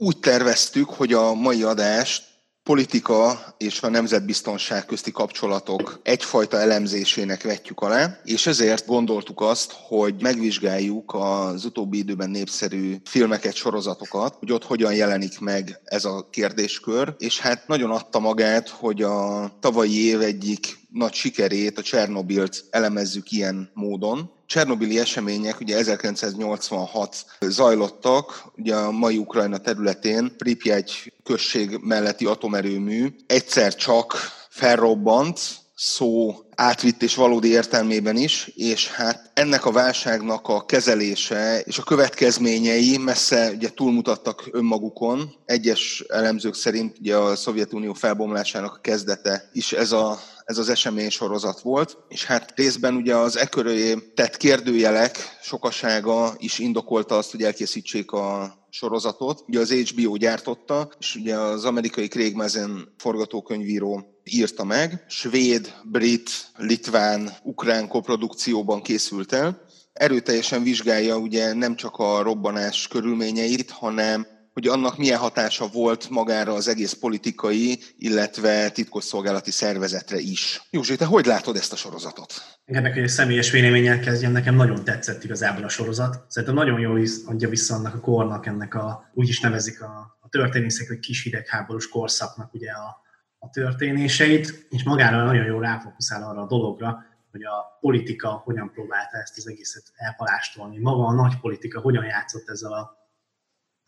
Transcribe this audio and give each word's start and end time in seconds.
Úgy 0.00 0.18
terveztük, 0.18 0.88
hogy 0.88 1.12
a 1.12 1.34
mai 1.34 1.62
adást 1.62 2.24
politika 2.62 3.54
és 3.56 3.82
a 3.82 3.88
nemzetbiztonság 3.88 4.86
közti 4.86 5.10
kapcsolatok 5.10 6.00
egyfajta 6.02 6.60
elemzésének 6.60 7.42
vetjük 7.42 7.80
alá, 7.80 8.20
és 8.24 8.46
ezért 8.46 8.86
gondoltuk 8.86 9.40
azt, 9.40 9.72
hogy 9.72 10.14
megvizsgáljuk 10.20 11.14
az 11.14 11.64
utóbbi 11.64 11.98
időben 11.98 12.30
népszerű 12.30 12.96
filmeket, 13.04 13.54
sorozatokat, 13.54 14.34
hogy 14.38 14.52
ott 14.52 14.64
hogyan 14.64 14.94
jelenik 14.94 15.38
meg 15.40 15.80
ez 15.84 16.04
a 16.04 16.28
kérdéskör, 16.30 17.14
és 17.18 17.40
hát 17.40 17.68
nagyon 17.68 17.90
adta 17.90 18.18
magát, 18.18 18.68
hogy 18.68 19.02
a 19.02 19.50
tavalyi 19.60 20.04
év 20.04 20.20
egyik 20.20 20.78
nagy 20.92 21.12
sikerét, 21.12 21.78
a 21.78 21.82
Csernobilt 21.82 22.64
elemezzük 22.70 23.30
ilyen 23.30 23.70
módon, 23.74 24.37
Csernobili 24.48 24.98
események 24.98 25.60
ugye 25.60 25.76
1986 25.76 27.24
zajlottak, 27.40 28.44
ugye 28.56 28.74
a 28.74 28.90
mai 28.90 29.16
Ukrajna 29.16 29.58
területén 29.58 30.36
Pripyat 30.36 30.90
község 31.24 31.78
melletti 31.82 32.26
atomerőmű 32.26 33.14
egyszer 33.26 33.74
csak 33.74 34.16
felrobbant, 34.48 35.40
szó 35.74 36.34
átvitt 36.54 37.02
és 37.02 37.14
valódi 37.14 37.48
értelmében 37.48 38.16
is, 38.16 38.52
és 38.54 38.88
hát 38.88 39.30
ennek 39.34 39.64
a 39.64 39.72
válságnak 39.72 40.48
a 40.48 40.64
kezelése 40.64 41.60
és 41.60 41.78
a 41.78 41.82
következményei 41.82 42.96
messze 42.96 43.50
ugye 43.50 43.68
túlmutattak 43.68 44.48
önmagukon. 44.52 45.34
Egyes 45.44 46.04
elemzők 46.08 46.54
szerint 46.54 46.98
ugye 46.98 47.16
a 47.16 47.36
Szovjetunió 47.36 47.92
felbomlásának 47.92 48.74
a 48.74 48.80
kezdete 48.80 49.48
is 49.52 49.72
ez 49.72 49.92
a 49.92 50.18
ez 50.48 50.58
az 50.58 50.68
esemény 50.68 51.10
sorozat 51.10 51.60
volt, 51.60 51.98
és 52.08 52.24
hát 52.24 52.52
részben 52.56 52.94
ugye 52.94 53.16
az 53.16 53.36
e 53.36 53.46
köré 53.46 53.94
tett 54.14 54.36
kérdőjelek 54.36 55.38
sokasága 55.42 56.34
is 56.38 56.58
indokolta 56.58 57.16
azt, 57.16 57.30
hogy 57.30 57.42
elkészítsék 57.42 58.10
a 58.12 58.58
sorozatot. 58.70 59.44
Ugye 59.46 59.60
az 59.60 59.72
HBO 59.72 60.16
gyártotta, 60.16 60.90
és 60.98 61.14
ugye 61.14 61.36
az 61.36 61.64
amerikai 61.64 62.08
Craig 62.08 62.34
Mazin 62.34 62.94
forgatókönyvíró 62.98 64.20
írta 64.24 64.64
meg. 64.64 65.04
Svéd, 65.08 65.74
brit, 65.84 66.30
litván, 66.56 67.30
ukrán 67.42 67.88
koprodukcióban 67.88 68.82
készült 68.82 69.32
el. 69.32 69.60
Erőteljesen 69.92 70.62
vizsgálja 70.62 71.16
ugye 71.16 71.52
nem 71.52 71.76
csak 71.76 71.96
a 71.96 72.22
robbanás 72.22 72.88
körülményeit, 72.88 73.70
hanem 73.70 74.37
hogy 74.58 74.66
annak 74.66 74.98
milyen 74.98 75.18
hatása 75.18 75.66
volt 75.66 76.10
magára 76.10 76.52
az 76.52 76.68
egész 76.68 76.92
politikai, 76.92 77.78
illetve 77.98 78.70
titkosszolgálati 78.70 79.50
szervezetre 79.50 80.18
is. 80.18 80.62
Józsi, 80.70 80.96
te 80.96 81.04
hogy 81.04 81.26
látod 81.26 81.56
ezt 81.56 81.72
a 81.72 81.76
sorozatot? 81.76 82.32
Ennek 82.64 82.96
egy 82.96 83.08
személyes 83.08 83.50
véleménnyel 83.50 84.00
kezdjem, 84.00 84.32
nekem 84.32 84.54
nagyon 84.54 84.84
tetszett 84.84 85.24
igazából 85.24 85.64
a 85.64 85.68
sorozat. 85.68 86.24
Szerintem 86.28 86.58
nagyon 86.58 86.80
jól 86.80 87.02
adja 87.26 87.48
vissza 87.48 87.74
annak 87.74 87.94
a 87.94 88.00
kornak, 88.00 88.46
ennek 88.46 88.74
a, 88.74 89.10
úgy 89.14 89.28
is 89.28 89.40
nevezik 89.40 89.82
a, 89.82 90.18
a 90.20 90.28
történészek, 90.28 90.88
hogy 90.88 90.98
kis 90.98 91.22
hidegháborús 91.22 91.88
korszaknak 91.88 92.54
ugye 92.54 92.70
a, 92.70 93.00
a 93.38 93.50
történéseit, 93.50 94.66
és 94.70 94.82
magára 94.82 95.24
nagyon 95.24 95.44
jól 95.44 95.60
ráfokuszál 95.60 96.22
arra 96.22 96.42
a 96.42 96.46
dologra, 96.46 97.04
hogy 97.30 97.44
a 97.44 97.78
politika 97.80 98.28
hogyan 98.28 98.70
próbálta 98.70 99.16
ezt 99.16 99.36
az 99.36 99.48
egészet 99.48 99.82
elpalástolni. 99.94 100.78
Maga 100.78 101.06
a 101.06 101.12
nagy 101.12 101.40
politika 101.40 101.80
hogyan 101.80 102.04
játszott 102.04 102.48
ezzel 102.48 102.72
a 102.72 102.97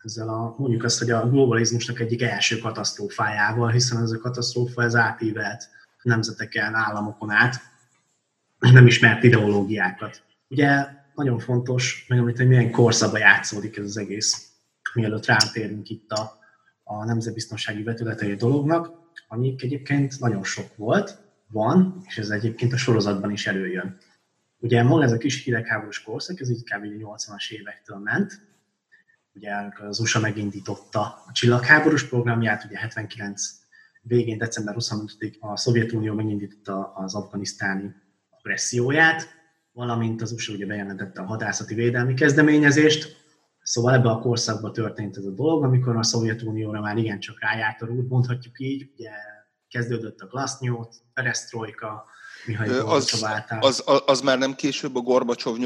ezzel 0.03 0.29
a, 0.29 0.55
mondjuk 0.57 0.83
azt, 0.83 0.99
hogy 0.99 1.11
a 1.11 1.29
globalizmusnak 1.29 1.99
egyik 1.99 2.21
első 2.21 2.57
katasztrófájával, 2.57 3.69
hiszen 3.69 4.01
ez 4.01 4.11
a 4.11 4.17
katasztrófa 4.17 4.83
ez 4.83 4.95
átívelt 4.95 5.69
nemzeteken, 6.01 6.73
államokon 6.73 7.29
át, 7.29 7.55
nem 8.59 8.87
ismert 8.87 9.23
ideológiákat. 9.23 10.23
Ugye 10.47 10.85
nagyon 11.15 11.39
fontos 11.39 12.05
megemlíteni, 12.07 12.47
hogy 12.47 12.57
milyen 12.57 12.71
korszakban 12.71 13.19
játszódik 13.19 13.77
ez 13.77 13.85
az 13.85 13.97
egész, 13.97 14.51
mielőtt 14.93 15.25
rátérünk 15.25 15.89
itt 15.89 16.11
a, 16.11 16.39
a 16.83 17.05
nemzetbiztonsági 17.05 17.83
vetületei 17.83 18.35
dolognak, 18.35 18.91
amik 19.27 19.63
egyébként 19.63 20.19
nagyon 20.19 20.43
sok 20.43 20.75
volt, 20.75 21.17
van, 21.47 22.01
és 22.07 22.17
ez 22.17 22.29
egyébként 22.29 22.73
a 22.73 22.77
sorozatban 22.77 23.31
is 23.31 23.47
előjön. 23.47 23.97
Ugye 24.57 24.83
maga 24.83 25.03
ez 25.03 25.11
a 25.11 25.17
kis 25.17 25.43
hidegháborús 25.43 26.03
korszak, 26.03 26.39
ez 26.39 26.49
így 26.49 26.63
kb. 26.63 26.83
80-as 26.83 27.49
évektől 27.49 27.97
ment, 27.97 28.50
ugye 29.33 29.51
az 29.87 29.99
USA 29.99 30.19
megindította 30.19 31.01
a 31.01 31.31
csillagháborús 31.31 32.07
programját, 32.07 32.63
ugye 32.63 32.77
79 32.77 33.41
végén, 34.01 34.37
december 34.37 34.75
25-ig 34.77 35.39
a 35.39 35.57
Szovjetunió 35.57 36.13
megindította 36.13 36.93
az 36.95 37.15
afganisztáni 37.15 37.95
agresszióját, 38.29 39.27
valamint 39.71 40.21
az 40.21 40.31
USA 40.31 40.53
ugye 40.53 40.65
bejelentette 40.65 41.21
a 41.21 41.25
hadászati 41.25 41.73
védelmi 41.73 42.13
kezdeményezést, 42.13 43.21
Szóval 43.63 43.93
ebbe 43.93 44.09
a 44.09 44.19
korszakban 44.19 44.73
történt 44.73 45.17
ez 45.17 45.25
a 45.25 45.31
dolog, 45.31 45.63
amikor 45.63 45.95
a 45.95 46.03
Szovjetunióra 46.03 46.81
már 46.81 46.97
igencsak 46.97 47.41
rájárt 47.41 47.81
a 47.81 47.85
rút, 47.85 48.09
mondhatjuk 48.09 48.59
így, 48.59 48.91
ugye 48.93 49.11
kezdődött 49.67 50.19
a 50.19 50.27
glasnyót, 50.27 50.95
perestroika, 51.13 52.05
Mihály 52.45 52.69
az, 52.69 53.23
az, 53.59 53.83
az, 53.85 54.01
az, 54.05 54.21
már 54.21 54.37
nem 54.37 54.53
később 54.53 54.95
a 54.95 54.99
Gorbacsov, 54.99 55.57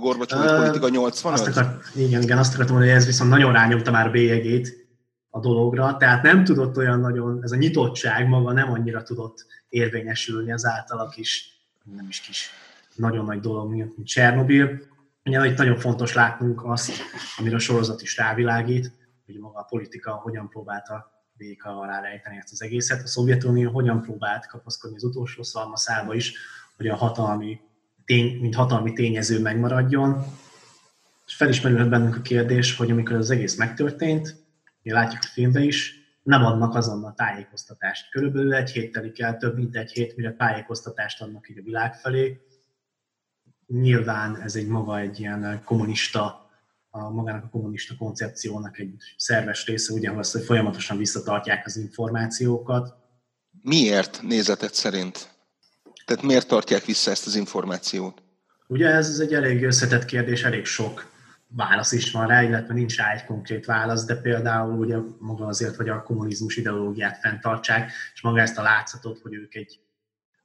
Gorbacsov 0.00 0.40
uh, 0.40 0.56
politika 0.56 0.88
85? 0.88 1.38
Azt 1.38 1.56
akar, 1.56 1.78
igen, 1.94 2.22
igen, 2.22 2.38
azt 2.38 2.54
akartam 2.54 2.74
mondani, 2.74 2.92
hogy 2.92 3.02
ez 3.02 3.06
viszont 3.06 3.30
nagyon 3.30 3.52
rányomta 3.52 3.90
már 3.90 4.10
bélyegét 4.10 4.88
a 5.30 5.40
dologra, 5.40 5.96
tehát 5.96 6.22
nem 6.22 6.44
tudott 6.44 6.76
olyan 6.76 7.00
nagyon, 7.00 7.38
ez 7.42 7.52
a 7.52 7.56
nyitottság 7.56 8.28
maga 8.28 8.52
nem 8.52 8.70
annyira 8.70 9.02
tudott 9.02 9.46
érvényesülni 9.68 10.52
az 10.52 10.64
általak 10.64 11.16
is, 11.16 11.60
nem 11.96 12.06
is 12.08 12.20
kis, 12.20 12.50
nagyon 12.94 13.24
nagy 13.24 13.40
dolog, 13.40 13.70
mint 13.70 14.06
Csernobil. 14.06 14.80
Ugye 15.24 15.46
itt 15.46 15.56
nagyon 15.56 15.76
fontos 15.76 16.14
látnunk 16.14 16.64
azt, 16.64 16.92
amire 17.38 17.56
a 17.56 17.58
sorozat 17.58 18.02
is 18.02 18.16
rávilágít, 18.16 18.92
hogy 19.26 19.38
maga 19.38 19.58
a 19.58 19.66
politika 19.68 20.10
hogyan 20.12 20.48
próbálta 20.48 21.17
béka 21.38 21.78
alá 21.78 22.00
rejteni 22.00 22.36
ezt 22.36 22.52
az 22.52 22.62
egészet. 22.62 23.02
A 23.02 23.06
Szovjetunió 23.06 23.70
hogyan 23.70 24.02
próbált 24.02 24.46
kapaszkodni 24.46 24.96
az 24.96 25.04
utolsó 25.04 25.42
szalmaszába 25.42 26.14
is, 26.14 26.34
hogy 26.76 26.88
a 26.88 26.96
hatalmi 26.96 27.60
tény, 28.04 28.40
mint 28.40 28.54
hatalmi 28.54 28.92
tényező 28.92 29.40
megmaradjon. 29.40 30.24
És 31.26 31.34
felismerülhet 31.34 31.88
bennünk 31.88 32.16
a 32.16 32.20
kérdés, 32.20 32.76
hogy 32.76 32.90
amikor 32.90 33.16
az 33.16 33.30
egész 33.30 33.56
megtörtént, 33.56 34.46
mi 34.82 34.90
látjuk 34.90 35.22
a 35.22 35.28
filmben 35.32 35.62
is, 35.62 35.98
nem 36.22 36.44
adnak 36.44 36.74
azonnal 36.74 37.14
tájékoztatást. 37.14 38.10
Körülbelül 38.10 38.54
egy 38.54 38.70
hét 38.70 38.92
telik 38.92 39.20
el, 39.20 39.36
több 39.36 39.56
mint 39.56 39.76
egy 39.76 39.90
hét, 39.90 40.16
mire 40.16 40.34
tájékoztatást 40.34 41.22
adnak 41.22 41.48
így 41.48 41.58
a 41.58 41.62
világ 41.62 41.94
felé. 41.94 42.40
Nyilván 43.66 44.40
ez 44.40 44.56
egy 44.56 44.66
maga 44.66 44.98
egy 44.98 45.20
ilyen 45.20 45.62
kommunista 45.64 46.47
a 46.90 47.10
magának 47.10 47.44
a 47.44 47.48
kommunista 47.48 47.96
koncepciónak 47.96 48.78
egy 48.78 48.94
szerves 49.16 49.66
része, 49.66 49.92
ugye 49.92 50.10
az, 50.10 50.32
hogy 50.32 50.44
folyamatosan 50.44 50.96
visszatartják 50.96 51.66
az 51.66 51.76
információkat. 51.76 52.94
Miért 53.62 54.22
nézetet 54.22 54.74
szerint? 54.74 55.36
Tehát 56.04 56.22
miért 56.22 56.48
tartják 56.48 56.84
vissza 56.84 57.10
ezt 57.10 57.26
az 57.26 57.34
információt? 57.34 58.22
Ugye 58.66 58.88
ez 58.88 59.18
egy 59.20 59.34
elég 59.34 59.64
összetett 59.64 60.04
kérdés, 60.04 60.44
elég 60.44 60.64
sok 60.64 61.10
válasz 61.48 61.92
is 61.92 62.10
van 62.10 62.26
rá, 62.26 62.42
illetve 62.42 62.74
nincs 62.74 62.96
rá 62.96 63.12
egy 63.12 63.24
konkrét 63.24 63.64
válasz, 63.66 64.04
de 64.04 64.16
például 64.16 64.78
ugye 64.78 64.96
maga 65.18 65.46
azért, 65.46 65.76
hogy 65.76 65.88
a 65.88 66.02
kommunizmus 66.02 66.56
ideológiát 66.56 67.18
fenntartsák, 67.18 67.92
és 68.14 68.22
maga 68.22 68.40
ezt 68.40 68.58
a 68.58 68.62
látszatot, 68.62 69.18
hogy 69.18 69.34
ők 69.34 69.54
egy, 69.54 69.80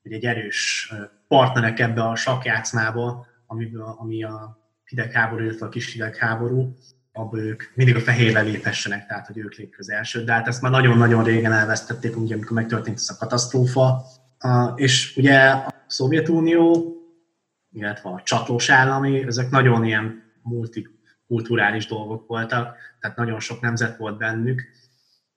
hogy 0.01 0.11
egy 0.11 0.25
erős 0.25 0.93
partnerek 1.27 1.79
ebbe 1.79 2.03
a 2.03 2.15
sakjátszmába, 2.15 3.25
ami, 3.47 3.71
ami 3.97 4.23
a 4.23 4.62
hidegháború, 4.93 5.43
illetve 5.43 5.65
a 5.65 5.69
kis 5.69 5.91
hidegháború, 5.91 6.73
abból 7.11 7.39
ők 7.39 7.63
mindig 7.75 7.95
a 7.95 7.99
fehérre 7.99 8.41
léphessenek, 8.41 9.07
tehát 9.07 9.27
hogy 9.27 9.37
ők 9.37 9.55
lépik 9.55 9.79
az 9.79 9.89
első. 9.89 10.23
De 10.23 10.33
hát 10.33 10.47
ezt 10.47 10.61
már 10.61 10.71
nagyon-nagyon 10.71 11.23
régen 11.23 11.51
elvesztették, 11.51 12.17
ugye, 12.17 12.35
amikor 12.35 12.51
megtörtént 12.51 12.97
ez 12.97 13.09
a 13.09 13.17
katasztrófa. 13.17 14.05
És 14.75 15.17
ugye 15.17 15.49
a 15.49 15.73
Szovjetunió, 15.87 16.95
illetve 17.71 18.09
a 18.09 18.21
csatlós 18.23 18.69
állami, 18.69 19.25
ezek 19.25 19.49
nagyon 19.49 19.85
ilyen 19.85 20.23
multikulturális 20.41 21.85
dolgok 21.87 22.27
voltak, 22.27 22.77
tehát 22.99 23.17
nagyon 23.17 23.39
sok 23.39 23.61
nemzet 23.61 23.97
volt 23.97 24.17
bennük. 24.17 24.61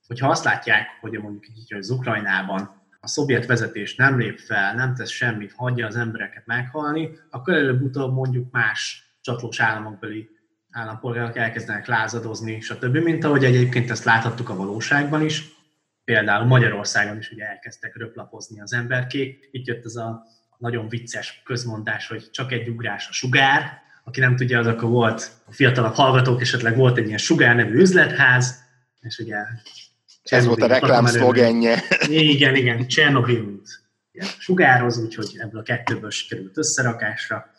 Hogyha 0.06 0.28
azt 0.28 0.44
látják, 0.44 0.86
hogy 1.00 1.12
mondjuk 1.12 1.48
így, 1.48 1.70
hogy 1.70 1.78
az 1.78 1.90
Ukrajnában 1.90 2.84
a 3.00 3.08
szovjet 3.08 3.46
vezetés 3.46 3.94
nem 3.94 4.18
lép 4.18 4.38
fel, 4.38 4.74
nem 4.74 4.94
tesz 4.94 5.10
semmit, 5.10 5.52
hagyja 5.52 5.86
az 5.86 5.96
embereket 5.96 6.46
meghalni, 6.46 7.10
akkor 7.30 7.54
előbb-utóbb 7.54 8.12
mondjuk 8.12 8.50
más 8.50 9.05
csatlós 9.26 9.60
államokbeli 9.60 10.28
állampolgárok 10.70 11.36
elkezdenek 11.36 11.86
lázadozni, 11.86 12.60
stb. 12.60 12.96
Mint 12.96 13.24
ahogy 13.24 13.44
egyébként 13.44 13.90
ezt 13.90 14.04
láthattuk 14.04 14.48
a 14.48 14.56
valóságban 14.56 15.24
is. 15.24 15.44
Például 16.04 16.44
Magyarországon 16.44 17.18
is 17.18 17.30
ugye 17.30 17.44
elkezdtek 17.44 17.96
röplapozni 17.96 18.60
az 18.60 18.72
emberkék. 18.72 19.48
Itt 19.50 19.66
jött 19.66 19.84
ez 19.84 19.94
a 19.94 20.22
nagyon 20.58 20.88
vicces 20.88 21.42
közmondás, 21.44 22.08
hogy 22.08 22.30
csak 22.30 22.52
egy 22.52 22.68
ugrás 22.68 23.08
a 23.08 23.12
sugár. 23.12 23.80
Aki 24.04 24.20
nem 24.20 24.36
tudja, 24.36 24.58
az 24.58 24.66
akkor 24.66 24.88
volt 24.88 25.30
a 25.46 25.52
fiatalabb 25.52 25.94
hallgatók, 25.94 26.40
esetleg 26.40 26.76
volt 26.76 26.98
egy 26.98 27.06
ilyen 27.06 27.18
sugár 27.18 27.56
nevű 27.56 27.80
üzletház, 27.80 28.64
és 29.00 29.18
ugye 29.18 29.36
ez 30.22 30.46
volt 30.46 30.62
a 30.62 30.66
reklám 30.66 31.06
szlogenje. 31.06 31.82
Igen, 32.08 32.54
igen, 32.54 32.86
Csernobyl 32.86 33.60
sugároz, 34.38 34.98
úgyhogy 34.98 35.36
ebből 35.38 35.60
a 35.60 35.64
kettőből 35.64 36.10
sikerült 36.10 36.58
összerakásra 36.58 37.54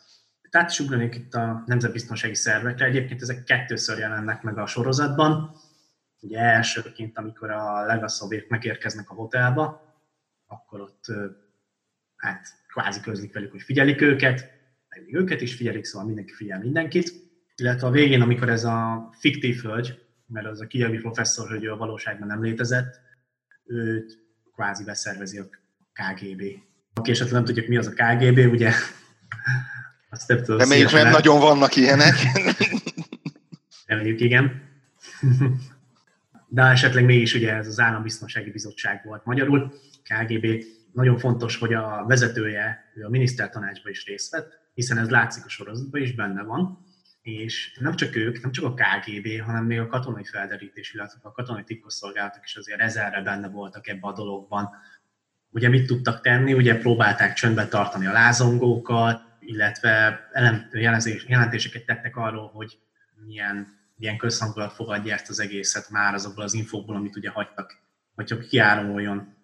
tehát 0.58 0.72
is 0.72 0.80
ugranék 0.80 1.16
itt 1.16 1.34
a 1.34 1.64
nemzetbiztonsági 1.66 2.36
szervekre. 2.36 2.86
Egyébként 2.86 3.22
ezek 3.22 3.44
kettőször 3.44 3.98
jelennek 3.98 4.42
meg 4.42 4.58
a 4.58 4.66
sorozatban. 4.66 5.56
ugye 6.22 6.40
elsőként, 6.40 7.18
amikor 7.18 7.50
a 7.50 7.86
Legaszovék 7.86 8.50
megérkeznek 8.50 9.10
a 9.10 9.14
hotelba, 9.14 9.96
akkor 10.46 10.82
ott 10.82 11.06
hát 12.16 12.48
kvázi 12.68 13.00
közlik 13.00 13.34
velük, 13.34 13.52
hogy 13.52 13.62
figyelik 13.62 14.02
őket, 14.02 14.52
meg 14.90 15.04
még 15.06 15.16
őket 15.16 15.42
is 15.42 15.56
figyelik, 15.56 15.86
szóval 15.86 16.08
mindenki 16.08 16.34
figyel 16.34 16.60
mindenkit. 16.60 17.14
Illetve 17.56 17.88
a 17.88 17.92
végén, 17.92 18.22
amikor 18.22 18.50
ez 18.50 18.64
a 18.64 19.10
fiktív 19.20 19.62
hölgy, 19.62 20.06
mert 20.26 20.46
az 20.46 20.62
a 20.62 20.68
kijavi 20.68 20.98
professzor, 20.98 21.64
ő 21.64 21.72
a 21.72 21.78
valóságban 21.78 22.28
nem 22.28 22.44
létezett, 22.44 23.00
őt 23.66 24.18
kvázi 24.54 24.84
beszervezi 24.84 25.40
a 25.40 25.50
KGB. 25.94 26.44
Aki 26.94 27.12
esetleg 27.12 27.34
nem 27.34 27.46
tudjuk, 27.46 27.68
mi 27.68 27.78
az 27.78 27.88
a 27.88 27.94
KGB, 28.04 28.52
ugye 28.52 28.72
azt 30.10 30.28
nem 30.28 30.38
tudom. 30.38 30.58
Reméljük, 30.58 30.92
mert 30.92 31.12
nagyon 31.12 31.40
vannak 31.40 31.76
ilyenek. 31.76 32.16
Reméljük, 33.86 34.20
igen. 34.20 34.62
De 36.50 36.62
esetleg 36.62 37.06
mégis 37.06 37.34
ugye 37.34 37.54
ez 37.54 37.68
az 37.68 37.80
Állambiztonsági 37.80 38.52
Bizottság 38.52 39.02
volt 39.06 39.26
magyarul, 39.26 39.74
KGB. 40.04 40.64
Nagyon 40.92 41.18
fontos, 41.18 41.58
hogy 41.58 41.74
a 41.74 42.06
vezetője, 42.08 42.92
ő 42.96 43.06
a 43.06 43.10
minisztertanácsba 43.10 43.90
is 43.90 44.06
részt 44.06 44.32
vett, 44.32 44.60
hiszen 44.74 44.98
ez 44.98 45.10
látszik 45.10 45.46
a 45.46 45.50
sorozatban 45.50 46.02
is, 46.02 46.16
benne 46.16 46.44
van. 46.44 46.86
És 47.22 47.78
nem 47.80 47.96
csak 47.96 48.16
ők, 48.16 48.42
nem 48.42 48.52
csak 48.52 48.66
a 48.66 48.74
KGB, 48.74 49.42
hanem 49.42 49.66
még 49.66 49.80
a 49.80 49.88
katonai 49.88 50.24
felderítés, 50.24 50.94
illetve 50.94 51.20
a 51.22 51.32
katonai 51.32 51.64
titkosszolgálatok 51.64 52.44
is 52.44 52.56
azért 52.56 52.80
ezerre 52.80 53.22
benne 53.22 53.50
voltak 53.50 53.88
ebbe 53.88 54.08
a 54.08 54.14
dologban. 54.14 54.70
Ugye 55.50 55.70
mit 55.70 55.88
tudtak 55.88 56.22
tenni? 56.22 56.54
Ugye 56.54 56.78
próbálták 56.78 57.34
csöndbe 57.34 57.68
tartani 57.68 58.06
a 58.06 58.12
lázongókat, 58.12 59.27
illetve 59.48 60.20
jelentéseket 61.28 61.86
tettek 61.86 62.16
arról, 62.16 62.52
hogy 62.54 62.80
milyen, 63.26 63.68
milyen 63.96 64.18
közhangulat 64.18 64.74
fogadja 64.74 65.14
ezt 65.14 65.30
az 65.30 65.40
egészet 65.40 65.90
már 65.90 66.14
azokból 66.14 66.44
az 66.44 66.54
infókból, 66.54 66.96
amit 66.96 67.16
ugye 67.16 67.30
hagytak, 67.30 67.78
hogyha 68.16 68.38
kiáruljon. 68.38 69.36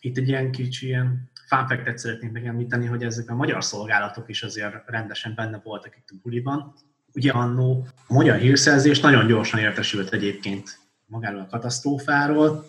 Itt 0.00 0.16
egy 0.16 0.28
ilyen 0.28 0.50
kicsi 0.50 0.86
ilyen 0.86 1.30
fánfektet 1.46 1.98
szeretnék 1.98 2.30
megemlíteni, 2.30 2.86
hogy 2.86 3.02
ezek 3.02 3.30
a 3.30 3.34
magyar 3.34 3.64
szolgálatok 3.64 4.28
is 4.28 4.42
azért 4.42 4.74
rendesen 4.86 5.34
benne 5.34 5.60
voltak 5.64 5.96
itt 5.96 6.08
a 6.10 6.18
buliban. 6.22 6.74
Ugye 7.12 7.32
annó 7.32 7.86
a 8.06 8.12
magyar 8.12 8.36
hírszerzés 8.38 9.00
nagyon 9.00 9.26
gyorsan 9.26 9.60
értesült 9.60 10.12
egyébként 10.12 10.78
magáról 11.06 11.40
a 11.40 11.46
katasztrófáról, 11.46 12.66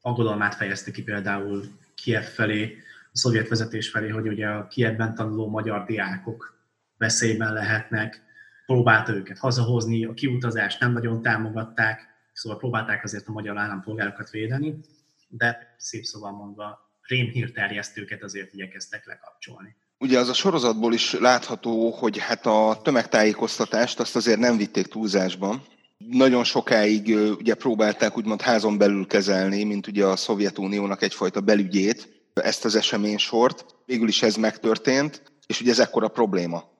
aggodalmát 0.00 0.54
fejezte 0.54 0.90
ki 0.90 1.02
például 1.02 1.64
Kiev 1.94 2.22
felé, 2.22 2.82
szovjet 3.12 3.48
vezetés 3.48 3.88
felé, 3.88 4.08
hogy 4.08 4.28
ugye 4.28 4.46
a 4.46 4.66
Kievben 4.66 5.14
tanuló 5.14 5.48
magyar 5.48 5.84
diákok 5.84 6.54
veszélyben 6.98 7.52
lehetnek, 7.52 8.22
próbálta 8.66 9.12
őket 9.12 9.38
hazahozni, 9.38 10.04
a 10.04 10.14
kiutazást 10.14 10.80
nem 10.80 10.92
nagyon 10.92 11.22
támogatták, 11.22 12.06
szóval 12.32 12.58
próbálták 12.58 13.04
azért 13.04 13.28
a 13.28 13.32
magyar 13.32 13.58
állampolgárokat 13.58 14.30
védeni, 14.30 14.78
de 15.28 15.74
szép 15.78 16.04
szóval 16.04 16.32
mondva 16.32 16.90
rémhírterjesztőket 17.02 18.22
azért 18.22 18.52
igyekeztek 18.52 19.06
lekapcsolni. 19.06 19.76
Ugye 19.98 20.18
az 20.18 20.28
a 20.28 20.34
sorozatból 20.34 20.92
is 20.92 21.12
látható, 21.12 21.90
hogy 21.90 22.18
hát 22.18 22.46
a 22.46 22.80
tömegtájékoztatást 22.82 24.00
azt 24.00 24.16
azért 24.16 24.38
nem 24.38 24.56
vitték 24.56 24.86
túlzásban. 24.86 25.62
Nagyon 25.98 26.44
sokáig 26.44 27.16
ugye 27.38 27.54
próbálták 27.54 28.16
úgymond 28.16 28.40
házon 28.40 28.78
belül 28.78 29.06
kezelni, 29.06 29.64
mint 29.64 29.86
ugye 29.86 30.04
a 30.06 30.16
Szovjetuniónak 30.16 31.02
egyfajta 31.02 31.40
belügyét, 31.40 32.21
ezt 32.34 32.64
az 32.64 32.76
eseménysort. 32.76 33.64
Végül 33.86 34.08
is 34.08 34.22
ez 34.22 34.36
megtörtént, 34.36 35.22
és 35.46 35.60
ugye 35.60 35.70
ez 35.70 35.78
ekkora 35.78 36.08
probléma. 36.08 36.70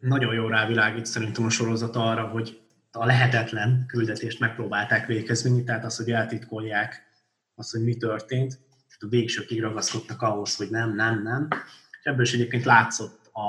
Nagyon 0.00 0.34
jó 0.34 0.46
rávilágít 0.46 1.06
szerintem 1.06 1.44
a 1.44 1.50
sorozat 1.50 1.96
arra, 1.96 2.26
hogy 2.26 2.60
a 2.90 3.06
lehetetlen 3.06 3.84
küldetést 3.86 4.40
megpróbálták 4.40 5.06
végezni, 5.06 5.64
tehát 5.64 5.84
az, 5.84 5.96
hogy 5.96 6.10
eltitkolják 6.10 7.02
azt, 7.54 7.70
hogy 7.70 7.82
mi 7.82 7.96
történt. 7.96 8.50
Tehát 8.50 9.02
a 9.02 9.08
végsőkig 9.08 9.60
ragaszkodtak 9.60 10.22
ahhoz, 10.22 10.56
hogy 10.56 10.70
nem, 10.70 10.94
nem, 10.94 11.22
nem. 11.22 11.48
És 12.00 12.04
ebből 12.04 12.22
is 12.22 12.32
egyébként 12.32 12.64
látszott 12.64 13.30
a, 13.32 13.48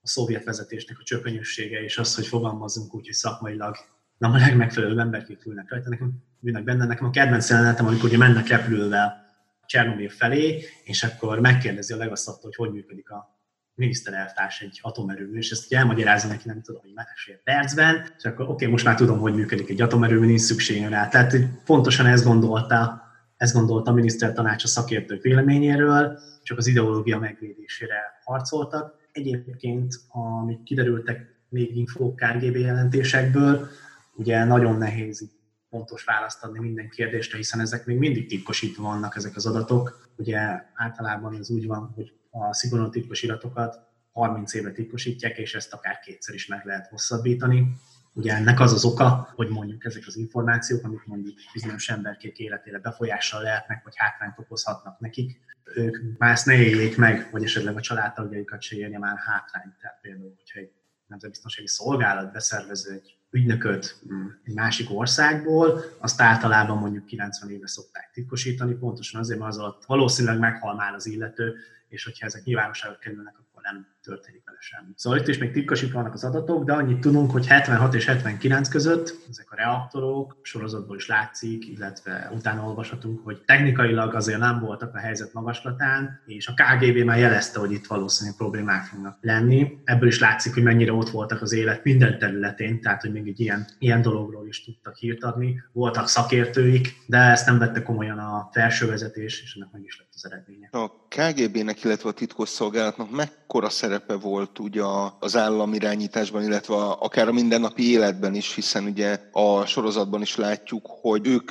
a 0.00 0.08
szovjet 0.08 0.44
vezetésnek 0.44 0.98
a 1.00 1.04
csökönyössége, 1.04 1.82
és 1.82 1.98
az, 1.98 2.14
hogy 2.14 2.26
fogalmazunk 2.26 2.94
úgy, 2.94 3.04
hogy 3.04 3.14
szakmailag 3.14 3.76
nem 4.18 4.32
a 4.32 4.36
legmegfelelőbb 4.36 4.98
emberként 4.98 5.46
ülnek 5.46 5.70
rajta. 5.70 5.88
Nekem, 5.88 6.64
benne. 6.64 6.86
Nekem 6.86 7.06
a 7.06 7.10
kedvenc 7.10 7.50
jelenetem, 7.50 7.86
amikor 7.86 8.04
ugye 8.04 8.16
mennek 8.16 8.48
repülővel 8.48 9.27
Csernobyl 9.68 10.08
felé, 10.08 10.64
és 10.84 11.02
akkor 11.02 11.40
megkérdezi 11.40 11.92
a 11.92 11.96
legasztattól, 11.96 12.52
hogy 12.56 12.66
hogy 12.66 12.72
működik 12.72 13.10
a 13.10 13.38
minisztereltárs 13.74 14.60
egy 14.60 14.78
atomerőmű, 14.82 15.38
és 15.38 15.50
ezt 15.50 15.66
ugye 15.66 15.78
elmagyarázza 15.78 16.28
neki, 16.28 16.42
nem 16.48 16.62
tudom, 16.62 16.80
hogy 16.80 16.92
másfél 16.94 17.40
percben, 17.44 18.14
és 18.18 18.24
akkor 18.24 18.44
oké, 18.44 18.52
okay, 18.52 18.66
most 18.68 18.84
már 18.84 18.94
tudom, 18.94 19.18
hogy 19.18 19.34
működik 19.34 19.68
egy 19.68 19.80
atomerőmű, 19.80 20.26
nincs 20.26 20.40
szükségem 20.40 20.90
rá. 20.90 21.08
Tehát 21.08 21.36
pontosan 21.64 22.06
ezt 22.06 22.24
gondolta, 22.24 23.02
ezt 23.36 23.54
gondolta 23.54 23.90
a 23.90 23.94
minisztertanács 23.94 24.64
a 24.64 24.66
szakértők 24.66 25.22
véleményéről, 25.22 26.18
csak 26.42 26.58
az 26.58 26.66
ideológia 26.66 27.18
megvédésére 27.18 28.20
harcoltak. 28.24 28.94
Egyébként, 29.12 29.94
amik 30.08 30.62
kiderültek 30.62 31.34
még 31.48 31.76
infók 31.76 32.16
KGB 32.16 32.56
jelentésekből, 32.56 33.68
ugye 34.14 34.44
nagyon 34.44 34.78
nehéz 34.78 35.30
pontos 35.70 36.04
választ 36.04 36.44
adni 36.44 36.58
minden 36.58 36.88
kérdésre, 36.88 37.36
hiszen 37.36 37.60
ezek 37.60 37.86
még 37.86 37.98
mindig 37.98 38.28
titkosítva 38.28 38.82
vannak 38.82 39.16
ezek 39.16 39.36
az 39.36 39.46
adatok. 39.46 40.08
Ugye 40.16 40.38
általában 40.74 41.34
ez 41.34 41.50
úgy 41.50 41.66
van, 41.66 41.92
hogy 41.94 42.12
a 42.30 42.54
szigorúan 42.54 42.90
titkos 42.90 43.22
iratokat 43.22 43.86
30 44.12 44.54
évre 44.54 44.72
titkosítják, 44.72 45.38
és 45.38 45.54
ezt 45.54 45.72
akár 45.72 45.98
kétszer 45.98 46.34
is 46.34 46.46
meg 46.46 46.64
lehet 46.64 46.86
hosszabbítani. 46.86 47.72
Ugye 48.12 48.34
ennek 48.34 48.60
az 48.60 48.72
az 48.72 48.84
oka, 48.84 49.32
hogy 49.34 49.48
mondjuk 49.48 49.84
ezek 49.84 50.02
az 50.06 50.16
információk, 50.16 50.84
amik 50.84 51.04
mondjuk 51.06 51.38
bizonyos 51.52 51.88
emberkék 51.88 52.38
életére 52.38 52.78
befolyással 52.78 53.42
lehetnek, 53.42 53.84
vagy 53.84 53.92
hátrányt 53.96 54.38
okozhatnak 54.38 54.98
nekik, 54.98 55.40
ők 55.74 56.18
más 56.18 56.44
ne 56.44 56.54
éljék 56.54 56.96
meg, 56.96 57.28
vagy 57.30 57.44
esetleg 57.44 57.76
a 57.76 57.80
családtagjaikat 57.80 58.60
se 58.62 58.76
érje 58.76 58.98
már 58.98 59.16
hátrányt. 59.18 59.78
Tehát 59.80 59.98
például, 60.00 60.34
hogyha 60.36 60.60
egy 60.60 60.72
nemzetbiztonsági 61.06 61.68
szolgálat 61.68 62.32
beszervező 62.32 62.92
egy 62.92 63.17
ügynököt 63.30 64.00
mm, 64.12 64.26
egy 64.44 64.54
másik 64.54 64.90
országból, 64.90 65.84
azt 65.98 66.20
általában 66.20 66.78
mondjuk 66.78 67.06
90 67.06 67.50
éve 67.50 67.66
szokták 67.66 68.10
titkosítani, 68.12 68.74
pontosan 68.74 69.20
azért, 69.20 69.38
mert 69.38 69.50
az 69.50 69.58
alatt 69.58 69.84
valószínűleg 69.84 70.38
meghal 70.38 70.74
már 70.74 70.94
az 70.94 71.06
illető, 71.06 71.54
és 71.88 72.04
hogyha 72.04 72.26
ezek 72.26 72.44
nyilvánosságra 72.44 72.98
kerülnek, 72.98 73.36
nem 73.72 73.86
történik 74.02 74.42
vele 74.44 74.58
semmi. 74.60 74.92
Szóval 74.94 75.18
itt 75.18 75.28
is 75.28 75.38
még 75.38 75.52
titkosítva 75.52 75.98
vannak 75.98 76.14
az 76.14 76.24
adatok, 76.24 76.64
de 76.64 76.72
annyit 76.72 77.00
tudunk, 77.00 77.30
hogy 77.30 77.46
76 77.46 77.94
és 77.94 78.06
79 78.06 78.68
között 78.68 79.14
ezek 79.28 79.50
a 79.50 79.56
reaktorok, 79.56 80.36
sorozatból 80.42 80.96
is 80.96 81.06
látszik, 81.06 81.66
illetve 81.66 82.30
utána 82.34 82.66
olvashatunk, 82.66 83.24
hogy 83.24 83.42
technikailag 83.46 84.14
azért 84.14 84.38
nem 84.38 84.60
voltak 84.60 84.94
a 84.94 84.98
helyzet 84.98 85.32
magaslatán, 85.32 86.20
és 86.26 86.46
a 86.46 86.54
KGB 86.54 86.96
már 87.04 87.18
jelezte, 87.18 87.58
hogy 87.58 87.72
itt 87.72 87.86
valószínűleg 87.86 88.38
problémák 88.38 88.84
fognak 88.84 89.18
lenni. 89.20 89.78
Ebből 89.84 90.08
is 90.08 90.20
látszik, 90.20 90.54
hogy 90.54 90.62
mennyire 90.62 90.92
ott 90.92 91.10
voltak 91.10 91.42
az 91.42 91.52
élet 91.52 91.84
minden 91.84 92.18
területén, 92.18 92.80
tehát 92.80 93.00
hogy 93.00 93.12
még 93.12 93.28
egy 93.28 93.40
ilyen, 93.40 93.66
ilyen 93.78 94.02
dologról 94.02 94.46
is 94.46 94.64
tudtak 94.64 94.96
hírt 94.96 95.24
adni. 95.24 95.62
Voltak 95.72 96.08
szakértőik, 96.08 96.96
de 97.06 97.18
ezt 97.18 97.46
nem 97.46 97.58
vette 97.58 97.82
komolyan 97.82 98.18
a 98.18 98.48
felsővezetés, 98.52 99.42
és 99.42 99.54
ennek 99.54 99.72
meg 99.72 99.82
is 99.84 99.98
lett 99.98 100.07
az 100.22 100.30
eredménye. 100.30 100.68
A 100.72 101.06
KGB-nek, 101.08 101.84
illetve 101.84 102.08
a 102.08 102.12
titkosszolgálatnak 102.12 103.10
mekkora 103.10 103.68
szerepe 103.68 104.14
volt 104.14 104.58
ugye 104.58 104.82
az 105.20 105.36
államirányításban, 105.36 106.42
illetve 106.42 106.74
akár 106.74 107.28
a 107.28 107.32
mindennapi 107.32 107.90
életben 107.90 108.34
is, 108.34 108.54
hiszen 108.54 108.84
ugye 108.84 109.20
a 109.32 109.66
sorozatban 109.66 110.22
is 110.22 110.36
látjuk, 110.36 110.86
hogy 110.86 111.26
ők 111.26 111.50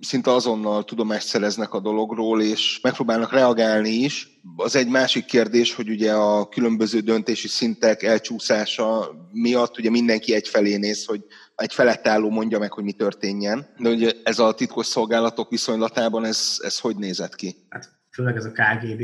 szinte 0.00 0.32
azonnal 0.32 0.84
tudomást 0.84 1.26
szereznek 1.26 1.72
a 1.72 1.80
dologról, 1.80 2.42
és 2.42 2.80
megpróbálnak 2.82 3.32
reagálni 3.32 3.90
is. 3.90 4.40
Az 4.56 4.76
egy 4.76 4.88
másik 4.88 5.24
kérdés, 5.24 5.74
hogy 5.74 5.88
ugye 5.88 6.12
a 6.12 6.48
különböző 6.48 7.00
döntési 7.00 7.48
szintek 7.48 8.02
elcsúszása 8.02 9.10
miatt 9.32 9.78
ugye 9.78 9.90
mindenki 9.90 10.34
egyfelé 10.34 10.76
néz, 10.76 11.04
hogy 11.04 11.24
egy 11.62 11.74
felett 11.74 12.06
álló 12.06 12.30
mondja 12.30 12.58
meg, 12.58 12.72
hogy 12.72 12.84
mi 12.84 12.92
történjen. 12.92 13.66
De 13.78 13.88
ugye 13.88 14.12
ez 14.24 14.38
a 14.38 14.54
titkos 14.54 14.86
szolgálatok 14.86 15.50
viszonylatában 15.50 16.24
ez, 16.24 16.58
ez 16.62 16.78
hogy 16.78 16.96
nézett 16.96 17.34
ki? 17.34 17.56
Hát 17.68 17.90
főleg 18.10 18.36
ez 18.36 18.44
a 18.44 18.50
KGB, 18.50 19.02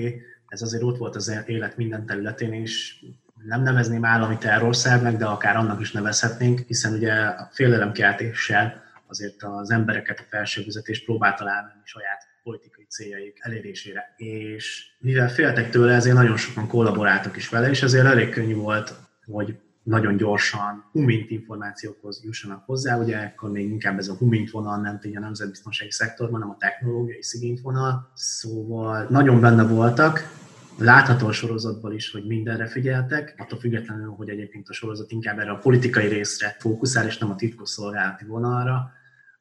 ez 0.49 0.63
azért 0.63 0.83
ott 0.83 0.99
volt 0.99 1.17
az 1.17 1.33
élet 1.47 1.77
minden 1.77 2.07
területén, 2.07 2.53
és 2.53 3.05
nem 3.47 3.63
nevezném 3.63 4.05
állami 4.05 4.39
terrorszernek, 4.39 5.17
de 5.17 5.25
akár 5.25 5.57
annak 5.57 5.81
is 5.81 5.93
nevezhetnénk, 5.93 6.61
hiszen 6.67 6.93
ugye 6.93 7.13
a 7.13 7.49
félelemkeltéssel 7.53 8.83
azért 9.07 9.43
az 9.43 9.71
embereket, 9.71 10.21
a 10.21 10.27
felsővezetést 10.29 11.05
próbál 11.05 11.35
találni 11.35 11.73
saját 11.85 12.23
politikai 12.43 12.87
céljaik 12.89 13.39
elérésére. 13.41 14.15
És 14.17 14.87
mivel 14.99 15.31
féltek 15.31 15.71
tőle, 15.71 15.95
ezért 15.95 16.15
nagyon 16.15 16.37
sokan 16.37 16.69
kollaboráltak 16.69 17.37
is 17.37 17.49
vele, 17.49 17.69
és 17.69 17.83
ezért 17.83 18.07
elég 18.07 18.31
könnyű 18.31 18.55
volt, 18.55 18.95
hogy 19.27 19.59
nagyon 19.89 20.17
gyorsan 20.17 20.85
humint 20.93 21.31
információkhoz 21.31 22.21
jussanak 22.25 22.63
hozzá. 22.67 22.99
Ugye 22.99 23.17
akkor 23.17 23.51
még 23.51 23.71
inkább 23.71 23.99
ez 23.99 24.09
a 24.09 24.15
humint 24.15 24.51
vonal 24.51 24.81
nem 24.81 24.99
a 25.15 25.21
nemzetbiztonsági 25.21 25.91
szektorban, 25.91 26.41
hanem 26.41 26.55
a 26.55 26.59
technológiai 26.59 27.23
szigint 27.23 27.61
vonal. 27.61 28.11
Szóval 28.15 29.07
nagyon 29.11 29.41
benne 29.41 29.63
voltak, 29.63 30.37
látható 30.79 31.27
a 31.27 31.33
sorozatból 31.33 31.93
is, 31.93 32.11
hogy 32.11 32.27
mindenre 32.27 32.67
figyeltek, 32.67 33.35
attól 33.39 33.59
függetlenül, 33.59 34.11
hogy 34.11 34.29
egyébként 34.29 34.69
a 34.69 34.73
sorozat 34.73 35.11
inkább 35.11 35.39
erre 35.39 35.51
a 35.51 35.59
politikai 35.59 36.07
részre 36.07 36.57
fókuszál, 36.59 37.07
és 37.07 37.19
nem 37.19 37.31
a 37.31 37.37
titkosszolgálati 37.37 38.25
vonalra, 38.25 38.91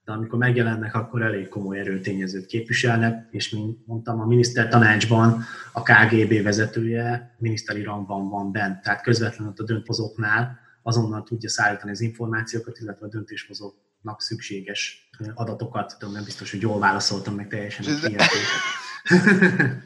de 0.07 0.13
amikor 0.13 0.39
megjelennek, 0.39 0.95
akkor 0.95 1.21
elég 1.21 1.47
komoly 1.47 1.79
erőtényezőt 1.79 2.45
képviselnek, 2.45 3.27
és 3.31 3.49
mint 3.49 3.87
mondtam, 3.87 4.19
a 4.19 4.25
miniszter 4.25 4.67
tanácsban 4.67 5.43
a 5.73 5.81
KGB 5.81 6.43
vezetője 6.43 7.35
miniszteri 7.37 7.83
rangban 7.83 8.29
van 8.29 8.51
bent, 8.51 8.81
tehát 8.81 9.01
közvetlenül 9.01 9.53
a 9.57 9.63
dönthozóknál 9.63 10.59
azonnal 10.81 11.23
tudja 11.23 11.49
szállítani 11.49 11.91
az 11.91 12.01
információkat, 12.01 12.79
illetve 12.79 13.05
a 13.05 13.09
döntéshozóknak 14.07 14.21
szükséges 14.21 15.09
adatokat. 15.35 15.95
Tudom, 15.99 16.13
nem 16.13 16.23
biztos, 16.23 16.51
hogy 16.51 16.61
jól 16.61 16.79
válaszoltam 16.79 17.35
meg 17.35 17.47
teljesen. 17.47 17.85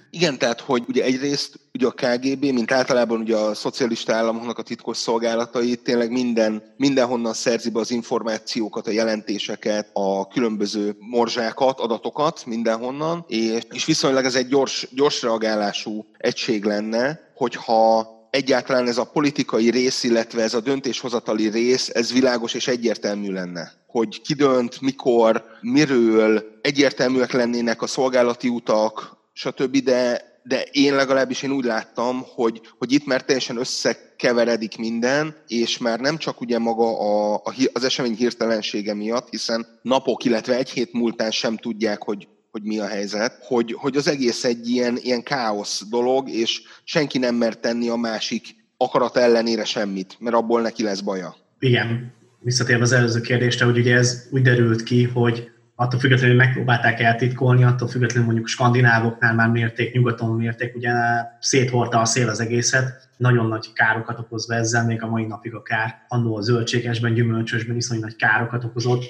Igen, 0.09 0.37
tehát, 0.37 0.61
hogy 0.61 0.83
ugye 0.87 1.03
egyrészt 1.03 1.59
ugye 1.73 1.87
a 1.87 1.91
KGB, 1.91 2.43
mint 2.43 2.71
általában 2.71 3.19
ugye 3.19 3.35
a 3.35 3.53
szocialista 3.53 4.13
államoknak 4.13 4.57
a 4.57 4.63
titkos 4.63 4.97
szolgálatai 4.97 5.75
tényleg 5.75 6.11
minden, 6.11 6.63
mindenhonnan 6.77 7.33
szerzi 7.33 7.69
be 7.69 7.79
az 7.79 7.91
információkat, 7.91 8.87
a 8.87 8.91
jelentéseket, 8.91 9.89
a 9.93 10.27
különböző 10.27 10.95
morzsákat, 10.99 11.79
adatokat 11.79 12.45
mindenhonnan, 12.45 13.25
és, 13.27 13.63
és 13.71 13.85
viszonylag 13.85 14.25
ez 14.25 14.35
egy 14.35 14.47
gyors, 14.47 14.87
gyors 14.91 15.21
reagálású 15.21 16.05
egység 16.17 16.63
lenne, 16.63 17.19
hogyha 17.35 18.07
egyáltalán 18.31 18.87
ez 18.87 18.97
a 18.97 19.09
politikai 19.11 19.69
rész, 19.69 20.03
illetve 20.03 20.41
ez 20.41 20.53
a 20.53 20.59
döntéshozatali 20.59 21.49
rész, 21.49 21.89
ez 21.89 22.11
világos 22.11 22.53
és 22.53 22.67
egyértelmű 22.67 23.31
lenne. 23.31 23.71
Hogy 23.87 24.21
ki 24.21 24.33
dönt, 24.33 24.81
mikor, 24.81 25.45
miről, 25.61 26.43
egyértelműek 26.61 27.31
lennének 27.31 27.81
a 27.81 27.87
szolgálati 27.87 28.47
utak, 28.47 29.17
stb., 29.33 29.77
de, 29.77 30.21
de 30.43 30.61
én 30.71 30.95
legalábbis 30.95 31.43
én 31.43 31.51
úgy 31.51 31.65
láttam, 31.65 32.25
hogy, 32.35 32.61
hogy 32.77 32.91
itt 32.91 33.05
már 33.05 33.23
teljesen 33.23 33.57
összekeveredik 33.57 34.77
minden, 34.77 35.35
és 35.47 35.77
már 35.77 35.99
nem 35.99 36.17
csak 36.17 36.41
ugye 36.41 36.59
maga 36.59 36.99
a, 36.99 37.33
a, 37.33 37.53
az 37.73 37.83
esemény 37.83 38.15
hirtelensége 38.15 38.93
miatt, 38.93 39.29
hiszen 39.29 39.67
napok, 39.81 40.23
illetve 40.23 40.55
egy 40.55 40.69
hét 40.69 40.93
múltán 40.93 41.31
sem 41.31 41.57
tudják, 41.57 42.03
hogy 42.03 42.27
hogy 42.51 42.63
mi 42.63 42.79
a 42.79 42.87
helyzet, 42.87 43.37
hogy, 43.41 43.75
hogy 43.79 43.95
az 43.95 44.07
egész 44.07 44.43
egy 44.43 44.69
ilyen, 44.69 44.97
ilyen 45.01 45.23
káosz 45.23 45.83
dolog, 45.89 46.29
és 46.29 46.61
senki 46.83 47.17
nem 47.17 47.35
mer 47.35 47.57
tenni 47.57 47.89
a 47.89 47.95
másik 47.95 48.55
akarat 48.77 49.17
ellenére 49.17 49.65
semmit, 49.65 50.17
mert 50.19 50.35
abból 50.35 50.61
neki 50.61 50.83
lesz 50.83 51.01
baja. 51.01 51.35
Igen, 51.59 52.13
visszatérve 52.39 52.83
az 52.83 52.91
előző 52.91 53.21
kérdésre, 53.21 53.65
hogy 53.65 53.77
ugye 53.77 53.95
ez 53.95 54.27
úgy 54.31 54.41
derült 54.41 54.83
ki, 54.83 55.03
hogy 55.03 55.51
attól 55.75 55.99
függetlenül 55.99 56.35
megpróbálták 56.35 56.99
eltitkolni, 56.99 57.63
attól 57.63 57.87
függetlenül 57.87 58.25
mondjuk 58.25 58.47
skandinávoknál 58.47 59.33
már 59.33 59.49
mérték, 59.49 59.93
nyugaton 59.93 60.35
mérték, 60.35 60.75
ugye 60.75 60.91
széthordta 61.39 61.99
a 61.99 62.05
szél 62.05 62.29
az 62.29 62.39
egészet, 62.39 63.09
nagyon 63.17 63.47
nagy 63.47 63.73
károkat 63.73 64.19
okozva 64.19 64.53
ezzel, 64.53 64.85
még 64.85 65.03
a 65.03 65.07
mai 65.07 65.25
napig 65.25 65.53
a 65.53 65.61
kár. 65.61 66.05
Annó 66.07 66.35
a 66.35 66.41
zöldségesben, 66.41 67.13
gyümölcsösben 67.13 67.75
iszony 67.75 67.99
nagy 67.99 68.15
károkat 68.15 68.63
okozott, 68.63 69.03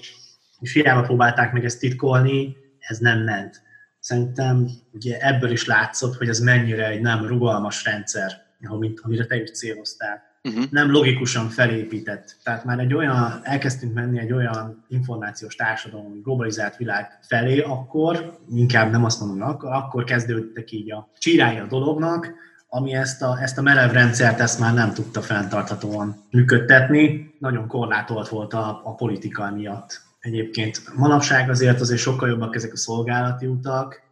és 0.59 0.73
hiába 0.73 1.01
próbálták 1.01 1.53
meg 1.53 1.65
ezt 1.65 1.79
titkolni, 1.79 2.55
ez 2.91 2.97
nem 2.97 3.19
ment. 3.19 3.61
Szerintem 3.99 4.69
ugye 4.91 5.19
ebből 5.19 5.51
is 5.51 5.65
látszott, 5.65 6.15
hogy 6.15 6.29
ez 6.29 6.39
mennyire 6.39 6.87
egy 6.87 7.01
nem 7.01 7.25
rugalmas 7.25 7.83
rendszer, 7.83 8.31
mint 8.79 8.99
amire 8.99 9.25
te 9.25 9.41
is 9.41 9.51
céloztál. 9.51 10.29
Uh-huh. 10.43 10.63
Nem 10.69 10.91
logikusan 10.91 11.49
felépített. 11.49 12.35
Tehát 12.43 12.65
már 12.65 12.79
egy 12.79 12.93
olyan, 12.93 13.39
elkezdtünk 13.43 13.93
menni 13.93 14.19
egy 14.19 14.31
olyan 14.31 14.85
információs 14.87 15.55
társadalom, 15.55 16.21
globalizált 16.21 16.77
világ 16.77 17.19
felé, 17.21 17.59
akkor, 17.59 18.37
inkább 18.49 18.91
nem 18.91 19.05
azt 19.05 19.19
mondom, 19.19 19.57
akkor, 19.59 20.03
kezdődtek 20.03 20.71
így 20.71 20.91
a 20.91 21.09
csírája 21.17 21.63
a 21.63 21.67
dolognak, 21.67 22.33
ami 22.67 22.93
ezt 22.93 23.21
a, 23.21 23.37
ezt 23.41 23.57
a 23.57 23.61
merev 23.61 23.91
rendszert 23.91 24.39
ezt 24.39 24.59
már 24.59 24.73
nem 24.73 24.93
tudta 24.93 25.21
fenntarthatóan 25.21 26.23
működtetni. 26.31 27.33
Nagyon 27.39 27.67
korlátolt 27.67 28.27
volt 28.27 28.53
a, 28.53 28.81
a 28.83 28.95
politika 28.95 29.51
miatt. 29.51 30.01
Egyébként 30.21 30.81
manapság 30.95 31.49
azért 31.49 31.79
azért 31.79 31.99
sokkal 31.99 32.29
jobbak 32.29 32.55
ezek 32.55 32.73
a 32.73 32.77
szolgálati 32.77 33.45
utak, 33.45 34.09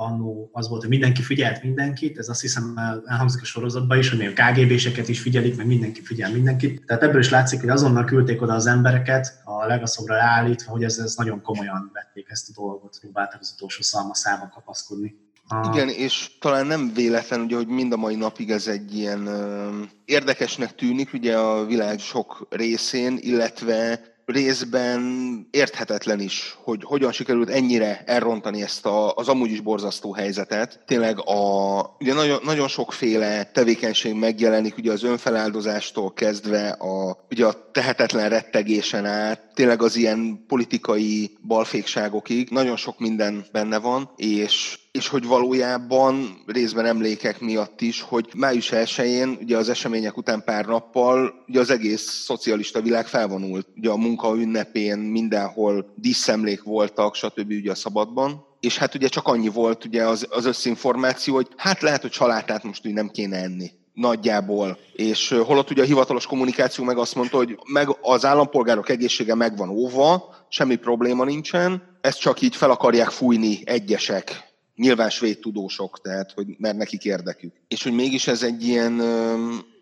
annó 0.00 0.50
az 0.52 0.68
volt, 0.68 0.80
hogy 0.80 0.90
mindenki 0.90 1.22
figyelt 1.22 1.62
mindenkit, 1.62 2.18
ez 2.18 2.28
azt 2.28 2.40
hiszem 2.40 2.74
elhangzik 3.06 3.42
a 3.42 3.44
sorozatban 3.44 3.98
is, 3.98 4.08
hogy 4.08 4.18
még 4.18 4.32
a 4.36 4.42
KGB-seket 4.42 5.08
is 5.08 5.20
figyelik, 5.20 5.56
meg 5.56 5.66
mindenki 5.66 6.02
figyel 6.02 6.32
mindenkit. 6.32 6.86
Tehát 6.86 7.02
ebből 7.02 7.20
is 7.20 7.30
látszik, 7.30 7.60
hogy 7.60 7.68
azonnal 7.68 8.04
küldték 8.04 8.42
oda 8.42 8.54
az 8.54 8.66
embereket, 8.66 9.40
a 9.44 9.66
legaszobra 9.66 10.22
állítva, 10.22 10.70
hogy 10.70 10.84
ez, 10.84 10.98
ez 10.98 11.14
nagyon 11.14 11.42
komolyan 11.42 11.90
vették 11.92 12.26
ezt 12.30 12.48
a 12.48 12.60
dolgot, 12.60 12.98
próbáltak 13.00 13.40
az 13.40 13.52
utolsó 13.56 13.82
szalmaszába 13.82 14.48
kapaszkodni. 14.54 15.14
Ah. 15.48 15.74
Igen, 15.74 15.88
és 15.88 16.38
talán 16.40 16.66
nem 16.66 16.92
véletlen, 16.94 17.40
ugye, 17.40 17.56
hogy 17.56 17.68
mind 17.68 17.92
a 17.92 17.96
mai 17.96 18.14
napig 18.14 18.50
ez 18.50 18.66
egy 18.66 18.96
ilyen 18.96 19.26
ö, 19.26 19.70
érdekesnek 20.04 20.74
tűnik, 20.74 21.12
ugye 21.12 21.38
a 21.38 21.64
világ 21.64 21.98
sok 21.98 22.46
részén, 22.50 23.18
illetve 23.20 24.00
részben 24.28 25.02
érthetetlen 25.50 26.20
is, 26.20 26.56
hogy 26.62 26.80
hogyan 26.84 27.12
sikerült 27.12 27.48
ennyire 27.50 28.02
elrontani 28.06 28.62
ezt 28.62 28.86
a, 28.86 29.14
az 29.14 29.28
amúgy 29.28 29.50
is 29.50 29.60
borzasztó 29.60 30.12
helyzetet. 30.12 30.80
Tényleg 30.86 31.18
a, 31.18 31.96
ugye 32.00 32.14
nagyon, 32.14 32.40
nagyon 32.44 32.68
sokféle 32.68 33.44
tevékenység 33.44 34.14
megjelenik, 34.14 34.76
ugye 34.76 34.92
az 34.92 35.02
önfeláldozástól 35.02 36.12
kezdve 36.12 36.68
a, 36.68 37.26
ugye 37.30 37.46
a 37.46 37.70
tehetetlen 37.72 38.28
rettegésen 38.28 39.06
át, 39.06 39.40
tényleg 39.54 39.82
az 39.82 39.96
ilyen 39.96 40.44
politikai 40.46 41.36
balfékságokig, 41.46 42.50
nagyon 42.50 42.76
sok 42.76 42.98
minden 42.98 43.44
benne 43.52 43.78
van, 43.78 44.10
és 44.16 44.78
és 44.90 45.08
hogy 45.08 45.26
valójában 45.26 46.42
részben 46.46 46.86
emlékek 46.86 47.40
miatt 47.40 47.80
is, 47.80 48.00
hogy 48.00 48.28
május 48.36 48.70
1-én, 48.72 49.38
ugye 49.40 49.56
az 49.56 49.68
események 49.68 50.16
után 50.16 50.44
pár 50.44 50.66
nappal, 50.66 51.44
ugye 51.46 51.60
az 51.60 51.70
egész 51.70 52.02
szocialista 52.02 52.80
világ 52.80 53.06
felvonult. 53.06 53.66
Ugye 53.76 53.90
a 53.90 53.96
munka 53.96 54.36
ünnepén 54.36 54.98
mindenhol 54.98 55.92
díszemlék 55.96 56.62
voltak, 56.62 57.14
stb. 57.14 57.50
ugye 57.50 57.70
a 57.70 57.74
szabadban. 57.74 58.46
És 58.60 58.78
hát 58.78 58.94
ugye 58.94 59.08
csak 59.08 59.26
annyi 59.26 59.48
volt 59.48 59.84
ugye 59.84 60.06
az, 60.06 60.26
az 60.30 60.44
összinformáció, 60.44 61.34
hogy 61.34 61.48
hát 61.56 61.82
lehet, 61.82 62.02
hogy 62.02 62.12
salátát 62.12 62.62
most 62.62 62.86
úgy 62.86 62.92
nem 62.92 63.08
kéne 63.08 63.36
enni 63.36 63.70
nagyjából. 63.92 64.78
És 64.92 65.28
holott 65.28 65.70
ugye 65.70 65.82
a 65.82 65.86
hivatalos 65.86 66.26
kommunikáció 66.26 66.84
meg 66.84 66.98
azt 66.98 67.14
mondta, 67.14 67.36
hogy 67.36 67.58
meg 67.72 67.88
az 68.00 68.24
állampolgárok 68.24 68.88
egészsége 68.88 69.34
meg 69.34 69.56
van 69.56 69.68
óva, 69.68 70.34
semmi 70.48 70.76
probléma 70.76 71.24
nincsen, 71.24 71.82
ezt 72.00 72.20
csak 72.20 72.40
így 72.40 72.56
fel 72.56 72.70
akarják 72.70 73.10
fújni 73.10 73.60
egyesek 73.64 74.47
nyilván 74.78 75.10
svéd 75.10 75.38
tudósok, 75.38 76.00
tehát 76.00 76.32
hogy 76.32 76.46
mert 76.58 76.76
nekik 76.76 77.04
érdekük. 77.04 77.52
És 77.68 77.82
hogy 77.82 77.92
mégis 77.92 78.26
ez 78.26 78.42
egy 78.42 78.66
ilyen 78.66 78.98
ö, 78.98 79.34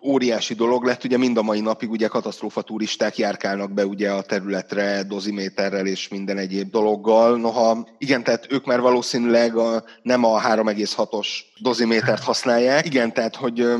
óriási 0.03 0.55
dolog 0.55 0.85
lett, 0.85 1.05
ugye 1.05 1.17
mind 1.17 1.37
a 1.37 1.43
mai 1.43 1.61
napig 1.61 1.91
ugye 1.91 2.09
katasztrófa 2.09 2.62
turisták 2.62 3.19
járkálnak 3.19 3.73
be 3.73 3.87
ugye 3.87 4.11
a 4.11 4.23
területre 4.23 5.03
doziméterrel 5.03 5.87
és 5.87 6.09
minden 6.09 6.38
egyéb 6.38 6.71
dologgal. 6.71 7.37
Noha 7.38 7.88
igen, 7.99 8.25
tehát 8.25 8.53
ők 8.53 8.65
már 8.65 8.81
valószínűleg 8.81 9.57
a, 9.57 9.85
nem 10.03 10.25
a 10.25 10.41
3,6-os 10.41 11.29
dozimétert 11.59 12.23
használják. 12.23 12.87
Igen, 12.87 13.12
tehát 13.12 13.37
hogy 13.37 13.61
ö, 13.61 13.76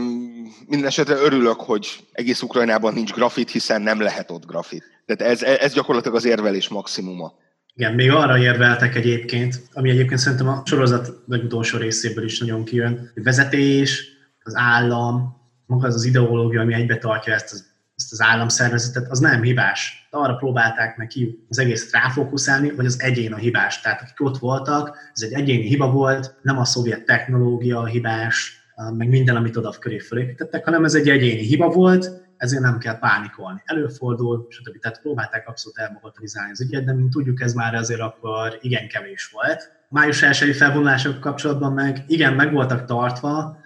minden 0.67 0.89
esetre 0.89 1.15
örülök, 1.15 1.61
hogy 1.61 1.89
egész 2.13 2.43
Ukrajnában 2.43 2.95
nincs 2.95 3.13
grafit, 3.13 3.51
hiszen 3.51 3.83
nem 3.83 4.01
lehet 4.01 4.31
ott 4.31 4.47
grafit. 4.47 4.85
Tehát 5.07 5.33
ez, 5.33 5.43
ez 5.43 5.73
gyakorlatilag 5.73 6.17
az 6.17 6.25
érvelés 6.25 6.69
maximuma. 6.69 7.33
Igen, 7.79 7.95
még 7.95 8.11
arra 8.11 8.39
érveltek 8.39 8.95
egyébként, 8.95 9.69
ami 9.73 9.91
egyébként 9.91 10.21
szerintem 10.21 10.49
a 10.49 10.63
sorozat 10.65 11.13
legutolsó 11.27 11.79
részéből 11.79 12.25
is 12.25 12.39
nagyon 12.39 12.65
kijön, 12.65 13.11
hogy 13.15 13.23
vezetés, 13.23 14.09
az 14.43 14.57
állam, 14.57 15.37
maga 15.67 15.87
az 15.87 15.95
az 15.95 16.05
ideológia, 16.05 16.61
ami 16.61 16.75
egybe 16.75 16.99
tartja 16.99 17.35
ezt 17.35 17.53
az, 17.53 17.67
ezt 17.97 18.13
az 18.13 18.21
államszervezetet, 18.21 19.11
az 19.11 19.19
nem 19.19 19.43
hibás. 19.43 20.09
De 20.11 20.17
arra 20.19 20.35
próbálták 20.35 20.97
meg 20.97 21.07
ki 21.07 21.45
az 21.49 21.59
egészet 21.59 21.93
ráfókuszálni, 21.93 22.69
hogy 22.69 22.87
az 22.87 23.01
egyén 23.01 23.33
a 23.33 23.37
hibás. 23.37 23.81
Tehát 23.81 24.03
akik 24.03 24.21
ott 24.21 24.39
voltak, 24.39 24.97
ez 25.15 25.23
egy 25.23 25.33
egyéni 25.33 25.67
hiba 25.67 25.91
volt, 25.91 26.35
nem 26.43 26.59
a 26.59 26.65
szovjet 26.65 27.05
technológia 27.05 27.79
a 27.79 27.87
hibás, 27.87 28.61
meg 28.97 29.09
minden, 29.09 29.37
amit 29.37 29.57
oda 29.57 29.75
köré 29.79 29.99
fölépítettek, 29.99 30.65
hanem 30.65 30.85
ez 30.85 30.95
egy 30.95 31.09
egyéni 31.09 31.43
hiba 31.43 31.69
volt, 31.69 32.26
ezért 32.37 32.63
nem 32.63 32.79
kell 32.79 32.99
pánikolni. 32.99 33.63
Előfordul, 33.65 34.47
stb. 34.51 34.79
Tehát 34.79 35.01
próbálták 35.01 35.49
abszolút 35.49 35.79
elmagatelizálni 35.79 36.51
az 36.51 36.61
ügyet, 36.61 36.85
de 36.85 36.93
mint 36.93 37.11
tudjuk, 37.11 37.41
ez 37.41 37.53
már 37.53 37.75
azért 37.75 38.01
akkor 38.01 38.59
igen 38.61 38.89
kevés 38.89 39.31
volt. 39.33 39.73
Május 39.89 40.23
1 40.23 40.57
felvonulások 40.57 41.21
kapcsolatban 41.21 41.73
meg 41.73 42.05
igen, 42.07 42.35
meg 42.35 42.53
voltak 42.53 42.85
tartva, 42.85 43.59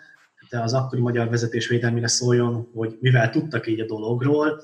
de 0.49 0.61
az 0.61 0.73
akkori 0.75 1.01
magyar 1.01 1.29
vezetés 1.29 1.69
védelmére 1.69 2.09
szóljon, 2.09 2.71
hogy 2.75 2.99
mivel 3.01 3.31
tudtak 3.31 3.67
így 3.67 3.81
a 3.81 3.87
dologról, 3.87 4.63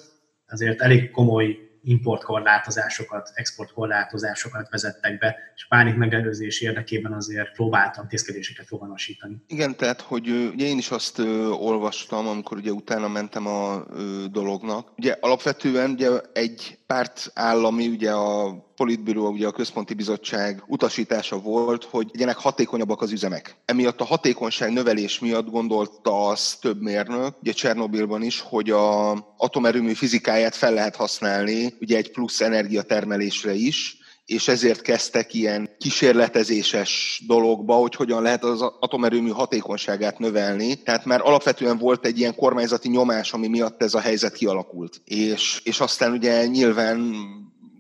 azért 0.49 0.81
elég 0.81 1.11
komoly 1.11 1.66
importkorlátozásokat, 1.87 3.31
exportkorlátozásokat 3.35 4.69
vezettek 4.71 5.19
be, 5.19 5.37
és 5.55 5.67
pánik 5.69 5.95
megelőzés 5.95 6.61
érdekében 6.61 7.13
azért 7.13 7.53
próbáltam 7.53 8.03
intézkedéseket 8.03 8.67
foganasítani. 8.67 9.37
Igen, 9.47 9.77
tehát, 9.77 10.01
hogy 10.01 10.29
ugye 10.29 10.67
én 10.67 10.79
is 10.79 10.91
azt 10.91 11.19
ö, 11.19 11.49
olvastam, 11.49 12.27
amikor 12.27 12.57
ugye 12.57 12.71
utána 12.71 13.09
mentem 13.09 13.47
a 13.47 13.85
ö, 13.91 14.25
dolognak. 14.31 14.93
Ugye 14.97 15.17
alapvetően 15.21 15.91
ugye 15.91 16.11
egy 16.33 16.79
párt 16.87 17.31
állami, 17.35 17.89
ugye 17.89 18.11
a 18.11 18.53
politbüró, 18.77 19.29
ugye 19.29 19.47
a 19.47 19.53
központi 19.53 19.95
bizottság 19.95 20.63
utasítása 20.67 21.41
volt, 21.41 21.85
hogy 21.85 22.09
legyenek 22.13 22.37
hatékonyabbak 22.37 23.03
az 23.03 23.13
üzemek. 23.13 23.57
Emiatt 23.65 24.01
a 24.01 24.05
hatékonyság 24.05 24.73
növelés 24.73 25.19
miatt 25.19 25.51
gondolta 25.51 26.27
az 26.27 26.57
több 26.61 26.81
mérnök, 26.81 27.35
ugye 27.41 27.53
Csernobilban 27.53 28.23
is, 28.23 28.41
hogy 28.41 28.71
a 28.71 29.13
atomerőmű 29.37 29.93
fizikáját 29.93 30.55
fel 30.55 30.73
lehet 30.73 30.97
használni, 30.97 31.75
ugye 31.81 31.97
egy 31.97 32.11
plusz 32.11 32.41
energiatermelésre 32.41 33.55
is, 33.55 33.99
és 34.27 34.49
ezért 34.49 34.81
kezdtek 34.81 35.35
ilyen 35.35 35.71
kísérletezéses 35.79 37.23
dologba, 37.27 37.75
hogy 37.75 37.95
hogyan 37.95 38.23
lehet 38.23 38.45
az 38.45 38.61
atomerőmű 38.61 39.31
hatékonyságát 39.31 40.19
növelni. 40.19 40.83
Tehát 40.83 41.05
már 41.05 41.21
alapvetően 41.25 41.79
volt 41.79 42.07
egy 42.07 42.19
ilyen 42.19 42.35
kormányzati 42.35 42.89
nyomás, 42.89 43.33
ami 43.33 43.49
miatt 43.49 43.83
ez 43.83 43.95
a 43.95 44.01
helyzet 44.01 44.35
kialakult. 44.35 45.01
És, 45.05 45.61
és 45.65 45.81
aztán 45.81 46.13
ugye 46.13 46.47
nyilván 46.47 47.15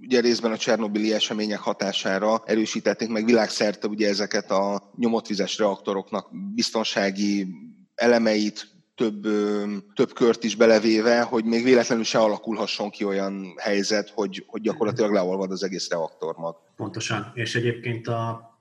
ugye 0.02 0.20
részben 0.20 0.52
a 0.52 0.56
Csernobili 0.56 1.12
események 1.12 1.58
hatására 1.58 2.42
erősítették 2.44 3.08
meg 3.08 3.24
világszerte 3.24 3.86
ugye 3.86 4.08
ezeket 4.08 4.50
a 4.50 4.92
nyomotvizes 4.96 5.58
reaktoroknak 5.58 6.28
biztonsági 6.54 7.46
elemeit, 7.94 8.75
több, 8.96 9.22
több 9.94 10.12
kört 10.12 10.44
is 10.44 10.56
belevéve, 10.56 11.22
hogy 11.22 11.44
még 11.44 11.64
véletlenül 11.64 12.04
se 12.04 12.18
alakulhasson 12.18 12.90
ki 12.90 13.04
olyan 13.04 13.54
helyzet, 13.56 14.10
hogy, 14.10 14.44
hogy 14.46 14.60
gyakorlatilag 14.60 15.12
leolvad 15.12 15.50
az 15.50 15.62
egész 15.62 15.90
reaktormag. 15.90 16.56
Pontosan, 16.76 17.30
és 17.34 17.54
egyébként 17.54 18.08
a 18.08 18.54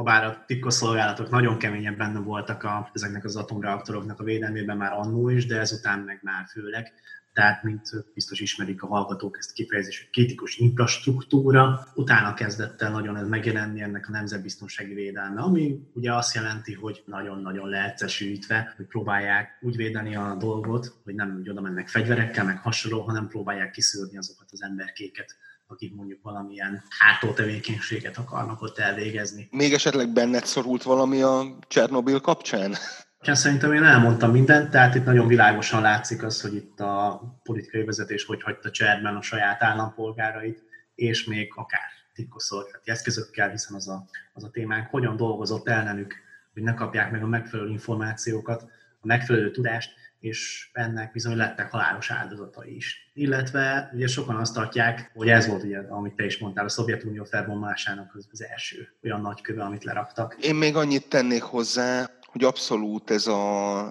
ha 0.00 0.06
bár 0.06 0.24
a 0.24 0.44
titkosszolgálatok 0.46 1.30
nagyon 1.30 1.58
keményen 1.58 1.96
benne 1.96 2.18
voltak 2.18 2.62
a, 2.62 2.90
ezeknek 2.92 3.24
az 3.24 3.36
atomreaktoroknak 3.36 4.20
a 4.20 4.24
védelmében 4.24 4.76
már 4.76 4.92
annó 4.92 5.28
is, 5.28 5.46
de 5.46 5.58
ezután 5.58 5.98
meg 5.98 6.18
már 6.22 6.44
főleg 6.50 6.92
tehát 7.32 7.62
mint 7.62 7.88
biztos 8.14 8.40
ismerik 8.40 8.82
a 8.82 8.86
hallgatók 8.86 9.36
ezt 9.38 9.50
a 9.50 9.54
kifejezést, 9.54 10.00
hogy 10.00 10.10
kritikus 10.10 10.56
infrastruktúra, 10.56 11.86
utána 11.94 12.34
kezdett 12.34 12.82
el 12.82 12.90
nagyon 12.90 13.16
ez 13.16 13.28
megjelenni 13.28 13.82
ennek 13.82 14.08
a 14.08 14.10
nemzetbiztonsági 14.10 14.94
védelme, 14.94 15.40
ami 15.40 15.80
ugye 15.94 16.14
azt 16.14 16.34
jelenti, 16.34 16.74
hogy 16.74 17.02
nagyon-nagyon 17.06 17.68
leegyszerűsítve, 17.68 18.74
hogy 18.76 18.86
próbálják 18.86 19.58
úgy 19.60 19.76
védeni 19.76 20.16
a 20.16 20.36
dolgot, 20.38 20.94
hogy 21.04 21.14
nem 21.14 21.36
úgy 21.40 21.50
oda 21.50 21.60
mennek 21.60 21.88
fegyverekkel, 21.88 22.44
meg 22.44 22.58
hasonló, 22.58 23.00
hanem 23.00 23.28
próbálják 23.28 23.70
kiszűrni 23.70 24.16
azokat 24.16 24.48
az 24.52 24.62
emberkéket, 24.62 25.36
akik 25.66 25.94
mondjuk 25.94 26.22
valamilyen 26.22 26.82
hátó 26.98 27.32
tevékenységet 27.32 28.16
akarnak 28.16 28.62
ott 28.62 28.78
elvégezni. 28.78 29.48
Még 29.50 29.72
esetleg 29.72 30.12
benned 30.12 30.44
szorult 30.44 30.82
valami 30.82 31.22
a 31.22 31.58
Csernobil 31.68 32.20
kapcsán? 32.20 32.74
Ja, 33.24 33.34
szerintem 33.34 33.72
én 33.72 33.84
elmondtam 33.84 34.30
mindent, 34.30 34.70
tehát 34.70 34.94
itt 34.94 35.04
nagyon 35.04 35.26
világosan 35.26 35.82
látszik 35.82 36.22
az, 36.22 36.40
hogy 36.40 36.54
itt 36.54 36.80
a 36.80 37.22
politikai 37.42 37.84
vezetés 37.84 38.24
hogy 38.24 38.42
hagyta 38.42 38.70
cserben 38.70 39.16
a 39.16 39.22
saját 39.22 39.62
állampolgárait, 39.62 40.62
és 40.94 41.24
még 41.24 41.52
akár 41.54 41.80
titkosszolgálati 42.14 42.90
eszközökkel, 42.90 43.50
hiszen 43.50 43.76
az 43.76 43.88
a, 43.88 44.04
az 44.32 44.44
a 44.44 44.50
témánk, 44.50 44.90
hogyan 44.90 45.16
dolgozott 45.16 45.68
ellenük, 45.68 46.14
hogy 46.52 46.62
ne 46.62 46.74
kapják 46.74 47.10
meg 47.10 47.22
a 47.22 47.26
megfelelő 47.26 47.68
információkat, 47.68 48.62
a 49.00 49.06
megfelelő 49.06 49.50
tudást, 49.50 49.90
és 50.20 50.70
ennek 50.72 51.12
bizony 51.12 51.36
lettek 51.36 51.70
halálos 51.70 52.10
áldozatai 52.10 52.76
is. 52.76 53.10
Illetve 53.14 53.90
ugye 53.94 54.06
sokan 54.06 54.36
azt 54.36 54.54
tartják, 54.54 55.10
hogy 55.14 55.28
ez 55.28 55.46
volt 55.46 55.62
ugye, 55.62 55.78
amit 55.78 56.14
te 56.14 56.24
is 56.24 56.38
mondtál, 56.38 56.64
a 56.64 56.68
Szovjetunió 56.68 57.24
felbomlásának 57.24 58.16
az 58.32 58.44
első 58.44 58.88
olyan 59.02 59.20
nagy 59.20 59.40
köve, 59.40 59.62
amit 59.62 59.84
leraktak. 59.84 60.36
Én 60.40 60.54
még 60.54 60.76
annyit 60.76 61.08
tennék 61.08 61.42
hozzá, 61.42 62.10
hogy 62.32 62.44
abszolút 62.44 63.10
ez 63.10 63.26
a, 63.26 63.42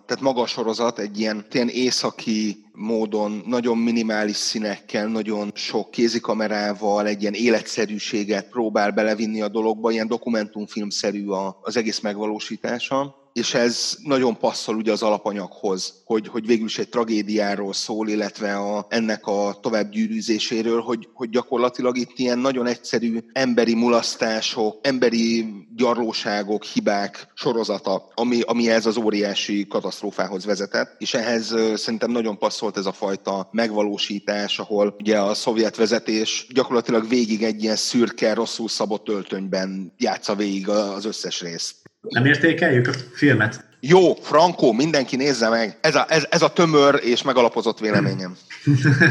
tehát 0.06 0.22
maga 0.22 0.42
a 0.42 0.48
sorozat 0.48 1.00
egy 1.00 1.20
ilyen, 1.20 1.46
ilyen 1.52 1.68
északi 1.68 2.66
módon, 2.74 3.44
nagyon 3.46 3.78
minimális 3.78 4.36
színekkel, 4.36 5.08
nagyon 5.08 5.52
sok 5.54 5.92
kézikamerával, 5.92 7.08
egy 7.08 7.22
ilyen 7.22 7.34
életszerűséget 7.34 8.50
próbál 8.50 8.92
belevinni 8.92 9.42
a 9.42 9.48
dologba, 9.48 9.92
ilyen 9.92 10.08
dokumentumfilmszerű 10.08 11.28
az 11.62 11.78
egész 11.78 12.00
megvalósítása 12.00 13.19
és 13.34 13.54
ez 13.54 13.98
nagyon 14.04 14.38
passzol 14.38 14.76
ugye 14.76 14.92
az 14.92 15.04
alapanyaghoz, 15.04 16.02
hogy, 16.06 16.28
hogy 16.28 16.46
végül 16.46 16.66
is 16.66 16.78
egy 16.78 16.90
tragédiáról 16.90 17.74
szól, 17.74 18.08
illetve 18.08 18.56
a, 18.56 18.86
ennek 18.90 19.28
a 19.28 19.58
tovább 19.62 19.90
gyűrűzéséről, 19.90 20.82
hogy, 20.82 21.08
hogy 21.14 21.30
gyakorlatilag 21.30 21.98
itt 21.98 22.12
ilyen 22.16 22.40
nagyon 22.40 22.68
egyszerű 22.68 23.18
emberi 23.34 23.76
mulasztások, 23.76 24.80
emberi 24.82 25.46
gyarlóságok, 25.76 26.64
hibák 26.64 27.28
sorozata, 27.34 28.12
ami, 28.14 28.42
ami 28.42 28.70
ez 28.70 28.86
az 28.86 28.98
óriási 28.98 29.68
katasztrófához 29.68 30.46
vezetett, 30.46 30.96
és 30.98 31.14
ehhez 31.14 31.56
szerintem 31.76 32.12
nagyon 32.12 32.38
passzolt 32.38 32.78
ez 32.78 32.86
a 32.86 32.92
fajta 32.92 33.50
megvalósítás, 33.52 34.60
ahol 34.60 34.96
ugye 35.00 35.20
a 35.20 35.34
szovjet 35.34 35.76
vezetés 35.76 36.48
gyakorlatilag 36.54 37.08
végig 37.08 37.44
egy 37.44 37.64
ilyen 37.64 37.76
szürke, 37.76 38.34
rosszul 38.34 38.68
szabott 38.68 39.10
öltönyben 39.10 39.94
játsza 39.98 40.36
végig 40.36 40.70
az 40.70 41.06
összes 41.06 41.42
részt. 41.42 41.76
Nem 42.02 42.26
értékeljük 42.26 42.88
a 42.88 42.92
filmet? 43.14 43.68
Jó, 43.80 44.14
Franco, 44.14 44.72
mindenki 44.72 45.16
nézze 45.16 45.50
meg. 45.50 45.78
Ez 45.82 45.96
a, 45.96 46.06
ez, 46.10 46.28
ez 46.30 46.42
a 46.42 46.54
tömör 46.54 47.00
és 47.04 47.24
megalapozott 47.24 47.80
véleményem. 47.80 48.36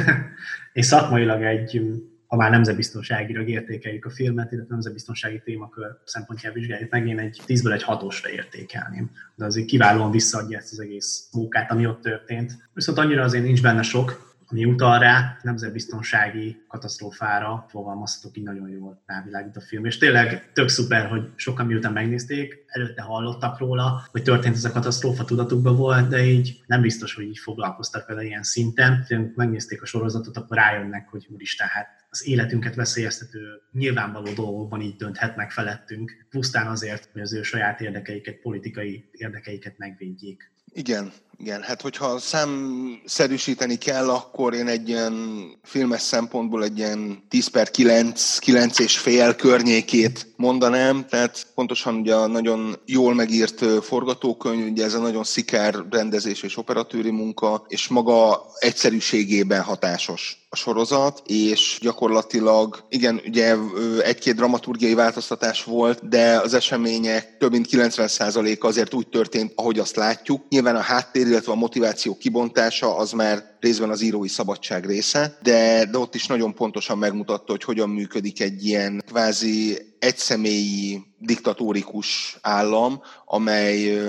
és 0.72 0.86
szakmailag 0.86 1.42
egy, 1.42 1.80
ha 2.26 2.36
már 2.36 2.50
nemzetbiztonságilag 2.50 3.48
értékeljük 3.48 4.04
a 4.04 4.10
filmet, 4.10 4.52
illetve 4.52 4.72
nemzetbiztonsági 4.74 5.40
témakör 5.44 5.86
szempontjából 6.04 6.60
vizsgáljuk 6.60 6.90
meg, 6.90 7.06
én 7.06 7.18
egy 7.18 7.40
10-ből 7.46 7.72
egy 7.72 7.82
hatosra 7.82 8.30
értékelném. 8.30 9.10
De 9.34 9.44
azért 9.44 9.66
kiválóan 9.66 10.10
visszaadja 10.10 10.58
ezt 10.58 10.72
az 10.72 10.80
egész 10.80 11.28
munkát, 11.32 11.70
ami 11.70 11.86
ott 11.86 12.00
történt. 12.00 12.52
Viszont 12.74 12.98
annyira 12.98 13.22
azért 13.22 13.44
nincs 13.44 13.62
benne 13.62 13.82
sok, 13.82 14.27
ami 14.50 14.64
utal 14.64 14.98
rá, 14.98 15.38
nemzetbiztonsági 15.42 16.64
katasztrófára 16.68 17.66
fogalmazhatok 17.68 18.36
így 18.36 18.44
nagyon 18.44 18.68
jól 18.68 19.02
rávilágít 19.06 19.56
a 19.56 19.60
film. 19.60 19.84
És 19.84 19.98
tényleg 19.98 20.52
tök 20.52 20.68
szuper, 20.68 21.06
hogy 21.06 21.30
sokan 21.34 21.66
miután 21.66 21.92
megnézték, 21.92 22.64
előtte 22.66 23.02
hallottak 23.02 23.58
róla, 23.58 24.08
hogy 24.10 24.22
történt 24.22 24.54
ez 24.54 24.64
a 24.64 24.70
katasztrófa, 24.70 25.24
tudatukban 25.24 25.76
volt, 25.76 26.08
de 26.08 26.24
így 26.24 26.60
nem 26.66 26.80
biztos, 26.80 27.14
hogy 27.14 27.24
így 27.24 27.38
foglalkoztak 27.38 28.06
vele 28.06 28.24
ilyen 28.24 28.42
szinten. 28.42 29.06
Ha 29.08 29.16
megnézték 29.34 29.82
a 29.82 29.86
sorozatot, 29.86 30.36
akkor 30.36 30.56
rájönnek, 30.56 31.08
hogy 31.08 31.26
úristen, 31.30 31.66
hát 31.66 31.88
az 32.10 32.26
életünket 32.26 32.74
veszélyeztető 32.74 33.62
nyilvánvaló 33.72 34.32
dolgokban 34.32 34.80
így 34.80 34.96
dönthetnek 34.96 35.50
felettünk, 35.50 36.26
pusztán 36.30 36.66
azért, 36.66 37.08
hogy 37.12 37.22
az 37.22 37.32
ő 37.32 37.42
saját 37.42 37.80
érdekeiket, 37.80 38.40
politikai 38.40 39.08
érdekeiket 39.12 39.78
megvédjék. 39.78 40.52
Igen, 40.72 41.12
igen, 41.40 41.62
hát 41.62 41.82
hogyha 41.82 42.18
számszerűsíteni 42.18 43.76
kell, 43.76 44.10
akkor 44.10 44.54
én 44.54 44.68
egy 44.68 44.88
ilyen 44.88 45.42
filmes 45.62 46.00
szempontból 46.00 46.64
egy 46.64 46.78
ilyen 46.78 47.22
10 47.28 47.46
per 47.48 47.70
9, 47.70 48.38
9 48.38 48.78
és 48.78 48.98
fél 48.98 49.34
környékét 49.34 50.26
mondanám, 50.36 51.06
tehát 51.08 51.46
pontosan 51.54 51.94
ugye 51.94 52.14
a 52.14 52.26
nagyon 52.26 52.76
jól 52.86 53.14
megírt 53.14 53.64
forgatókönyv, 53.84 54.70
ugye 54.70 54.84
ez 54.84 54.94
a 54.94 55.00
nagyon 55.00 55.24
szikár 55.24 55.74
rendezés 55.90 56.42
és 56.42 56.56
operatőri 56.56 57.10
munka, 57.10 57.64
és 57.68 57.88
maga 57.88 58.46
egyszerűségében 58.58 59.62
hatásos 59.62 60.46
a 60.50 60.56
sorozat, 60.56 61.22
és 61.26 61.78
gyakorlatilag, 61.80 62.84
igen, 62.88 63.20
ugye 63.26 63.56
egy-két 64.02 64.34
dramaturgiai 64.34 64.94
változtatás 64.94 65.64
volt, 65.64 66.08
de 66.08 66.40
az 66.40 66.54
események 66.54 67.36
több 67.38 67.50
mint 67.50 67.66
90%-a 67.70 68.66
azért 68.66 68.94
úgy 68.94 69.08
történt, 69.08 69.52
ahogy 69.54 69.78
azt 69.78 69.96
látjuk. 69.96 70.48
Nyilván 70.48 70.76
a 70.76 70.80
háttér, 70.80 71.26
illetve 71.28 71.52
a 71.52 71.54
motiváció 71.54 72.16
kibontása 72.16 72.96
az 72.96 73.12
már 73.12 73.56
részben 73.60 73.90
az 73.90 74.00
írói 74.00 74.28
szabadság 74.28 74.86
része, 74.86 75.38
de, 75.42 75.84
de 75.90 75.98
ott 75.98 76.14
is 76.14 76.26
nagyon 76.26 76.54
pontosan 76.54 76.98
megmutatta, 76.98 77.52
hogy 77.52 77.62
hogyan 77.64 77.90
működik 77.90 78.40
egy 78.40 78.66
ilyen 78.66 79.02
kvázi 79.06 79.78
egyszemélyi 79.98 81.00
diktatórikus 81.18 82.38
állam, 82.42 83.00
amely 83.24 84.00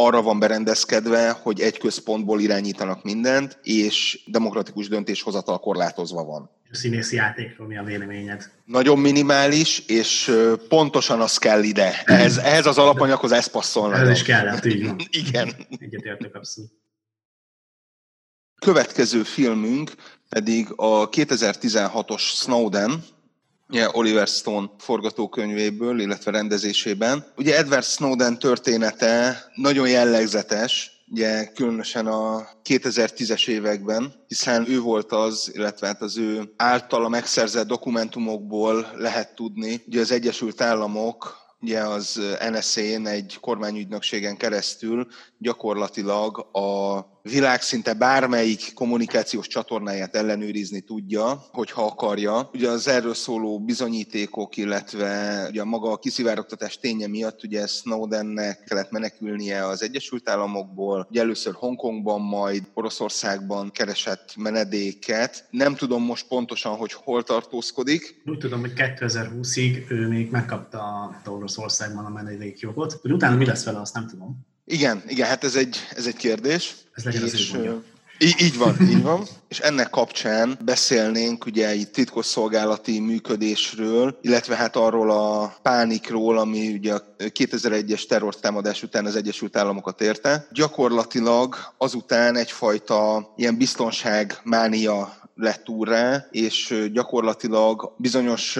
arra 0.00 0.22
van 0.22 0.38
berendezkedve, 0.38 1.30
hogy 1.30 1.60
egy 1.60 1.78
központból 1.78 2.40
irányítanak 2.40 3.02
mindent, 3.02 3.58
és 3.62 4.20
demokratikus 4.26 4.88
döntéshozatal 4.88 5.58
korlátozva 5.58 6.24
van. 6.24 6.50
A 6.70 6.76
színészi 6.76 7.16
játékról 7.16 7.66
mi 7.66 7.76
a 7.78 7.82
véleményed? 7.82 8.50
Nagyon 8.64 8.98
minimális, 8.98 9.78
és 9.86 10.32
pontosan 10.68 11.20
az 11.20 11.38
kell 11.38 11.62
ide. 11.62 12.02
Ehhez, 12.04 12.36
ehhez 12.36 12.66
az 12.66 12.78
alapanyaghoz 12.78 13.32
ez 13.32 13.46
passzol. 13.46 13.94
Ez 13.94 14.08
is 14.08 14.22
kell, 14.22 14.46
hát 14.46 14.64
így 14.64 14.86
van. 14.86 14.96
Igen. 15.26 15.52
Egyetértek 15.78 16.34
abszolút. 16.34 16.70
Következő 18.60 19.22
filmünk 19.22 19.92
pedig 20.28 20.68
a 20.76 21.08
2016-os 21.08 22.20
Snowden, 22.20 23.04
ugye 23.68 23.88
Oliver 23.92 24.26
Stone 24.26 24.70
forgatókönyvéből, 24.78 26.00
illetve 26.00 26.30
rendezésében. 26.30 27.24
Ugye 27.36 27.56
Edward 27.56 27.84
Snowden 27.84 28.38
története 28.38 29.44
nagyon 29.54 29.88
jellegzetes, 29.88 30.98
ugye 31.10 31.44
különösen 31.44 32.06
a 32.06 32.48
2010-es 32.64 33.48
években, 33.48 34.14
hiszen 34.28 34.68
ő 34.68 34.80
volt 34.80 35.12
az, 35.12 35.50
illetve 35.54 35.86
hát 35.86 36.02
az 36.02 36.18
ő 36.18 36.52
általa 36.56 37.08
megszerzett 37.08 37.66
dokumentumokból 37.66 38.92
lehet 38.94 39.34
tudni, 39.34 39.82
hogy 39.84 39.98
az 39.98 40.10
Egyesült 40.10 40.60
Államok 40.60 41.46
ugye 41.60 41.80
az 41.80 42.20
NSA-n 42.50 43.06
egy 43.06 43.38
kormányügynökségen 43.40 44.36
keresztül 44.36 45.06
gyakorlatilag 45.38 46.38
a 46.56 47.06
világszinte 47.22 47.94
bármelyik 47.94 48.72
kommunikációs 48.74 49.46
csatornáját 49.46 50.16
ellenőrizni 50.16 50.80
tudja, 50.80 51.44
hogyha 51.52 51.84
akarja. 51.84 52.50
Ugye 52.52 52.68
az 52.68 52.88
erről 52.88 53.14
szóló 53.14 53.60
bizonyítékok, 53.60 54.56
illetve 54.56 55.44
ugye 55.48 55.64
maga 55.64 55.90
a 55.90 55.96
kiszivárogtatás 55.96 56.78
ténye 56.78 57.06
miatt 57.06 57.44
ugye 57.44 57.66
Snowdennek 57.66 58.64
kellett 58.64 58.90
menekülnie 58.90 59.66
az 59.66 59.82
Egyesült 59.82 60.28
Államokból, 60.28 61.06
ugye 61.10 61.20
először 61.20 61.54
Hongkongban, 61.54 62.20
majd 62.20 62.62
Oroszországban 62.74 63.70
keresett 63.70 64.32
menedéket. 64.36 65.46
Nem 65.50 65.74
tudom 65.74 66.04
most 66.04 66.28
pontosan, 66.28 66.76
hogy 66.76 66.92
hol 66.92 67.22
tartózkodik. 67.22 68.22
Úgy 68.24 68.38
tudom, 68.38 68.60
hogy 68.60 68.72
2020-ig 68.76 69.90
ő 69.90 70.08
még 70.08 70.30
megkapta 70.30 71.10
Oroszországban 71.26 72.04
a 72.04 72.08
menedékjogot, 72.10 72.92
hogy 72.92 73.12
utána 73.12 73.36
mi 73.36 73.46
lesz 73.46 73.64
vele, 73.64 73.80
azt 73.80 73.94
nem 73.94 74.06
tudom. 74.06 74.46
Igen, 74.70 75.02
igen, 75.06 75.26
hát 75.26 75.44
ez 75.44 75.54
egy, 75.54 75.76
ez 75.96 76.06
egy 76.06 76.16
kérdés. 76.16 76.74
Ez 76.94 77.04
legyen 77.04 77.24
és, 77.24 77.32
az 77.32 77.56
így, 78.18 78.34
így 78.40 78.58
van, 78.58 78.76
így 78.80 79.02
van. 79.02 79.26
És 79.48 79.58
ennek 79.58 79.90
kapcsán 79.90 80.58
beszélnénk 80.64 81.46
ugye 81.46 81.74
itt 81.74 81.92
titkosszolgálati 81.92 83.00
működésről, 83.00 84.18
illetve 84.22 84.56
hát 84.56 84.76
arról 84.76 85.10
a 85.10 85.56
pánikról, 85.62 86.38
ami 86.38 86.72
ugye 86.72 86.94
a 86.94 87.02
2001-es 87.18 88.06
terrortámadás 88.06 88.82
után 88.82 89.06
az 89.06 89.16
Egyesült 89.16 89.56
Államokat 89.56 90.00
érte. 90.00 90.46
Gyakorlatilag 90.52 91.56
azután 91.78 92.36
egyfajta 92.36 93.32
ilyen 93.36 93.56
biztonságmánia 93.56 95.16
lett 95.34 95.68
úrrá, 95.68 96.26
és 96.30 96.88
gyakorlatilag 96.92 97.94
bizonyos 97.96 98.58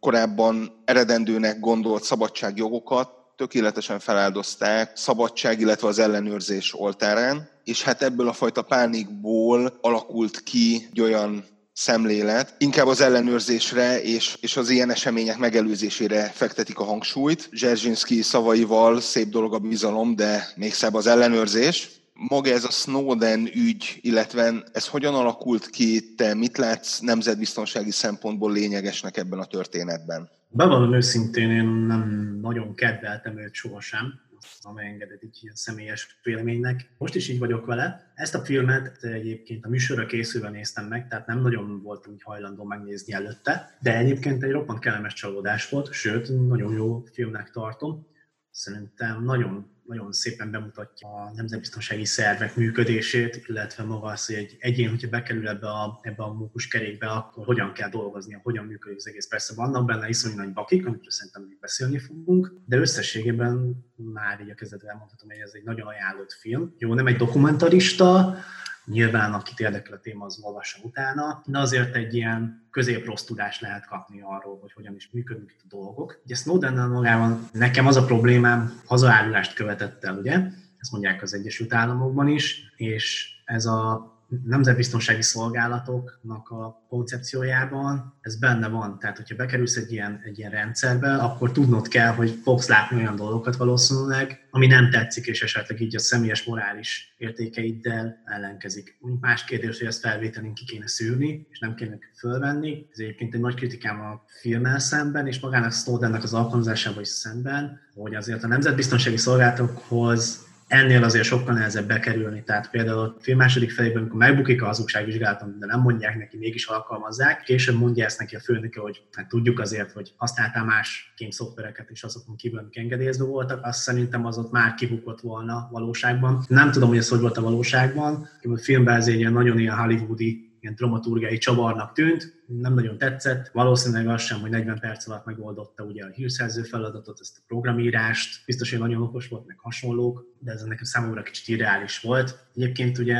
korábban 0.00 0.82
eredendőnek 0.84 1.60
gondolt 1.60 2.02
szabadságjogokat 2.02 3.19
tökéletesen 3.40 3.98
feláldozták 3.98 4.96
szabadság, 4.96 5.60
illetve 5.60 5.88
az 5.88 5.98
ellenőrzés 5.98 6.74
oltárán, 6.74 7.48
és 7.64 7.82
hát 7.82 8.02
ebből 8.02 8.28
a 8.28 8.32
fajta 8.32 8.62
pánikból 8.62 9.78
alakult 9.80 10.42
ki 10.42 10.88
egy 10.90 11.00
olyan 11.00 11.44
szemlélet, 11.72 12.54
inkább 12.58 12.86
az 12.86 13.00
ellenőrzésre 13.00 14.02
és, 14.02 14.36
és 14.40 14.56
az 14.56 14.68
ilyen 14.68 14.90
események 14.90 15.38
megelőzésére 15.38 16.30
fektetik 16.34 16.78
a 16.78 16.84
hangsúlyt. 16.84 17.48
Zserzsinszki 17.52 18.22
szavaival 18.22 19.00
szép 19.00 19.28
dolog 19.28 19.54
a 19.54 19.58
bizalom, 19.58 20.16
de 20.16 20.48
még 20.56 20.74
szebb 20.74 20.94
az 20.94 21.06
ellenőrzés. 21.06 21.90
Maga 22.12 22.50
ez 22.50 22.64
a 22.64 22.70
Snowden 22.70 23.50
ügy, 23.54 23.98
illetve 24.00 24.64
ez 24.72 24.86
hogyan 24.86 25.14
alakult 25.14 25.70
ki, 25.70 26.14
te 26.14 26.34
mit 26.34 26.58
látsz 26.58 26.98
nemzetbiztonsági 26.98 27.90
szempontból 27.90 28.52
lényegesnek 28.52 29.16
ebben 29.16 29.38
a 29.38 29.44
történetben? 29.44 30.39
Bevallom 30.52 30.94
őszintén, 30.94 31.50
én 31.50 31.64
nem 31.64 32.38
nagyon 32.40 32.74
kedveltem 32.74 33.38
őt 33.38 33.54
sohasem, 33.54 34.20
amely 34.62 34.86
engedett 34.86 35.22
egy 35.22 35.38
ilyen 35.40 35.54
személyes 35.54 36.18
véleménynek. 36.22 36.90
Most 36.98 37.14
is 37.14 37.28
így 37.28 37.38
vagyok 37.38 37.66
vele. 37.66 38.12
Ezt 38.14 38.34
a 38.34 38.44
filmet 38.44 39.04
egyébként 39.04 39.64
a 39.64 39.68
műsorra 39.68 40.06
készülve 40.06 40.50
néztem 40.50 40.86
meg, 40.86 41.08
tehát 41.08 41.26
nem 41.26 41.40
nagyon 41.40 41.82
voltam 41.82 42.12
így 42.12 42.22
hajlandó 42.22 42.64
megnézni 42.64 43.12
előtte, 43.12 43.78
de 43.80 43.96
egyébként 43.96 44.42
egy 44.42 44.50
roppant 44.50 44.78
kellemes 44.78 45.12
csalódás 45.12 45.68
volt, 45.68 45.92
sőt, 45.92 46.48
nagyon 46.48 46.72
jó 46.72 47.04
filmnek 47.12 47.50
tartom. 47.50 48.06
Szerintem 48.50 49.24
nagyon 49.24 49.70
nagyon 49.90 50.12
szépen 50.12 50.50
bemutatja 50.50 51.08
a 51.08 51.32
nemzetbiztonsági 51.34 52.04
szervek 52.04 52.56
működését, 52.56 53.44
illetve 53.46 53.84
maga 53.84 54.06
az, 54.06 54.26
hogy 54.26 54.34
egy 54.34 54.56
egyén, 54.58 54.90
hogyha 54.90 55.08
bekerül 55.08 55.48
ebbe 55.48 55.68
a, 55.68 55.98
ebbe 56.02 56.22
a 56.22 56.32
mókus 56.32 56.68
kerékbe, 56.68 57.06
akkor 57.06 57.44
hogyan 57.44 57.72
kell 57.72 57.88
dolgoznia, 57.88 58.40
hogyan 58.42 58.64
működik 58.64 58.96
az 58.96 59.06
egész. 59.06 59.28
Persze 59.28 59.54
vannak 59.54 59.86
benne 59.86 60.08
iszonyú 60.08 60.36
nagy 60.36 60.52
bakik, 60.52 60.86
amikről 60.86 61.10
szerintem 61.10 61.42
még 61.42 61.58
beszélni 61.60 61.98
fogunk, 61.98 62.54
de 62.66 62.76
összességében 62.76 63.84
már 64.12 64.40
így 64.40 64.50
a 64.50 64.54
kezdetben 64.54 64.90
elmondhatom, 64.90 65.28
hogy 65.28 65.38
ez 65.38 65.52
egy 65.54 65.64
nagyon 65.64 65.86
ajánlott 65.86 66.32
film. 66.32 66.74
Jó, 66.78 66.94
nem 66.94 67.06
egy 67.06 67.16
dokumentarista, 67.16 68.36
Nyilván, 68.84 69.32
akit 69.32 69.60
érdekel 69.60 69.94
a 69.94 70.00
téma, 70.00 70.24
az 70.24 70.38
olvassa 70.42 70.78
utána, 70.82 71.42
de 71.46 71.58
azért 71.58 71.96
egy 71.96 72.14
ilyen 72.14 72.66
középrossz 72.70 73.22
tudást 73.22 73.60
lehet 73.60 73.86
kapni 73.86 74.20
arról, 74.20 74.58
hogy 74.60 74.72
hogyan 74.72 74.94
is 74.94 75.10
működnek 75.12 75.50
itt 75.50 75.72
a 75.72 75.76
dolgok. 75.76 76.20
Ugye 76.24 76.34
Snowden 76.34 76.88
magában 76.88 77.48
nekem 77.52 77.86
az 77.86 77.96
a 77.96 78.04
problémám, 78.04 78.80
hazaárulást 78.84 79.54
követett 79.54 80.04
el, 80.04 80.16
ugye? 80.16 80.40
Ezt 80.78 80.92
mondják 80.92 81.22
az 81.22 81.34
Egyesült 81.34 81.74
Államokban 81.74 82.28
is, 82.28 82.72
és 82.76 83.34
ez 83.44 83.66
a 83.66 84.10
nemzetbiztonsági 84.44 85.22
szolgálatoknak 85.22 86.50
a 86.50 86.86
koncepciójában 86.88 88.18
ez 88.20 88.36
benne 88.38 88.68
van. 88.68 88.98
Tehát, 88.98 89.16
hogyha 89.16 89.36
bekerülsz 89.36 89.76
egy 89.76 89.92
ilyen, 89.92 90.20
egy 90.24 90.38
ilyen 90.38 90.50
rendszerbe, 90.50 91.14
akkor 91.14 91.52
tudnod 91.52 91.88
kell, 91.88 92.12
hogy 92.12 92.38
fogsz 92.42 92.68
látni 92.68 92.96
olyan 92.96 93.16
dolgokat 93.16 93.56
valószínűleg, 93.56 94.48
ami 94.50 94.66
nem 94.66 94.90
tetszik, 94.90 95.26
és 95.26 95.42
esetleg 95.42 95.80
így 95.80 95.94
a 95.94 95.98
személyes 95.98 96.44
morális 96.44 97.14
értékeiddel 97.18 98.22
ellenkezik. 98.24 98.98
Más 99.20 99.44
kérdés, 99.44 99.78
hogy 99.78 99.86
ezt 99.86 100.00
felvételén 100.00 100.54
ki 100.54 100.64
kéne 100.64 100.88
szűrni, 100.88 101.46
és 101.50 101.58
nem 101.58 101.74
kéne 101.74 101.98
fölvenni. 102.18 102.86
Ez 102.92 102.98
egyébként 102.98 103.34
egy 103.34 103.40
nagy 103.40 103.54
kritikám 103.54 104.00
a 104.00 104.24
filmmel 104.40 104.78
szemben, 104.78 105.26
és 105.26 105.40
magának 105.40 105.72
Snowdennek 105.72 106.22
az 106.22 106.34
alkalmazásával 106.34 107.02
is 107.02 107.08
szemben, 107.08 107.80
hogy 107.94 108.14
azért 108.14 108.42
a 108.44 108.46
nemzetbiztonsági 108.46 109.16
szolgálatokhoz 109.16 110.48
ennél 110.70 111.04
azért 111.04 111.24
sokkal 111.24 111.54
nehezebb 111.54 111.86
bekerülni. 111.86 112.42
Tehát 112.42 112.70
például 112.70 112.98
a 112.98 113.16
film 113.20 113.38
második 113.38 113.70
felében, 113.70 114.00
amikor 114.00 114.18
megbukik 114.18 114.62
a 114.62 114.66
hazugságvizsgálaton, 114.66 115.56
de 115.58 115.66
nem 115.66 115.80
mondják 115.80 116.18
neki, 116.18 116.36
mégis 116.36 116.66
alkalmazzák, 116.66 117.42
később 117.42 117.78
mondja 117.78 118.04
ezt 118.04 118.18
neki 118.18 118.36
a 118.36 118.40
főnöke, 118.40 118.80
hogy 118.80 119.02
hát 119.12 119.28
tudjuk 119.28 119.60
azért, 119.60 119.92
hogy 119.92 120.12
használtál 120.16 120.64
más 120.64 121.12
kém 121.16 121.30
szoftvereket, 121.30 121.90
és 121.90 122.02
azokon 122.02 122.36
kívül, 122.36 122.68
engedélyezve 122.72 123.24
voltak, 123.24 123.66
azt 123.66 123.80
szerintem 123.80 124.26
az 124.26 124.38
ott 124.38 124.50
már 124.50 124.74
kibukott 124.74 125.20
volna 125.20 125.68
valóságban. 125.70 126.44
Nem 126.48 126.70
tudom, 126.70 126.88
hogy 126.88 126.98
ez 126.98 127.08
hogy 127.08 127.20
volt 127.20 127.36
a 127.36 127.42
valóságban. 127.42 128.28
A 128.42 128.58
filmben 128.58 128.96
ez 128.96 129.08
egy 129.08 129.18
ilyen 129.18 129.32
nagyon 129.32 129.58
ilyen 129.58 129.76
hollywoodi 129.76 130.50
ilyen 130.60 130.74
dramaturgiai 130.74 131.38
csavarnak 131.38 131.92
tűnt, 131.92 132.39
nem 132.58 132.74
nagyon 132.74 132.98
tetszett. 132.98 133.48
Valószínűleg 133.52 134.08
az 134.08 134.22
sem, 134.22 134.40
hogy 134.40 134.50
40 134.50 134.78
perc 134.78 135.08
alatt 135.08 135.24
megoldotta 135.24 135.84
ugye 135.84 136.04
a 136.04 136.08
hírszerző 136.08 136.62
feladatot, 136.62 137.20
ezt 137.20 137.36
a 137.38 137.44
programírást. 137.46 138.44
Biztos, 138.46 138.70
hogy 138.70 138.78
nagyon 138.78 139.02
okos 139.02 139.28
volt, 139.28 139.46
meg 139.46 139.58
hasonlók, 139.58 140.24
de 140.38 140.52
ez 140.52 140.62
nekem 140.62 140.84
számomra 140.84 141.22
kicsit 141.22 141.48
irreális 141.48 142.00
volt. 142.00 142.48
Egyébként 142.54 142.98
ugye 142.98 143.16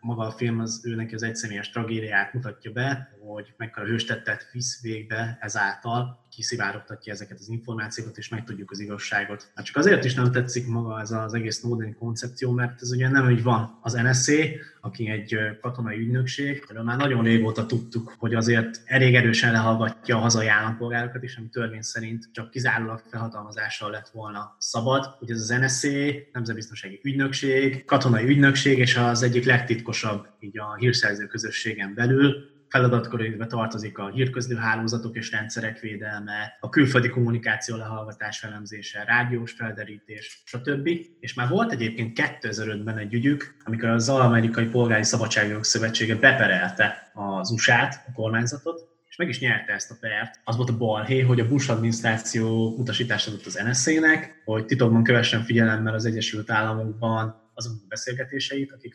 maga 0.00 0.26
a 0.26 0.30
film 0.30 0.60
az 0.60 0.80
őnek 0.84 1.12
az 1.12 1.22
egyszemélyes 1.22 1.70
tragédiát 1.70 2.32
mutatja 2.32 2.70
be, 2.70 3.16
hogy 3.20 3.54
mekkora 3.56 3.86
hőstettet 3.86 4.48
visz 4.52 4.82
végbe 4.82 5.38
ezáltal, 5.40 6.24
kiszivárogtatja 6.30 7.12
ezeket 7.12 7.38
az 7.38 7.48
információkat, 7.48 8.18
és 8.18 8.28
megtudjuk 8.28 8.70
az 8.70 8.80
igazságot. 8.80 9.50
Hát 9.54 9.64
csak 9.64 9.76
azért 9.76 10.04
is 10.04 10.14
nem 10.14 10.32
tetszik 10.32 10.66
maga 10.66 11.00
ez 11.00 11.10
az 11.10 11.34
egész 11.34 11.58
Snowden 11.58 11.96
koncepció, 11.98 12.50
mert 12.50 12.82
ez 12.82 12.92
ugye 12.92 13.08
nem 13.08 13.26
úgy 13.26 13.42
van. 13.42 13.78
Az 13.82 13.92
NSA, 13.92 14.42
aki 14.80 15.08
egy 15.10 15.36
katonai 15.60 15.98
ügynökség, 15.98 16.64
erről 16.68 16.82
már 16.82 16.96
nagyon 16.96 17.24
régóta 17.24 17.66
tudtuk, 17.66 18.14
hogy 18.18 18.34
azért 18.34 18.65
elég 18.84 19.14
erősen 19.14 19.52
lehallgatja 19.52 20.16
a 20.16 20.20
hazai 20.20 20.46
állampolgárokat 20.46 21.22
is, 21.22 21.36
ami 21.36 21.48
törvény 21.48 21.82
szerint 21.82 22.28
csak 22.32 22.50
kizárólag 22.50 23.02
felhatalmazással 23.10 23.90
lett 23.90 24.08
volna 24.08 24.56
szabad. 24.58 25.16
Ugye 25.20 25.34
ez 25.34 25.40
az 25.40 25.58
NSA, 25.60 26.12
Nemzetbiztonsági 26.32 27.00
Ügynökség, 27.02 27.84
katonai 27.84 28.24
ügynökség, 28.24 28.78
és 28.78 28.96
az 28.96 29.22
egyik 29.22 29.44
legtitkosabb 29.44 30.26
így 30.40 30.58
a 30.58 30.74
hírszerző 30.74 31.26
közösségen 31.26 31.94
belül, 31.94 32.55
feladatkörébe 32.76 33.46
tartozik 33.46 33.98
a 33.98 34.08
hírközlő 34.08 34.56
hálózatok 34.56 35.16
és 35.16 35.30
rendszerek 35.30 35.80
védelme, 35.80 36.56
a 36.60 36.68
külföldi 36.68 37.08
kommunikáció 37.08 37.76
lehallgatás 37.76 38.42
elemzése, 38.42 39.04
rádiós 39.06 39.52
felderítés, 39.52 40.42
stb. 40.44 40.88
És 41.20 41.34
már 41.34 41.48
volt 41.48 41.72
egyébként 41.72 42.18
2005-ben 42.40 42.98
egy 42.98 43.14
ügyük, 43.14 43.56
amikor 43.64 43.88
az 43.88 44.08
Amerikai 44.08 44.64
Polgári 44.64 45.02
Szabadságjogok 45.02 45.64
Szövetsége 45.64 46.14
beperelte 46.14 47.10
az 47.14 47.50
USA-t, 47.50 48.00
a 48.08 48.12
kormányzatot, 48.12 48.88
és 49.08 49.16
meg 49.16 49.28
is 49.28 49.40
nyerte 49.40 49.72
ezt 49.72 49.90
a 49.90 49.96
pert. 50.00 50.40
Az 50.44 50.56
volt 50.56 50.70
a 50.70 50.76
balhé, 50.76 51.20
hogy 51.20 51.40
a 51.40 51.48
Bush 51.48 51.70
adminisztráció 51.70 52.74
utasítást 52.78 53.28
adott 53.28 53.46
az 53.46 53.62
NSZ-nek, 53.64 54.42
hogy 54.44 54.66
titokban 54.66 55.02
kövessen 55.02 55.42
figyelemmel 55.42 55.94
az 55.94 56.04
Egyesült 56.04 56.50
Államokban 56.50 57.45
azon 57.56 57.80
beszélgetéseit, 57.88 58.72
akik 58.72 58.94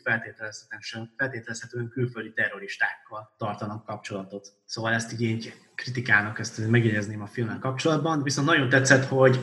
feltételezhetően 1.16 1.88
külföldi 1.88 2.32
terroristákkal 2.32 3.34
tartanak 3.38 3.84
kapcsolatot. 3.84 4.48
Szóval 4.64 4.92
ezt 4.92 5.12
így, 5.12 5.22
így 5.22 5.52
kritikának, 5.74 6.38
ezt 6.38 6.68
megjegyezném 6.68 7.22
a 7.22 7.26
filmmel 7.26 7.58
kapcsolatban, 7.58 8.22
viszont 8.22 8.46
nagyon 8.46 8.68
tetszett, 8.68 9.04
hogy 9.04 9.40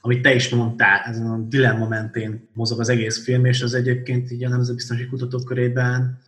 amit 0.00 0.22
te 0.22 0.34
is 0.34 0.48
mondtál, 0.48 1.00
ezen 1.00 1.26
a 1.26 1.38
dilemma 1.38 1.88
mentén 1.88 2.48
mozog 2.52 2.80
az 2.80 2.88
egész 2.88 3.24
film, 3.24 3.44
és 3.44 3.62
az 3.62 3.74
egyébként 3.74 4.30
így 4.30 4.44
a 4.44 4.48
Nemzetbiztonsági 4.48 5.08
Kutatók 5.08 5.44
körében, 5.44 6.18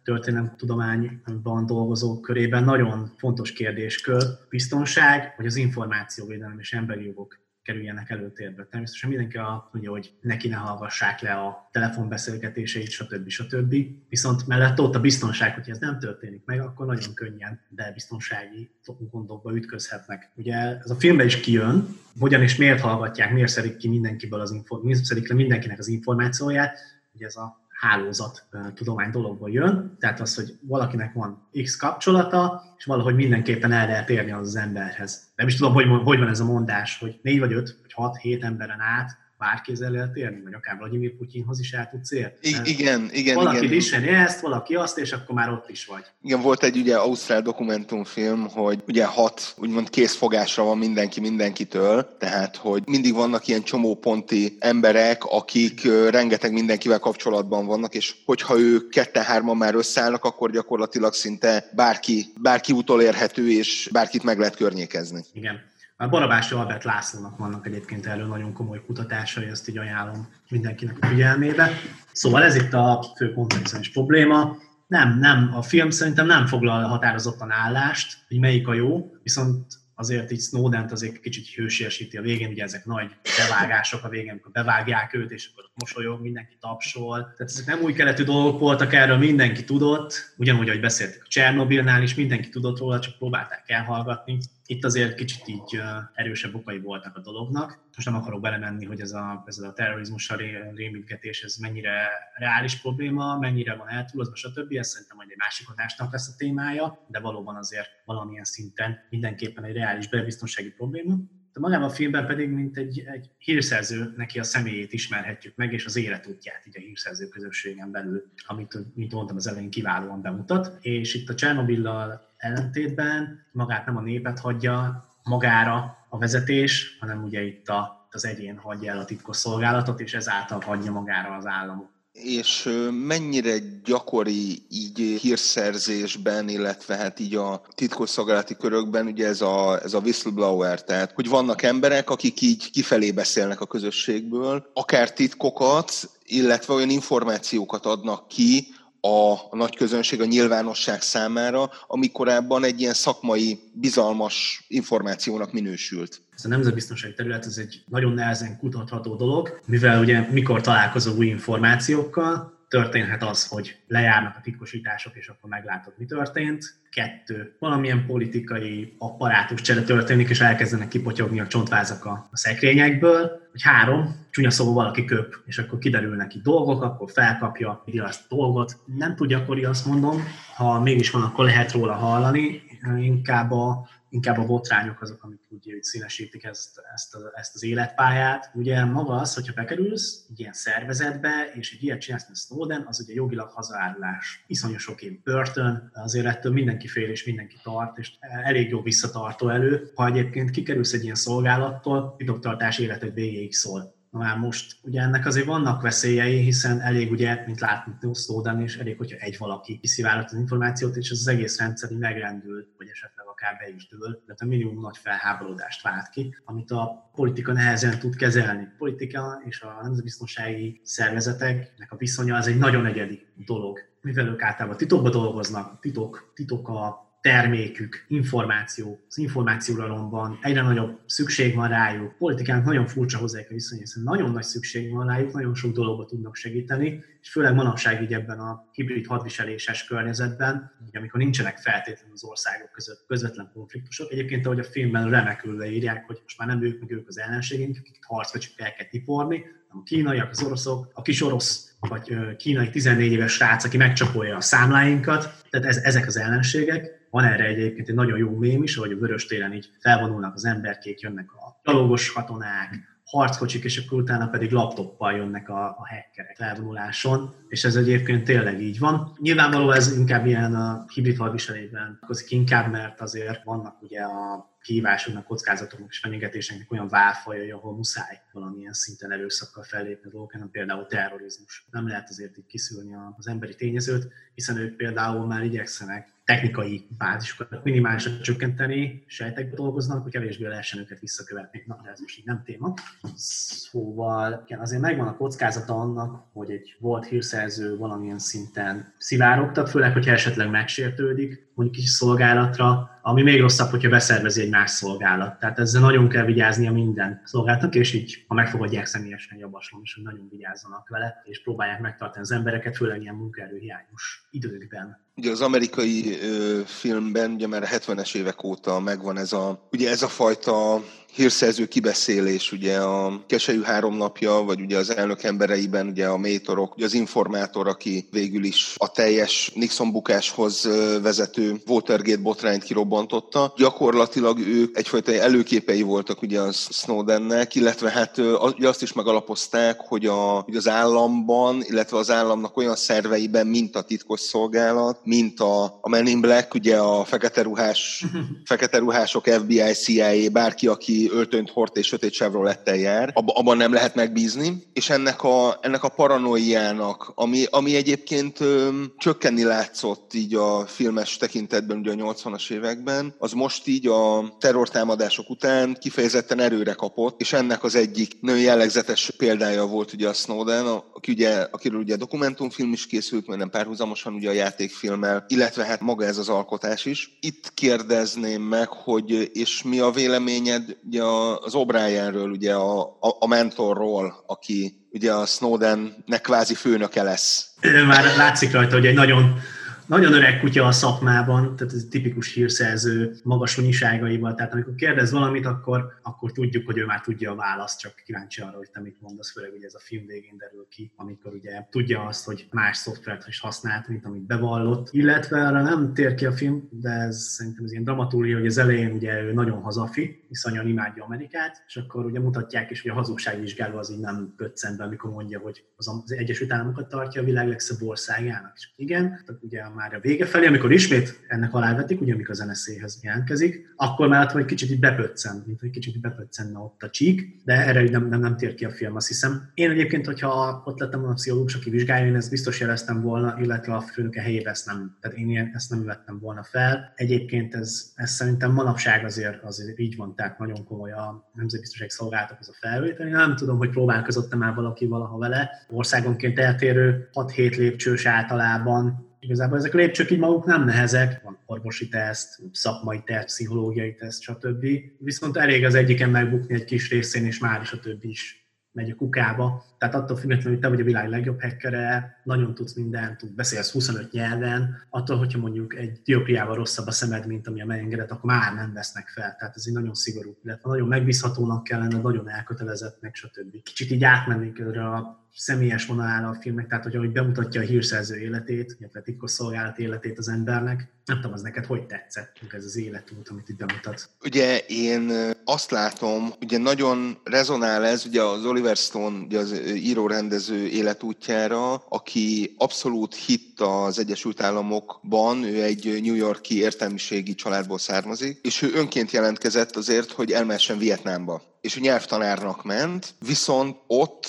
tudományban 0.56 1.66
dolgozók 1.66 2.20
körében 2.20 2.64
nagyon 2.64 3.12
fontos 3.16 3.52
kérdéskör, 3.52 4.22
biztonság, 4.48 5.34
vagy 5.36 5.46
az 5.46 5.56
információvédelem 5.56 6.58
és 6.58 6.72
emberi 6.72 7.04
jogok 7.04 7.41
kerüljenek 7.62 8.10
előtérbe. 8.10 8.66
Természetesen 8.70 9.08
mindenki 9.08 9.36
azt 9.36 9.72
mondja, 9.72 9.90
hogy 9.90 10.14
neki 10.20 10.48
ne 10.48 10.56
hallgassák 10.56 11.20
le 11.20 11.32
a 11.32 11.68
telefonbeszélgetéseit, 11.72 12.90
stb. 12.90 13.28
stb. 13.28 13.74
Viszont 14.08 14.46
mellett 14.46 14.80
ott 14.80 14.94
a 14.94 15.00
biztonság, 15.00 15.54
hogy 15.54 15.70
ez 15.70 15.78
nem 15.78 15.98
történik 15.98 16.42
meg, 16.44 16.60
akkor 16.60 16.86
nagyon 16.86 17.14
könnyen 17.14 17.60
biztonsági 17.94 18.70
gondokba 19.10 19.56
ütközhetnek. 19.56 20.30
Ugye 20.34 20.54
ez 20.56 20.90
a 20.90 20.94
filmben 20.94 21.26
is 21.26 21.40
kijön, 21.40 21.96
hogyan 22.18 22.42
és 22.42 22.56
miért 22.56 22.80
hallgatják, 22.80 23.32
miért 23.32 23.48
szedik 23.48 23.76
ki 23.76 23.88
mindenkiből 23.88 24.40
az 24.40 24.50
info, 24.50 24.80
miért 24.82 25.04
szedik 25.04 25.28
le 25.28 25.34
mindenkinek 25.34 25.78
az 25.78 25.88
információját, 25.88 26.78
ugye 27.12 27.26
ez 27.26 27.36
a 27.36 27.61
hálózat 27.82 28.46
tudomány 28.74 29.10
dologból 29.10 29.50
jön, 29.50 29.96
tehát 30.00 30.20
az, 30.20 30.34
hogy 30.34 30.58
valakinek 30.60 31.12
van 31.12 31.48
X 31.62 31.76
kapcsolata, 31.76 32.62
és 32.76 32.84
valahogy 32.84 33.14
mindenképpen 33.14 33.72
el 33.72 33.86
lehet 33.86 34.10
érni 34.10 34.30
az, 34.30 34.46
az 34.46 34.56
emberhez. 34.56 35.32
Nem 35.36 35.46
is 35.46 35.56
tudom, 35.56 35.72
hogy, 35.72 35.86
hogy 36.04 36.18
van 36.18 36.28
ez 36.28 36.40
a 36.40 36.44
mondás, 36.44 36.98
hogy 36.98 37.18
négy 37.22 37.38
vagy 37.38 37.52
öt, 37.52 37.78
vagy 37.82 37.92
hat, 37.92 38.16
hét 38.16 38.44
emberen 38.44 38.80
át 38.80 39.21
bárki 39.42 39.72
el 39.84 39.90
lehet 39.90 40.16
érni, 40.16 40.40
vagy 40.42 40.54
akár 40.54 40.76
Vladimir 40.78 41.16
Putyinhoz 41.16 41.60
is 41.60 41.72
el 41.72 41.88
tudsz 41.90 42.12
érni. 42.12 42.34
I- 42.40 42.70
igen, 42.70 43.10
igen. 43.12 43.34
Valaki 43.34 43.64
igen. 43.64 43.76
ismeri 43.76 44.08
ezt, 44.08 44.40
valaki 44.40 44.74
azt, 44.74 44.98
és 44.98 45.12
akkor 45.12 45.34
már 45.34 45.50
ott 45.50 45.68
is 45.68 45.86
vagy. 45.86 46.04
Igen, 46.22 46.40
volt 46.40 46.62
egy 46.62 46.76
ugye 46.76 46.96
ausztrál 46.96 47.42
dokumentumfilm, 47.42 48.48
hogy 48.48 48.82
ugye 48.86 49.04
hat 49.04 49.54
úgymond 49.56 49.90
készfogásra 49.90 50.64
van 50.64 50.78
mindenki 50.78 51.20
mindenkitől, 51.20 52.16
tehát 52.18 52.56
hogy 52.56 52.82
mindig 52.86 53.14
vannak 53.14 53.46
ilyen 53.46 53.62
csomóponti 53.62 54.56
emberek, 54.58 55.24
akik 55.24 55.88
rengeteg 56.10 56.52
mindenkivel 56.52 56.98
kapcsolatban 56.98 57.66
vannak, 57.66 57.94
és 57.94 58.14
hogyha 58.24 58.58
ők 58.58 58.90
ketten-hárman 58.90 59.56
már 59.56 59.74
összeállnak, 59.74 60.24
akkor 60.24 60.50
gyakorlatilag 60.50 61.12
szinte 61.12 61.70
bárki, 61.74 62.32
bárki 62.42 62.72
utolérhető, 62.72 63.50
és 63.50 63.88
bárkit 63.92 64.22
meg 64.22 64.38
lehet 64.38 64.56
környékezni. 64.56 65.24
Igen. 65.32 65.70
A 66.02 66.08
Barabási 66.08 66.54
Albert 66.54 66.84
Lászlónak 66.84 67.38
vannak 67.38 67.66
egyébként 67.66 68.06
erről 68.06 68.26
nagyon 68.26 68.52
komoly 68.52 68.82
kutatásai, 68.86 69.44
ezt 69.44 69.68
így 69.68 69.78
ajánlom 69.78 70.28
mindenkinek 70.50 70.96
a 71.00 71.06
figyelmébe. 71.06 71.70
Szóval 72.12 72.42
ez 72.42 72.54
itt 72.54 72.72
a 72.72 73.04
fő 73.16 73.32
koncepciós 73.32 73.90
probléma. 73.90 74.56
Nem, 74.86 75.18
nem, 75.18 75.50
a 75.54 75.62
film 75.62 75.90
szerintem 75.90 76.26
nem 76.26 76.46
foglal 76.46 76.82
határozottan 76.82 77.50
állást, 77.50 78.24
hogy 78.28 78.38
melyik 78.38 78.68
a 78.68 78.74
jó, 78.74 79.10
viszont 79.22 79.64
azért 79.94 80.30
így 80.30 80.40
snowden 80.40 80.88
azért 80.90 81.20
kicsit 81.20 81.48
hősiesíti 81.48 82.16
a 82.16 82.22
végén, 82.22 82.48
ugye 82.48 82.62
ezek 82.62 82.84
nagy 82.84 83.16
bevágások 83.38 84.04
a 84.04 84.08
végén, 84.08 84.30
amikor 84.30 84.50
bevágják 84.52 85.14
őt, 85.14 85.30
és 85.30 85.50
akkor 85.52 85.64
mosolyog, 85.74 86.20
mindenki 86.20 86.56
tapsol. 86.60 87.18
Tehát 87.18 87.52
ezek 87.52 87.66
nem 87.66 87.80
új 87.80 87.92
keletű 87.92 88.24
dolgok 88.24 88.60
voltak, 88.60 88.92
erről 88.92 89.18
mindenki 89.18 89.64
tudott, 89.64 90.34
ugyanúgy, 90.36 90.68
ahogy 90.68 90.80
beszéltük 90.80 91.22
a 91.24 91.28
Csernobilnál 91.28 92.02
is, 92.02 92.14
mindenki 92.14 92.48
tudott 92.48 92.78
róla, 92.78 93.00
csak 93.00 93.18
próbálták 93.18 93.64
elhallgatni. 93.66 94.38
Itt 94.66 94.84
azért 94.84 95.14
kicsit 95.14 95.48
így 95.48 95.80
erősebb 96.14 96.54
okai 96.54 96.78
voltak 96.78 97.16
a 97.16 97.20
dolognak. 97.20 97.78
Most 97.94 98.08
nem 98.08 98.16
akarok 98.16 98.40
belemenni, 98.40 98.84
hogy 98.84 99.00
ez 99.00 99.12
a, 99.12 99.42
ez 99.46 99.58
a 99.58 99.72
terrorizmussal 99.72 100.36
rémítgetés, 100.74 101.42
ez 101.42 101.56
mennyire 101.56 102.08
reális 102.34 102.80
probléma, 102.80 103.38
mennyire 103.38 103.74
van 103.74 103.88
eltúlozva, 103.88 104.34
stb. 104.34 104.72
Ez 104.72 104.88
szerintem 104.88 105.16
majd 105.16 105.30
egy 105.30 105.36
másik 105.36 105.70
adásnak 105.70 106.12
lesz 106.12 106.28
a 106.28 106.36
témája, 106.36 107.06
de 107.08 107.20
valóban 107.20 107.56
azért 107.56 107.88
valamilyen 108.04 108.44
szinten 108.44 108.98
mindenképpen 109.10 109.64
egy 109.64 109.74
reális 109.74 110.08
belbiztonsági 110.08 110.70
probléma. 110.70 111.14
De 111.52 111.60
magában 111.60 111.88
a 111.88 111.92
filmben 111.92 112.26
pedig, 112.26 112.48
mint 112.48 112.76
egy, 112.76 112.98
egy 113.06 113.30
hírszerző, 113.38 114.12
neki 114.16 114.38
a 114.38 114.42
személyét 114.42 114.92
ismerhetjük 114.92 115.56
meg, 115.56 115.72
és 115.72 115.84
az 115.84 115.96
életútját 115.96 116.66
így 116.66 116.76
a 116.76 116.80
hírszerző 116.80 117.28
közösségen 117.28 117.90
belül, 117.90 118.32
amit, 118.46 118.78
mint 118.94 119.12
mondtam, 119.12 119.36
az 119.36 119.46
elején 119.46 119.70
kiválóan 119.70 120.22
bemutat. 120.22 120.78
És 120.80 121.14
itt 121.14 121.28
a 121.28 121.34
Csernobillal 121.34 122.31
ellentétben 122.42 123.46
magát 123.52 123.86
nem 123.86 123.96
a 123.96 124.00
népet 124.00 124.38
hagyja 124.38 125.08
magára 125.22 125.96
a 126.08 126.18
vezetés, 126.18 126.96
hanem 127.00 127.24
ugye 127.24 127.42
itt 127.42 127.68
a, 127.68 128.08
az 128.10 128.24
egyén 128.24 128.58
hagyja 128.58 128.92
el 128.92 128.98
a 128.98 129.04
titkos 129.04 129.36
szolgálatot, 129.36 130.00
és 130.00 130.14
ezáltal 130.14 130.60
hagyja 130.60 130.92
magára 130.92 131.36
az 131.36 131.46
államot. 131.46 131.90
És 132.12 132.68
mennyire 133.06 133.58
gyakori 133.84 134.62
így 134.68 135.18
hírszerzésben, 135.20 136.48
illetve 136.48 136.96
hát 136.96 137.20
így 137.20 137.34
a 137.34 137.62
titkosszolgálati 137.74 138.56
körökben 138.56 139.06
ugye 139.06 139.26
ez 139.26 139.40
a, 139.40 139.80
ez 139.82 139.94
a 139.94 139.98
whistleblower, 139.98 140.84
tehát 140.84 141.12
hogy 141.12 141.28
vannak 141.28 141.62
emberek, 141.62 142.10
akik 142.10 142.40
így 142.40 142.70
kifelé 142.70 143.10
beszélnek 143.10 143.60
a 143.60 143.66
közösségből, 143.66 144.70
akár 144.74 145.12
titkokat, 145.12 145.92
illetve 146.24 146.74
olyan 146.74 146.90
információkat 146.90 147.86
adnak 147.86 148.28
ki, 148.28 148.66
a 149.04 149.56
nagy 149.56 149.76
közönség, 149.76 150.20
a 150.20 150.24
nyilvánosság 150.24 151.00
számára, 151.02 151.70
ami 151.86 152.10
korábban 152.10 152.64
egy 152.64 152.80
ilyen 152.80 152.94
szakmai, 152.94 153.58
bizalmas 153.72 154.64
információnak 154.68 155.52
minősült. 155.52 156.22
Ez 156.34 156.44
a 156.44 156.48
nemzetbiztonsági 156.48 157.14
terület 157.14 157.46
ez 157.46 157.56
egy 157.56 157.82
nagyon 157.86 158.12
nehezen 158.12 158.58
kutatható 158.58 159.16
dolog, 159.16 159.60
mivel 159.66 160.00
ugye 160.00 160.20
mikor 160.30 160.60
találkozol 160.60 161.16
új 161.16 161.26
információkkal, 161.26 162.60
történhet 162.72 163.22
az, 163.22 163.46
hogy 163.46 163.76
lejárnak 163.86 164.36
a 164.36 164.40
titkosítások, 164.42 165.16
és 165.16 165.28
akkor 165.28 165.50
meglátod, 165.50 165.92
mi 165.96 166.04
történt. 166.04 166.64
Kettő, 166.90 167.56
valamilyen 167.58 168.06
politikai 168.06 168.94
apparátus 168.98 169.60
csere 169.60 169.82
történik, 169.82 170.28
és 170.28 170.40
elkezdenek 170.40 170.88
kipotyogni 170.88 171.40
a 171.40 171.46
csontvázak 171.46 172.04
a, 172.04 172.28
szekrényekből. 172.32 173.40
Vagy 173.52 173.62
három, 173.62 174.26
csúnya 174.30 174.50
szóval 174.50 174.74
valaki 174.74 175.04
köp, 175.04 175.34
és 175.44 175.58
akkor 175.58 175.78
kiderül 175.78 176.16
neki 176.16 176.40
dolgok, 176.42 176.82
akkor 176.82 177.10
felkapja, 177.10 177.84
azt 178.02 178.24
a 178.28 178.34
dolgot. 178.34 178.76
Nem 178.96 179.14
tud 179.14 179.28
gyakori, 179.28 179.64
azt 179.64 179.86
mondom, 179.86 180.22
ha 180.54 180.80
mégis 180.80 181.10
van, 181.10 181.22
akkor 181.22 181.44
lehet 181.44 181.72
róla 181.72 181.92
hallani, 181.92 182.62
inkább 182.98 183.50
a 183.50 183.88
inkább 184.12 184.38
a 184.38 184.46
botrányok 184.46 185.00
azok, 185.00 185.22
amik 185.22 185.40
úgy, 185.48 185.72
úgy 185.72 185.82
színesítik 185.82 186.44
ezt, 186.44 186.80
ezt, 186.94 187.14
a, 187.14 187.32
ezt 187.34 187.54
az 187.54 187.62
életpályát. 187.62 188.50
Ugye 188.54 188.84
maga 188.84 189.14
az, 189.14 189.34
hogyha 189.34 189.52
bekerülsz 189.52 190.26
egy 190.30 190.40
ilyen 190.40 190.52
szervezetbe, 190.52 191.50
és 191.54 191.72
egy 191.72 191.82
ilyet 191.82 192.00
csinálsz, 192.00 192.24
mint 192.24 192.38
Snowden, 192.38 192.84
az 192.86 193.00
ugye 193.00 193.14
jogilag 193.14 193.50
hazaárulás. 193.50 194.44
Iszonyos 194.46 194.82
sok 194.82 195.02
év 195.02 195.22
börtön, 195.22 195.90
azért 195.94 196.26
ettől 196.26 196.52
mindenki 196.52 196.88
fél 196.88 197.10
és 197.10 197.24
mindenki 197.24 197.56
tart, 197.62 197.98
és 197.98 198.12
elég 198.20 198.68
jó 198.68 198.82
visszatartó 198.82 199.48
elő. 199.48 199.90
Ha 199.94 200.06
egyébként 200.06 200.50
kikerülsz 200.50 200.92
egy 200.92 201.02
ilyen 201.02 201.14
szolgálattól, 201.14 202.14
titoktartás 202.16 202.78
életed 202.78 203.14
végéig 203.14 203.54
szól. 203.54 204.00
Már 204.10 204.36
most 204.36 204.76
ugye 204.82 205.00
ennek 205.00 205.26
azért 205.26 205.46
vannak 205.46 205.82
veszélyei, 205.82 206.40
hiszen 206.40 206.80
elég 206.80 207.10
ugye, 207.10 207.42
mint 207.46 207.60
látni 207.60 208.14
Snowden 208.14 208.60
is, 208.60 208.76
elég, 208.76 208.96
hogyha 208.96 209.18
egy 209.18 209.38
valaki 209.38 209.78
kiszivárgat 209.78 210.30
az 210.30 210.38
információt, 210.38 210.96
és 210.96 211.10
az 211.10 211.28
egész 211.28 211.58
rendszer 211.58 211.90
megrendül, 211.90 212.74
vagy 212.78 212.88
esetleg 212.88 213.26
akár 213.42 213.58
be 213.58 213.74
is 213.74 213.88
dől, 213.88 214.22
de 214.26 214.34
a 214.38 214.44
minimum 214.44 214.80
nagy 214.80 214.96
felháborodást 214.96 215.82
vált 215.82 216.08
ki, 216.08 216.34
amit 216.44 216.70
a 216.70 217.10
politika 217.14 217.52
nehezen 217.52 217.98
tud 217.98 218.16
kezelni. 218.16 218.64
A 218.64 218.74
politika 218.78 219.42
és 219.44 219.60
a 219.60 219.78
nemzetbiztonsági 219.82 220.80
szervezeteknek 220.84 221.92
a 221.92 221.96
viszonya 221.96 222.36
az 222.36 222.46
egy 222.46 222.58
nagyon 222.58 222.86
egyedi 222.86 223.26
dolog. 223.34 223.78
Mivel 224.00 224.26
ők 224.26 224.42
általában 224.42 224.76
titokba 224.76 225.10
dolgoznak, 225.10 225.80
titok, 225.80 226.32
titok 226.34 226.68
a 226.68 227.10
termékük, 227.22 228.04
információ, 228.08 229.00
az 229.08 229.18
információralomban 229.18 230.38
egyre 230.40 230.62
nagyobb 230.62 231.00
szükség 231.06 231.54
van 231.54 231.68
rájuk, 231.68 232.16
politikának 232.16 232.64
nagyon 232.64 232.86
furcsa 232.86 233.18
hozzájuk 233.18 233.50
a 233.50 233.52
viszony, 233.52 233.78
hiszen 233.78 234.02
nagyon 234.02 234.30
nagy 234.30 234.42
szükség 234.42 234.92
van 234.92 235.06
rájuk, 235.06 235.32
nagyon 235.32 235.54
sok 235.54 235.72
dologba 235.72 236.04
tudnak 236.04 236.34
segíteni, 236.34 237.04
és 237.20 237.30
főleg 237.30 237.54
manapság 237.54 238.02
így 238.02 238.12
ebben 238.12 238.38
a 238.38 238.68
hibrid 238.72 239.06
hadviseléses 239.06 239.84
környezetben, 239.84 240.72
amikor 240.92 241.20
nincsenek 241.20 241.58
feltétlenül 241.58 242.12
az 242.12 242.24
országok 242.24 242.70
között 242.70 243.04
közvetlen 243.06 243.50
konfliktusok. 243.54 244.12
Egyébként, 244.12 244.46
ahogy 244.46 244.58
a 244.58 244.64
filmben 244.64 245.10
remekül 245.10 245.56
leírják, 245.56 246.06
hogy 246.06 246.18
most 246.22 246.38
már 246.38 246.48
nem 246.48 246.64
ők, 246.64 246.80
meg 246.80 246.90
ők 246.90 247.08
az 247.08 247.18
ellenségeink, 247.18 247.76
akiket 247.78 248.04
harcba 248.04 248.38
csak 248.38 248.52
el 248.56 248.74
kell 248.74 248.86
tiporni, 248.86 249.36
hanem 249.68 249.82
a 249.82 249.82
kínaiak, 249.82 250.30
az 250.30 250.42
oroszok, 250.42 250.90
a 250.92 251.02
kis 251.02 251.22
orosz 251.22 251.71
vagy 251.88 252.36
kínai 252.36 252.70
14 252.70 253.12
éves 253.12 253.32
srác, 253.32 253.64
aki 253.64 253.76
megcsapolja 253.76 254.36
a 254.36 254.40
számláinkat, 254.40 255.34
tehát 255.50 255.66
ez, 255.66 255.76
ezek 255.76 256.06
az 256.06 256.16
ellenségek, 256.16 257.06
van 257.10 257.24
erre 257.24 257.44
egyébként 257.44 257.88
egy 257.88 257.94
nagyon 257.94 258.18
jó 258.18 258.36
mém 258.36 258.62
is, 258.62 258.76
hogy 258.76 258.92
a 258.92 258.96
vörös 258.96 259.26
téren 259.26 259.52
így 259.52 259.70
felvonulnak 259.80 260.34
az 260.34 260.44
emberkék, 260.44 261.00
jönnek 261.00 261.32
a 261.32 261.60
gyalogos 261.64 262.12
katonák, 262.12 262.91
harckocsik, 263.12 263.64
és 263.64 263.76
akkor 263.78 264.00
utána 264.00 264.28
pedig 264.28 264.50
laptoppal 264.50 265.12
jönnek 265.12 265.48
a, 265.48 265.64
a 265.64 265.86
hackerek 265.88 266.36
felvonuláson, 266.36 267.34
és 267.48 267.64
ez 267.64 267.76
egyébként 267.76 268.24
tényleg 268.24 268.60
így 268.60 268.78
van. 268.78 269.16
Nyilvánvaló 269.20 269.70
ez 269.70 269.96
inkább 269.96 270.26
ilyen 270.26 270.54
a 270.54 270.84
hibrid 270.94 271.16
hadviselésben 271.16 271.98
inkább, 272.28 272.70
mert 272.70 273.00
azért 273.00 273.44
vannak 273.44 273.82
ugye 273.82 274.02
a 274.02 274.50
kihívásoknak, 274.62 275.24
kockázatoknak 275.24 275.90
és 275.90 275.98
fenyegetéseknek 275.98 276.72
olyan 276.72 276.88
válfajai, 276.88 277.50
ahol 277.50 277.74
muszáj 277.76 278.20
valamilyen 278.32 278.72
szinten 278.72 279.12
erőszakkal 279.12 279.62
fellépni 279.62 280.08
a 280.08 280.12
dolgok, 280.12 280.32
hanem 280.32 280.50
például 280.50 280.86
terrorizmus. 280.86 281.66
Nem 281.70 281.88
lehet 281.88 282.08
azért 282.08 282.38
így 282.38 282.46
kiszűrni 282.46 282.94
az 283.16 283.26
emberi 283.26 283.54
tényezőt, 283.54 284.12
hiszen 284.34 284.56
ők 284.56 284.76
például 284.76 285.26
már 285.26 285.44
igyekszenek 285.44 286.12
technikai 286.32 286.86
bázisokat 286.98 287.64
minimálisra 287.64 288.20
csökkenteni, 288.20 289.04
sejtekbe 289.06 289.56
dolgoznak, 289.56 290.02
hogy 290.02 290.12
kevésbé 290.12 290.46
lehessen 290.46 290.80
őket 290.80 291.00
visszakövetni. 291.00 291.62
Na, 291.66 291.80
de 291.82 291.90
ez 291.90 292.00
most 292.00 292.18
így 292.18 292.24
nem 292.24 292.42
téma. 292.44 292.74
Szóval 293.14 294.42
igen, 294.46 294.60
azért 294.60 294.80
megvan 294.80 295.06
a 295.06 295.16
kockázata 295.16 295.74
annak, 295.74 296.24
hogy 296.32 296.50
egy 296.50 296.76
volt 296.78 297.06
hírszerző 297.06 297.76
valamilyen 297.76 298.18
szinten 298.18 298.94
szivárogtat, 298.98 299.70
főleg, 299.70 299.92
hogyha 299.92 300.12
esetleg 300.12 300.50
megsértődik, 300.50 301.50
mondjuk 301.54 301.76
kis 301.76 301.90
szolgálatra, 301.90 302.90
ami 303.02 303.22
még 303.22 303.40
rosszabb, 303.40 303.70
hogyha 303.70 303.88
beszervezi 303.88 304.40
egy 304.42 304.50
más 304.50 304.70
szolgálat. 304.70 305.38
Tehát 305.38 305.58
ezzel 305.58 305.80
nagyon 305.80 306.08
kell 306.08 306.24
vigyáznia 306.24 306.72
minden 306.72 307.20
szolgálatnak, 307.24 307.74
és 307.74 307.92
így, 307.92 308.24
ha 308.28 308.34
megfogadják 308.34 308.86
személyesen, 308.86 309.38
javaslom 309.38 309.80
is, 309.82 309.94
hogy 309.94 310.04
nagyon 310.04 310.28
vigyázzanak 310.30 310.88
vele, 310.88 311.22
és 311.24 311.42
próbálják 311.42 311.80
megtartani 311.80 312.24
az 312.24 312.30
embereket, 312.30 312.76
főleg 312.76 313.02
ilyen 313.02 313.14
munkaerőhiányos 313.14 314.26
időkben. 314.30 315.00
Ugye 315.16 315.30
az 315.30 315.40
amerikai 315.40 316.18
ö, 316.22 316.60
filmben 316.64 317.30
ugye 317.30 317.46
már 317.46 317.62
a 317.62 317.66
70-es 317.66 318.14
évek 318.14 318.44
óta 318.44 318.80
megvan 318.80 319.18
ez 319.18 319.32
a, 319.32 319.68
ugye 319.72 319.90
ez 319.90 320.02
a 320.02 320.08
fajta 320.08 320.82
hírszerző 321.14 321.66
kibeszélés, 321.66 322.52
ugye 322.52 322.76
a 322.76 323.24
Keselyű 323.26 323.62
három 323.62 323.96
napja, 323.96 324.32
vagy 324.32 324.60
ugye 324.60 324.76
az 324.76 324.96
elnök 324.96 325.22
embereiben, 325.22 325.86
ugye 325.86 326.06
a 326.06 326.16
métorok, 326.16 326.76
ugye 326.76 326.84
az 326.84 326.94
informátor, 326.94 327.68
aki 327.68 328.08
végül 328.10 328.44
is 328.44 328.74
a 328.76 328.90
teljes 328.90 329.50
Nixon 329.54 329.92
bukáshoz 329.92 330.68
vezető 331.02 331.60
Watergate 331.66 332.16
botrányt 332.22 332.62
kirobbantotta. 332.62 333.52
Gyakorlatilag 333.56 334.38
ők 334.38 334.76
egyfajta 334.76 335.12
előképei 335.12 335.82
voltak 335.82 336.22
ugye 336.22 336.40
a 336.40 336.52
Snowdennek, 336.52 337.54
illetve 337.54 337.90
hát 337.90 338.18
ugye 338.56 338.68
azt 338.68 338.82
is 338.82 338.92
megalapozták, 338.92 339.80
hogy, 339.80 340.06
a, 340.06 340.40
hogy 340.40 340.56
az 340.56 340.68
államban, 340.68 341.62
illetve 341.62 341.96
az 341.96 342.10
államnak 342.10 342.56
olyan 342.56 342.76
szerveiben, 342.76 343.46
mint 343.46 343.76
a 343.76 343.82
titkos 343.82 344.20
szolgálat, 344.20 344.98
mint 345.04 345.40
a, 345.40 345.64
a 345.80 345.88
Men 345.88 346.06
in 346.06 346.20
Black, 346.20 346.54
ugye 346.54 346.76
a 346.76 347.04
fekete, 347.04 347.42
ruhás, 347.42 348.04
fekete 348.44 348.78
ruhások, 348.78 349.26
FBI, 349.26 349.72
CIA, 349.72 350.30
bárki, 350.30 350.66
aki 350.66 351.01
öltönyt 351.12 351.50
hort 351.50 351.76
és 351.76 351.86
sötét 351.86 352.12
Chevrolettel 352.12 352.76
jár, 352.76 353.10
abban 353.14 353.56
nem 353.56 353.72
lehet 353.72 353.94
megbízni, 353.94 354.62
és 354.72 354.90
ennek 354.90 355.22
a, 355.22 355.58
ennek 355.60 355.82
a 355.84 355.88
paranoiának, 355.88 357.12
ami, 357.14 357.44
ami 357.50 357.76
egyébként 357.76 358.40
ö, 358.40 358.68
csökkenni 358.98 359.42
látszott 359.42 360.14
így 360.14 360.34
a 360.34 360.66
filmes 360.66 361.16
tekintetben 361.16 361.78
ugye 361.78 361.92
a 361.92 362.14
80-as 362.14 362.50
években, 362.50 363.14
az 363.18 363.32
most 363.32 363.66
így 363.66 363.86
a 363.86 364.36
terrortámadások 364.40 365.30
után 365.30 365.76
kifejezetten 365.80 366.40
erőre 366.40 366.72
kapott, 366.72 367.20
és 367.20 367.32
ennek 367.32 367.64
az 367.64 367.74
egyik 367.74 368.20
nagyon 368.20 368.40
jellegzetes 368.40 369.10
példája 369.16 369.66
volt 369.66 369.92
ugye 369.92 370.08
a 370.08 370.12
Snowden, 370.12 370.66
aki 370.66 371.12
ugye, 371.12 371.46
akiről 371.50 371.80
ugye 371.80 371.96
dokumentumfilm 371.96 372.72
is 372.72 372.86
készült, 372.86 373.26
majdnem 373.26 373.50
párhuzamosan 373.50 374.14
ugye 374.14 374.28
a 374.28 374.32
játékfilmmel, 374.32 375.24
illetve 375.28 375.64
hát 375.64 375.80
maga 375.80 376.04
ez 376.04 376.18
az 376.18 376.28
alkotás 376.28 376.84
is. 376.84 377.16
Itt 377.20 377.54
kérdezném 377.54 378.42
meg, 378.42 378.68
hogy 378.68 379.30
és 379.32 379.62
mi 379.62 379.78
a 379.78 379.90
véleményed 379.90 380.76
ugye 380.92 381.02
az 381.44 381.52
O'Brienről, 381.54 382.30
ugye 382.30 382.54
a, 382.54 382.80
a, 382.80 383.16
a 383.18 383.26
mentorról, 383.26 384.24
aki 384.26 384.86
ugye 384.90 385.12
a 385.12 385.26
Snowdennek 385.26 386.20
kvázi 386.22 386.54
főnöke 386.54 387.02
lesz. 387.02 387.50
Már 387.86 388.16
látszik 388.16 388.52
rajta, 388.52 388.74
hogy 388.74 388.86
egy 388.86 388.94
nagyon 388.94 389.40
nagyon 389.86 390.12
öreg 390.12 390.40
kutya 390.40 390.66
a 390.66 390.72
szakmában, 390.72 391.56
tehát 391.56 391.72
ez 391.72 391.86
tipikus 391.90 392.34
hírszerző 392.34 393.14
magas 393.24 393.58
unyiságaival, 393.58 394.34
tehát 394.34 394.52
amikor 394.52 394.74
kérdez 394.74 395.10
valamit, 395.10 395.46
akkor, 395.46 395.98
akkor 396.02 396.32
tudjuk, 396.32 396.66
hogy 396.66 396.78
ő 396.78 396.84
már 396.84 397.00
tudja 397.00 397.30
a 397.30 397.34
választ, 397.34 397.78
csak 397.78 398.02
kíváncsi 398.04 398.40
arra, 398.40 398.56
hogy 398.56 398.70
te 398.70 398.80
mit 398.80 399.00
mondasz, 399.00 399.32
főleg 399.32 399.52
ugye 399.56 399.66
ez 399.66 399.74
a 399.74 399.80
film 399.82 400.06
végén 400.06 400.36
derül 400.36 400.66
ki, 400.70 400.92
amikor 400.96 401.32
ugye 401.32 401.66
tudja 401.70 402.04
azt, 402.04 402.24
hogy 402.24 402.46
más 402.50 402.76
szoftvert 402.76 403.28
is 403.28 403.40
használt, 403.40 403.88
mint 403.88 404.04
amit 404.04 404.26
bevallott, 404.26 404.88
illetve 404.90 405.46
arra 405.46 405.62
nem 405.62 405.94
tér 405.94 406.14
ki 406.14 406.26
a 406.26 406.32
film, 406.32 406.68
de 406.70 406.90
ez 406.90 407.18
szerintem 407.18 407.64
ez 407.64 407.70
ilyen 407.70 407.84
dramaturgia, 407.84 408.36
hogy 408.36 408.46
az 408.46 408.58
elején 408.58 408.92
ugye 408.92 409.22
ő 409.22 409.32
nagyon 409.32 409.60
hazafi, 409.60 410.24
iszonyan 410.28 410.66
imádja 410.66 411.04
Amerikát, 411.04 411.64
és 411.66 411.76
akkor 411.76 412.04
ugye 412.04 412.20
mutatják 412.20 412.70
is, 412.70 412.82
hogy 412.82 412.90
a 412.90 412.94
hazugságvizsgáló 412.94 413.78
az 413.78 413.90
így 413.90 413.98
nem 413.98 414.34
pöccent 414.36 414.76
be, 414.76 414.84
amikor 414.84 415.10
mondja, 415.10 415.38
hogy 415.38 415.64
az 415.76 416.12
Egyesült 416.12 416.52
Államokat 416.52 416.88
tartja 416.88 417.20
a 417.20 417.24
világ 417.24 417.48
legszebb 417.48 417.82
országának. 417.82 418.52
És 418.54 418.70
igen, 418.76 419.02
tehát 419.08 419.42
ugye 419.42 419.62
már 419.74 419.94
a 419.94 420.00
vége 420.00 420.26
felé, 420.26 420.46
amikor 420.46 420.72
ismét 420.72 421.20
ennek 421.28 421.54
alávetik, 421.54 422.00
ugye 422.00 422.12
amikor 422.14 422.30
az 422.30 422.44
NSZ-hez 422.46 422.98
jelentkezik, 423.02 423.72
akkor 423.76 424.08
már 424.08 424.30
hogy 424.30 424.44
kicsit 424.44 424.70
így 424.70 424.78
bepöccen, 424.78 425.42
mint 425.46 425.60
hogy 425.60 425.70
kicsit 425.70 426.00
bepöccenne 426.00 426.58
ott 426.58 426.82
a 426.82 426.90
csík, 426.90 427.42
de 427.44 427.66
erre 427.66 427.90
nem, 427.90 428.08
nem, 428.08 428.20
nem 428.20 428.36
tér 428.36 428.54
ki 428.54 428.64
a 428.64 428.70
film, 428.70 428.96
azt 428.96 429.08
hiszem. 429.08 429.50
Én 429.54 429.70
egyébként, 429.70 430.06
hogyha 430.06 430.62
ott 430.64 430.80
lettem 430.80 431.04
a 431.04 431.12
pszichológus, 431.12 431.54
aki 431.54 431.70
vizsgálja, 431.70 432.06
én 432.06 432.14
ezt 432.14 432.30
biztos 432.30 432.60
jeleztem 432.60 433.02
volna, 433.02 433.36
illetve 433.40 433.74
a 433.74 433.80
főnöke 433.80 434.20
helyébe 434.20 434.50
ezt 434.50 434.66
nem, 434.66 434.96
tehát 435.00 435.18
én 435.18 435.28
ilyen, 435.28 435.50
ezt 435.54 435.70
nem 435.70 435.84
vettem 435.84 436.18
volna 436.18 436.42
fel. 436.42 436.92
Egyébként 436.94 437.54
ez, 437.54 437.92
ez 437.94 438.10
szerintem 438.10 438.52
manapság 438.52 439.04
azért, 439.04 439.42
azért 439.42 439.78
így 439.78 439.96
van, 439.96 440.14
tehát 440.14 440.38
nagyon 440.38 440.64
komoly 440.64 440.92
a 440.92 441.30
nemzetbiztonság 441.34 441.90
szolgáltak 441.90 442.38
ez 442.40 442.48
a 442.48 442.56
felvétel. 442.60 443.06
Én 443.06 443.12
nem 443.12 443.36
tudom, 443.36 443.58
hogy 443.58 443.70
próbálkozott-e 443.70 444.36
már 444.36 444.54
valaki 444.54 444.86
valaha 444.86 445.18
vele. 445.18 445.50
Országonként 445.68 446.38
eltérő 446.38 447.08
6-7 447.12 447.56
lépcsős 447.56 448.06
általában 448.06 449.10
Igazából 449.24 449.58
ezek 449.58 449.74
a 449.74 449.76
lépcsők 449.76 450.10
így 450.10 450.18
maguk 450.18 450.44
nem 450.44 450.64
nehezek, 450.64 451.22
van 451.22 451.38
orvosi 451.46 451.88
teszt, 451.88 452.42
szakmai 452.52 453.02
teszt, 453.04 453.26
pszichológiai 453.26 453.94
teszt, 453.94 454.22
stb. 454.22 454.66
Viszont 454.98 455.36
elég 455.36 455.64
az 455.64 455.74
egyiken 455.74 456.10
megbukni 456.10 456.54
egy 456.54 456.64
kis 456.64 456.90
részén, 456.90 457.26
és 457.26 457.38
már 457.38 457.60
is 457.60 457.72
a 457.72 457.78
többi 457.78 458.08
is 458.08 458.46
megy 458.72 458.90
a 458.90 458.94
kukába. 458.94 459.64
Tehát 459.78 459.94
attól 459.94 460.16
függetlenül, 460.16 460.52
hogy 460.52 460.60
te 460.60 460.68
vagy 460.68 460.80
a 460.80 460.84
világ 460.84 461.08
legjobb 461.08 461.40
hackere, 461.40 462.20
nagyon 462.24 462.54
tudsz 462.54 462.74
mindent, 462.74 463.18
tud, 463.18 463.34
beszélsz 463.34 463.72
25 463.72 464.12
nyelven, 464.12 464.86
attól, 464.90 465.16
hogyha 465.16 465.38
mondjuk 465.38 465.74
egy 465.74 466.00
dioptriával 466.04 466.54
rosszabb 466.54 466.86
a 466.86 466.90
szemed, 466.90 467.26
mint 467.26 467.46
ami 467.46 467.62
a 467.62 467.66
megengedet, 467.66 468.10
akkor 468.10 468.24
már 468.24 468.54
nem 468.54 468.72
vesznek 468.72 469.08
fel. 469.08 469.36
Tehát 469.38 469.56
ez 469.56 469.64
egy 469.66 469.72
nagyon 469.72 469.94
szigorú, 469.94 470.38
illetve 470.44 470.68
nagyon 470.68 470.88
megbízhatónak 470.88 471.64
kellene, 471.64 471.98
nagyon 471.98 472.28
elkötelezettnek, 472.28 473.14
stb. 473.14 473.62
Kicsit 473.62 473.90
így 473.90 474.04
átmennénk 474.04 474.58
erre 474.58 474.88
a 474.88 475.21
személyes 475.34 475.86
vonalára 475.86 476.28
a 476.28 476.38
filmnek, 476.40 476.66
tehát 476.68 476.84
hogy 476.84 476.96
ahogy 476.96 477.12
bemutatja 477.12 477.60
a 477.60 477.64
hírszerző 477.64 478.20
életét, 478.20 478.76
illetve 478.78 479.00
titkos 479.00 479.30
szolgálat 479.30 479.78
életét 479.78 480.18
az 480.18 480.28
embernek, 480.28 480.92
nem 481.04 481.16
tudom, 481.16 481.32
az 481.32 481.42
neked 481.42 481.64
hogy 481.64 481.86
tetszett, 481.86 482.32
ez 482.50 482.64
az 482.64 482.76
életút, 482.76 483.28
amit 483.28 483.48
itt 483.48 483.56
bemutat? 483.56 484.08
Ugye 484.24 484.58
én 484.58 485.12
azt 485.44 485.70
látom, 485.70 486.32
ugye 486.40 486.58
nagyon 486.58 487.20
rezonál 487.24 487.84
ez 487.84 488.06
ugye 488.06 488.22
az 488.22 488.44
Oliver 488.44 488.76
Stone, 488.76 489.18
ugye 489.18 489.38
az 489.38 489.60
író-rendező 489.74 490.66
életútjára, 490.66 491.74
aki 491.74 492.54
abszolút 492.58 493.14
hitt 493.14 493.60
az 493.60 493.98
Egyesült 493.98 494.40
Államokban, 494.42 495.44
ő 495.44 495.62
egy 495.62 496.00
New 496.02 496.14
Yorki 496.14 496.58
értelmiségi 496.58 497.34
családból 497.34 497.78
származik, 497.78 498.38
és 498.42 498.62
ő 498.62 498.70
önként 498.74 499.10
jelentkezett 499.10 499.76
azért, 499.76 500.10
hogy 500.10 500.32
elmessen 500.32 500.78
Vietnámba. 500.78 501.42
És 501.60 501.76
ő 501.76 501.80
nyelvtanárnak 501.80 502.64
ment, 502.64 503.14
viszont 503.26 503.76
ott 503.86 504.26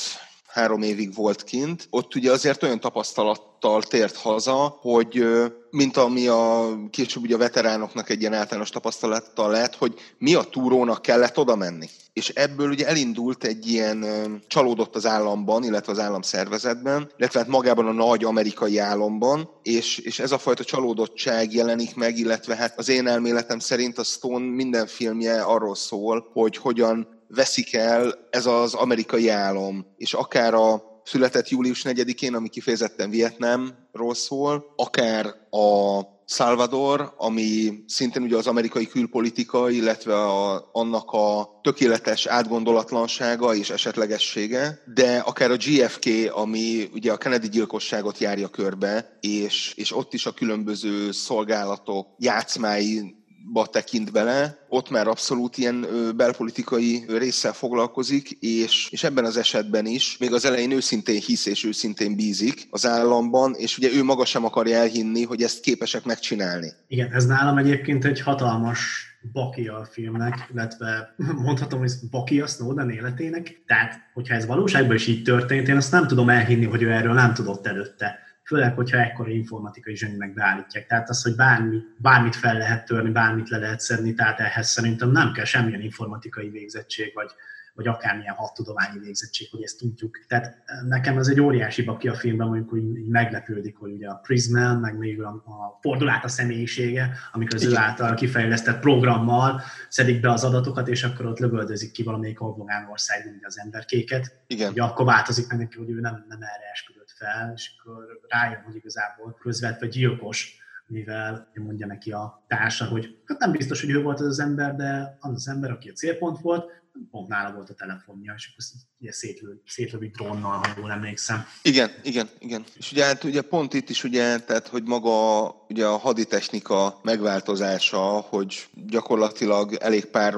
három 0.53 0.81
évig 0.81 1.15
volt 1.15 1.43
kint, 1.43 1.87
ott 1.89 2.15
ugye 2.15 2.31
azért 2.31 2.63
olyan 2.63 2.79
tapasztalattal 2.79 3.81
tért 3.81 4.15
haza, 4.15 4.77
hogy 4.81 5.25
mint 5.69 5.97
ami 5.97 6.27
a 6.27 6.73
később 6.89 7.23
ugye 7.23 7.35
a 7.35 7.37
veteránoknak 7.37 8.09
egy 8.09 8.19
ilyen 8.19 8.33
általános 8.33 8.69
tapasztalattal 8.69 9.51
lett, 9.51 9.75
hogy 9.75 9.93
mi 10.17 10.33
a 10.33 10.43
túrónak 10.43 11.01
kellett 11.01 11.37
oda 11.37 11.55
menni. 11.55 11.89
És 12.13 12.29
ebből 12.29 12.69
ugye 12.69 12.87
elindult 12.87 13.43
egy 13.43 13.67
ilyen 13.67 14.05
csalódott 14.47 14.95
az 14.95 15.05
államban, 15.05 15.63
illetve 15.63 15.91
az 15.91 15.99
államszervezetben, 15.99 17.11
illetve 17.17 17.39
hát 17.39 17.47
magában 17.47 17.87
a 17.87 17.91
nagy 17.91 18.23
amerikai 18.23 18.77
államban, 18.77 19.49
és, 19.63 19.97
és 19.97 20.19
ez 20.19 20.31
a 20.31 20.37
fajta 20.37 20.63
csalódottság 20.63 21.53
jelenik 21.53 21.95
meg, 21.95 22.17
illetve 22.17 22.55
hát 22.55 22.79
az 22.79 22.89
én 22.89 23.07
elméletem 23.07 23.59
szerint 23.59 23.97
a 23.97 24.03
Stone 24.03 24.45
minden 24.45 24.87
filmje 24.87 25.41
arról 25.41 25.75
szól, 25.75 26.29
hogy 26.33 26.57
hogyan 26.57 27.12
veszik 27.35 27.73
el 27.73 28.27
ez 28.29 28.45
az 28.45 28.73
amerikai 28.73 29.29
álom, 29.29 29.85
és 29.97 30.13
akár 30.13 30.53
a 30.53 30.83
született 31.03 31.49
július 31.49 31.81
4-én, 31.85 32.35
ami 32.35 32.49
kifejezetten 32.49 33.09
Vietnámról 33.09 34.13
szól, 34.13 34.73
akár 34.75 35.25
a 35.49 36.01
Salvador, 36.25 37.13
ami 37.17 37.83
szintén 37.87 38.21
ugye 38.21 38.37
az 38.37 38.47
amerikai 38.47 38.87
külpolitika, 38.87 39.69
illetve 39.69 40.15
a, 40.15 40.69
annak 40.71 41.11
a 41.11 41.59
tökéletes 41.63 42.25
átgondolatlansága 42.25 43.55
és 43.55 43.69
esetlegessége, 43.69 44.81
de 44.93 45.17
akár 45.17 45.51
a 45.51 45.57
GFK, 45.57 46.05
ami 46.31 46.89
ugye 46.93 47.11
a 47.11 47.17
Kennedy 47.17 47.49
gyilkosságot 47.49 48.17
járja 48.17 48.47
körbe, 48.47 49.17
és, 49.19 49.73
és 49.75 49.95
ott 49.95 50.13
is 50.13 50.25
a 50.25 50.31
különböző 50.31 51.11
szolgálatok 51.11 52.07
játszmái 52.17 53.22
ba 53.51 53.65
tekint 53.65 54.11
bele, 54.11 54.65
ott 54.69 54.89
már 54.89 55.07
abszolút 55.07 55.57
ilyen 55.57 55.85
belpolitikai 56.15 57.05
résszel 57.07 57.53
foglalkozik, 57.53 58.31
és, 58.31 58.87
és 58.91 59.03
ebben 59.03 59.25
az 59.25 59.37
esetben 59.37 59.85
is 59.85 60.17
még 60.17 60.33
az 60.33 60.45
elején 60.45 60.71
őszintén 60.71 61.21
hisz 61.21 61.45
és 61.45 61.63
őszintén 61.63 62.15
bízik 62.15 62.67
az 62.69 62.85
államban, 62.85 63.53
és 63.57 63.77
ugye 63.77 63.89
ő 63.93 64.03
maga 64.03 64.25
sem 64.25 64.45
akarja 64.45 64.77
elhinni, 64.77 65.23
hogy 65.23 65.41
ezt 65.41 65.61
képesek 65.61 66.03
megcsinálni. 66.03 66.71
Igen, 66.87 67.13
ez 67.13 67.25
nálam 67.25 67.57
egyébként 67.57 68.05
egy 68.05 68.21
hatalmas 68.21 69.07
baki 69.31 69.67
a 69.67 69.87
filmnek, 69.91 70.47
illetve 70.53 71.15
mondhatom, 71.45 71.79
hogy 71.79 71.91
baki 72.11 72.41
a 72.41 72.47
Snowden 72.47 72.89
életének. 72.89 73.61
Tehát, 73.65 73.99
hogyha 74.13 74.35
ez 74.35 74.45
valóságban 74.45 74.95
is 74.95 75.07
így 75.07 75.23
történt, 75.23 75.67
én 75.67 75.77
azt 75.77 75.91
nem 75.91 76.07
tudom 76.07 76.29
elhinni, 76.29 76.65
hogy 76.65 76.81
ő 76.81 76.91
erről 76.91 77.13
nem 77.13 77.33
tudott 77.33 77.67
előtte 77.67 78.22
főleg, 78.43 78.75
hogyha 78.75 78.97
ekkora 78.97 79.29
informatikai 79.29 79.95
zseninek 79.95 80.33
beállítják. 80.33 80.87
Tehát 80.87 81.09
az, 81.09 81.23
hogy 81.23 81.35
bármi, 81.35 81.77
bármit 81.97 82.35
fel 82.35 82.57
lehet 82.57 82.85
törni, 82.85 83.11
bármit 83.11 83.49
le 83.49 83.57
lehet 83.57 83.79
szedni, 83.79 84.13
tehát 84.13 84.39
ehhez 84.39 84.69
szerintem 84.69 85.11
nem 85.11 85.31
kell 85.31 85.45
semmilyen 85.45 85.81
informatikai 85.81 86.49
végzettség, 86.49 87.11
vagy, 87.13 87.31
vagy 87.73 87.87
akármilyen 87.87 88.35
tudományi 88.53 88.99
végzettség, 88.99 89.47
hogy 89.51 89.63
ezt 89.63 89.77
tudjuk. 89.77 90.25
Tehát 90.27 90.57
nekem 90.87 91.17
ez 91.17 91.27
egy 91.27 91.39
óriási 91.39 91.83
baki 91.83 92.07
a 92.07 92.13
filmben, 92.13 92.47
mondjuk, 92.47 92.97
így 92.97 93.07
meglepődik, 93.07 93.77
hogy 93.77 93.91
ugye 93.91 94.09
a 94.09 94.15
Prism, 94.15 94.57
meg 94.57 94.97
még 94.97 95.21
a, 95.21 95.29
a 95.29 95.77
fordulát 95.81 96.23
a 96.23 96.27
személyisége, 96.27 97.17
amikor 97.31 97.55
az 97.55 97.65
ő 97.65 97.75
által 97.75 98.13
kifejlesztett 98.13 98.79
programmal 98.79 99.61
szedik 99.89 100.21
be 100.21 100.31
az 100.31 100.43
adatokat, 100.43 100.87
és 100.87 101.03
akkor 101.03 101.25
ott 101.25 101.39
lövöldözik 101.39 101.91
ki 101.91 102.03
valamelyik 102.03 102.41
Orvogán 102.41 102.89
országban 102.91 103.39
az 103.41 103.59
emberkéket. 103.59 104.43
Igen. 104.47 104.71
Ugye 104.71 104.83
akkor 104.83 105.05
változik 105.05 105.47
meg 105.47 105.57
neki, 105.57 105.77
hogy 105.77 105.89
ő 105.89 105.99
nem, 105.99 106.25
nem 106.27 106.41
erre 106.41 106.69
esküdött 106.71 107.02
fel, 107.23 107.51
és 107.55 107.71
akkor 107.77 108.19
rájön, 108.27 108.61
hogy 108.65 108.75
igazából 108.75 109.37
közvetve 109.39 109.87
gyilkos, 109.87 110.61
mivel 110.87 111.51
mondja 111.53 111.87
neki 111.87 112.11
a 112.11 112.43
társa, 112.47 112.85
hogy 112.85 113.17
hát 113.25 113.39
nem 113.39 113.51
biztos, 113.51 113.81
hogy 113.81 113.89
ő 113.89 114.01
volt 114.01 114.19
az 114.19 114.25
az 114.25 114.39
ember, 114.39 114.75
de 114.75 115.17
az 115.19 115.31
az 115.33 115.47
ember, 115.47 115.71
aki 115.71 115.89
a 115.89 115.93
célpont 115.93 116.39
volt, 116.39 116.71
pont 117.11 117.27
nála 117.27 117.53
volt 117.55 117.69
a 117.69 117.73
telefonja, 117.73 118.33
és 118.37 118.49
akkor 118.51 118.65
ugye 118.99 119.11
szétlő, 119.11 119.61
szétlövi 119.65 120.07
drónnal, 120.07 120.57
ha 120.57 120.73
jól 120.77 120.91
emlékszem. 120.91 121.45
Igen, 121.61 121.89
igen, 122.03 122.29
igen. 122.39 122.63
És 122.77 122.91
ugye, 122.91 123.05
hát 123.05 123.23
ugye 123.23 123.41
pont 123.41 123.73
itt 123.73 123.89
is 123.89 124.03
ugye, 124.03 124.39
tehát, 124.39 124.67
hogy 124.67 124.83
maga 124.83 125.47
ugye 125.69 125.85
a 125.85 125.97
haditechnika 125.97 126.99
megváltozása, 127.03 128.01
hogy 128.01 128.67
gyakorlatilag 128.87 129.73
elég 129.73 130.05
pár 130.05 130.35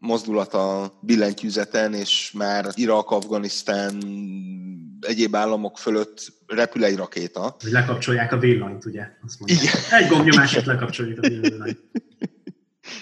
mozdulat 0.00 0.54
a 0.54 0.98
billentyűzeten, 1.00 1.94
és 1.94 2.32
már 2.32 2.66
Irak, 2.74 3.10
Afganisztán, 3.10 4.02
egyéb 5.00 5.36
államok 5.36 5.78
fölött 5.78 6.32
repül 6.46 6.84
egy 6.84 6.96
rakéta. 6.96 7.56
Hogy 7.62 7.72
lekapcsolják 7.72 8.32
a 8.32 8.38
villanyt, 8.38 8.84
ugye? 8.84 9.06
Azt 9.24 9.36
Igen. 9.44 10.02
Egy 10.02 10.08
gombnyomásért 10.08 10.66
lekapcsoljuk 10.66 11.18
a 11.22 11.28
villanyt. 11.28 11.78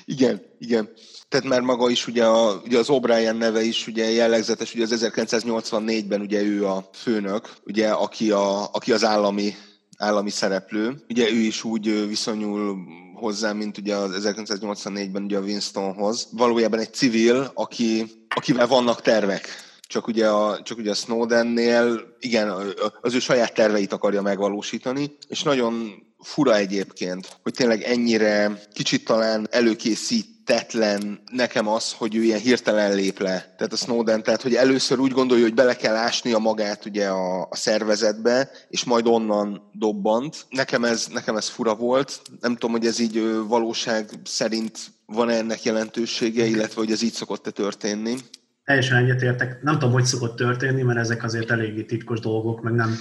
Igen, 0.05 0.43
igen. 0.59 0.89
Tehát 1.29 1.47
már 1.47 1.61
maga 1.61 1.91
is 1.91 2.07
ugye, 2.07 2.25
a, 2.25 2.61
ugye 2.65 2.79
az 2.79 2.87
O'Brien 2.91 3.39
neve 3.39 3.63
is 3.63 3.87
ugye 3.87 4.11
jellegzetes, 4.11 4.75
ugye 4.75 4.85
az 4.85 5.09
1984-ben 5.13 6.21
ugye 6.21 6.43
ő 6.43 6.67
a 6.67 6.89
főnök, 6.93 7.53
ugye 7.65 7.89
aki, 7.89 8.31
a, 8.31 8.73
aki 8.73 8.93
az 8.93 9.05
állami 9.05 9.55
állami 9.99 10.31
szereplő. 10.31 10.95
Ugye 11.09 11.31
ő 11.31 11.37
is 11.37 11.65
úgy 11.65 12.09
viszonyul 12.09 12.77
hozzá, 13.19 13.53
mint 13.53 13.79
ugye 13.79 13.95
az 13.95 14.25
1984-ben 14.25 15.23
ugye 15.23 15.37
a 15.37 15.41
Winstonhoz. 15.41 16.29
Valójában 16.33 16.79
egy 16.79 16.93
civil, 16.93 17.51
aki, 17.55 18.07
akivel 18.29 18.67
vannak 18.67 19.03
tervek. 19.03 19.49
Csak 19.81 20.07
ugye, 20.07 20.29
a, 20.29 20.63
csak 20.63 20.79
ugye 20.79 20.91
a 20.91 20.95
Snowdennél, 20.95 22.17
igen, 22.21 22.53
az 23.01 23.15
ő 23.15 23.19
saját 23.19 23.55
terveit 23.55 23.93
akarja 23.93 24.23
megvalósítani, 24.23 25.17
és 25.29 25.43
nagyon 25.43 26.07
fura 26.19 26.57
egyébként, 26.57 27.39
hogy 27.43 27.53
tényleg 27.53 27.83
ennyire 27.83 28.63
kicsit 28.73 29.05
talán 29.05 29.49
előkészít 29.51 30.38
tetlen 30.49 31.21
nekem 31.33 31.69
az, 31.69 31.93
hogy 31.93 32.17
ő 32.17 32.23
ilyen 32.23 32.39
hirtelen 32.39 32.95
lép 32.95 33.19
le. 33.19 33.55
Tehát 33.57 33.73
a 33.73 33.77
Snowden, 33.77 34.23
tehát 34.23 34.43
hogy 34.43 34.55
először 34.55 34.99
úgy 34.99 35.13
gondolja, 35.13 35.45
hogy 35.45 35.55
bele 35.55 35.77
kell 35.77 35.95
ásni 35.95 36.33
a 36.33 36.39
magát 36.39 36.85
ugye 36.85 37.09
a, 37.09 37.41
a 37.41 37.57
szervezetbe, 37.57 38.51
és 38.69 38.85
majd 38.85 39.07
onnan 39.07 39.71
dobbant. 39.73 40.47
Nekem 40.51 40.85
ez, 40.85 41.07
nekem 41.13 41.37
ez 41.37 41.49
fura 41.49 41.75
volt. 41.75 42.21
Nem 42.41 42.53
tudom, 42.53 42.71
hogy 42.71 42.87
ez 42.87 42.99
így 42.99 43.23
valóság 43.49 44.11
szerint 44.25 44.79
van-e 45.07 45.35
ennek 45.35 45.63
jelentősége, 45.63 46.45
illetve 46.45 46.81
hogy 46.81 46.91
ez 46.91 47.03
így 47.03 47.13
szokott-e 47.13 47.51
történni. 47.51 48.17
Teljesen 48.65 48.97
egyetértek. 49.05 49.63
Nem 49.63 49.75
tudom, 49.75 49.93
hogy 49.93 50.05
szokott 50.05 50.37
történni, 50.37 50.83
mert 50.83 50.99
ezek 50.99 51.25
azért 51.25 51.51
eléggé 51.51 51.83
titkos 51.83 52.21
dolgok, 52.21 52.63
meg 52.63 52.75
nem, 52.75 52.99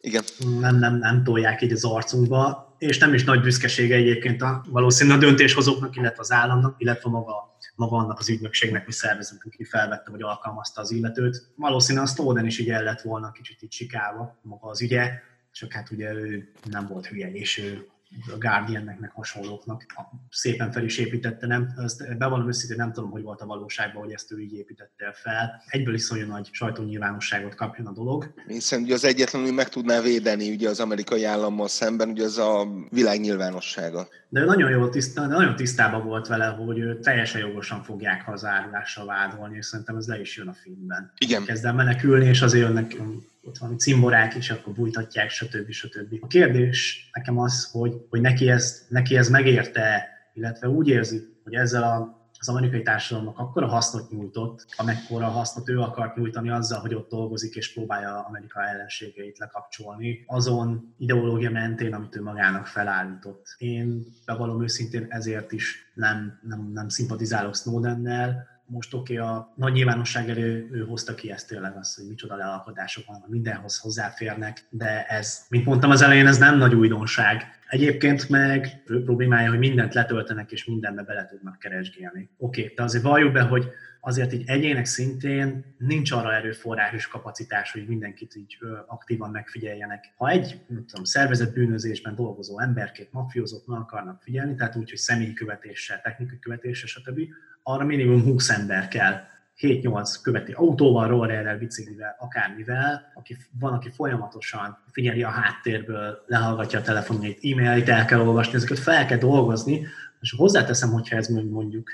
Igen. 0.00 0.22
nem, 0.60 0.78
nem, 0.78 0.98
nem 0.98 1.24
tolják 1.24 1.62
így 1.62 1.72
az 1.72 1.84
arcunkba 1.84 2.73
és 2.88 2.98
nem 2.98 3.14
is 3.14 3.24
nagy 3.24 3.40
büszkesége 3.40 3.94
egyébként 3.94 4.42
a, 4.42 4.64
valószínűleg 4.68 5.18
a 5.18 5.20
döntéshozóknak, 5.20 5.96
illetve 5.96 6.20
az 6.20 6.32
államnak, 6.32 6.74
illetve 6.78 7.10
maga, 7.10 7.56
maga 7.76 7.96
annak 7.96 8.18
az 8.18 8.28
ügynökségnek, 8.28 8.84
vagy 8.84 8.94
szervezetnek, 8.94 9.52
aki 9.54 9.64
felvette, 9.64 10.10
vagy 10.10 10.22
alkalmazta 10.22 10.80
az 10.80 10.90
illetőt. 10.90 11.52
Valószínűleg 11.56 12.08
a 12.08 12.10
Snowden 12.10 12.46
is 12.46 12.58
így 12.58 12.70
el 12.70 12.82
lett 12.82 13.00
volna 13.00 13.32
kicsit 13.32 13.62
így 13.62 13.72
sikálva 13.72 14.38
maga 14.42 14.68
az 14.68 14.82
ügye, 14.82 15.12
csak 15.52 15.72
hát 15.72 15.90
ugye 15.90 16.12
ő 16.12 16.52
nem 16.70 16.86
volt 16.86 17.06
hülye, 17.06 17.32
és 17.32 17.58
ő 17.58 17.86
a 18.32 18.38
Guardiannek, 18.38 18.98
meg 19.00 19.10
hasonlóknak 19.10 19.86
szépen 20.30 20.72
fel 20.72 20.84
is 20.84 20.98
építette. 20.98 21.46
Nem, 21.46 21.74
ezt 21.76 22.18
bevallom 22.18 22.48
őszintén, 22.48 22.76
nem 22.76 22.92
tudom, 22.92 23.10
hogy 23.10 23.22
volt 23.22 23.40
a 23.40 23.46
valóságban, 23.46 24.02
hogy 24.02 24.12
ezt 24.12 24.32
ő 24.32 24.40
így 24.40 24.52
építette 24.52 25.12
fel. 25.12 25.62
Egyből 25.66 25.94
iszonyú 25.94 26.26
nagy 26.26 26.48
sajtónyilvánosságot 26.52 27.54
kapjon 27.54 27.86
a 27.86 27.92
dolog. 27.92 28.34
Hiszen 28.46 28.82
ugye 28.82 28.94
az 28.94 29.04
egyetlenül 29.04 29.52
meg 29.52 29.68
tudná 29.68 30.00
védeni 30.00 30.50
ugye 30.50 30.68
az 30.68 30.80
amerikai 30.80 31.24
állammal 31.24 31.68
szemben, 31.68 32.08
ugye 32.08 32.24
az 32.24 32.38
a 32.38 32.68
világ 32.90 33.20
nyilvánossága. 33.20 34.08
De 34.28 34.40
ő 34.40 34.44
nagyon, 34.44 34.70
jó 34.70 34.88
tiszta, 34.88 35.26
de 35.26 35.34
nagyon 35.34 35.56
tisztában 35.56 36.04
volt 36.04 36.26
vele, 36.26 36.46
hogy 36.46 36.78
ő 36.78 36.98
teljesen 36.98 37.40
jogosan 37.40 37.82
fogják 37.82 38.22
hazárulással 38.22 39.06
vádolni, 39.06 39.56
és 39.56 39.66
szerintem 39.66 39.96
ez 39.96 40.06
le 40.06 40.20
is 40.20 40.36
jön 40.36 40.48
a 40.48 40.54
filmben. 40.54 41.12
Igen. 41.18 41.44
Kezd 41.44 41.64
el 41.64 41.74
menekülni, 41.74 42.26
és 42.26 42.42
azért 42.42 42.66
jönnek 42.66 42.96
ott 43.44 43.58
van 43.58 43.78
cimborák, 43.78 44.34
és 44.34 44.50
akkor 44.50 44.72
bújtatják, 44.72 45.30
stb. 45.30 45.70
stb. 45.70 46.18
A 46.20 46.26
kérdés 46.26 47.10
nekem 47.12 47.38
az, 47.38 47.68
hogy, 47.72 47.94
hogy 48.10 48.20
neki, 48.20 48.50
ezt, 48.50 48.90
neki 48.90 49.16
ez 49.16 49.28
megérte, 49.28 50.08
illetve 50.34 50.68
úgy 50.68 50.88
érzi, 50.88 51.20
hogy 51.44 51.54
ezzel 51.54 51.82
a 51.82 52.22
az 52.46 52.54
amerikai 52.54 52.82
társadalomnak 52.82 53.38
akkora 53.38 53.66
hasznot 53.66 54.10
nyújtott, 54.10 54.66
amekkora 54.76 55.26
hasznot 55.26 55.68
ő 55.68 55.80
akart 55.80 56.16
nyújtani 56.16 56.50
azzal, 56.50 56.80
hogy 56.80 56.94
ott 56.94 57.08
dolgozik 57.08 57.54
és 57.54 57.72
próbálja 57.72 58.24
Amerika 58.26 58.62
ellenségeit 58.62 59.38
lekapcsolni, 59.38 60.24
azon 60.26 60.94
ideológia 60.98 61.50
mentén, 61.50 61.94
amit 61.94 62.16
ő 62.16 62.22
magának 62.22 62.66
felállított. 62.66 63.54
Én 63.58 64.06
bevallom 64.26 64.62
őszintén 64.62 65.06
ezért 65.08 65.52
is 65.52 65.92
nem, 65.94 66.40
nem, 66.42 66.70
nem 66.72 66.88
szimpatizálok 66.88 67.56
Snowdennel, 67.56 68.53
most 68.66 68.94
oké, 68.94 69.18
okay, 69.18 69.26
a 69.26 69.52
nagy 69.56 69.72
nyilvánosság 69.72 70.30
elő 70.30 70.68
ő 70.72 70.84
hozta 70.84 71.14
ki 71.14 71.30
ezt 71.30 71.48
tényleg 71.48 71.76
azt, 71.76 71.96
hogy 71.96 72.06
micsoda 72.08 72.36
lealkotások 72.36 73.06
van, 73.06 73.24
mindenhoz 73.26 73.78
hozzáférnek, 73.78 74.66
de 74.70 75.06
ez, 75.06 75.46
mint 75.48 75.64
mondtam 75.64 75.90
az 75.90 76.02
elején, 76.02 76.26
ez 76.26 76.38
nem 76.38 76.58
nagy 76.58 76.74
újdonság. 76.74 77.42
Egyébként 77.68 78.28
meg 78.28 78.82
ő 78.86 79.02
problémája, 79.02 79.48
hogy 79.48 79.58
mindent 79.58 79.94
letöltenek, 79.94 80.52
és 80.52 80.64
mindenbe 80.64 81.02
bele 81.02 81.26
tudnak 81.26 81.58
keresgélni. 81.58 82.30
Oké, 82.36 82.62
okay, 82.62 82.74
de 82.74 82.82
azért 82.82 83.04
valljuk 83.04 83.32
be, 83.32 83.42
hogy 83.42 83.70
azért 84.04 84.32
így 84.32 84.42
egyének 84.46 84.84
szintén 84.84 85.74
nincs 85.78 86.12
arra 86.12 86.34
erőforrás 86.34 86.92
és 86.92 87.08
kapacitás, 87.08 87.72
hogy 87.72 87.86
mindenkit 87.88 88.34
így 88.34 88.58
aktívan 88.86 89.30
megfigyeljenek. 89.30 90.12
Ha 90.16 90.28
egy 90.28 90.60
nem 90.68 90.86
tudom, 90.86 91.04
szervezett 91.04 91.52
bűnözésben 91.52 92.14
dolgozó 92.14 92.60
emberkét 92.60 93.12
mafiózók 93.12 93.66
meg 93.66 93.78
akarnak 93.78 94.22
figyelni, 94.22 94.54
tehát 94.54 94.76
úgy, 94.76 94.88
hogy 94.88 94.98
személyi 94.98 95.32
követéssel, 95.32 96.00
technikai 96.00 96.38
követéssel, 96.38 96.88
stb., 96.88 97.20
arra 97.62 97.84
minimum 97.84 98.22
20 98.22 98.48
ember 98.48 98.88
kell, 98.88 99.20
7-8 99.60 100.14
követi 100.22 100.52
autóval, 100.52 101.08
rollerrel, 101.08 101.58
biciklivel, 101.58 102.16
akármivel, 102.18 103.12
aki, 103.14 103.36
van, 103.58 103.72
aki 103.72 103.90
folyamatosan 103.90 104.78
figyeli 104.92 105.22
a 105.22 105.28
háttérből, 105.28 106.24
lehallgatja 106.26 106.78
a 106.78 106.82
telefonjait, 106.82 107.44
e-mailit 107.44 107.88
el 107.88 108.04
kell 108.04 108.20
olvasni, 108.20 108.54
ezeket 108.54 108.78
fel 108.78 109.06
kell 109.06 109.18
dolgozni, 109.18 109.86
és 110.20 110.34
hozzáteszem, 110.36 110.90
hogyha 110.90 111.16
ez 111.16 111.26
mondjuk 111.28 111.90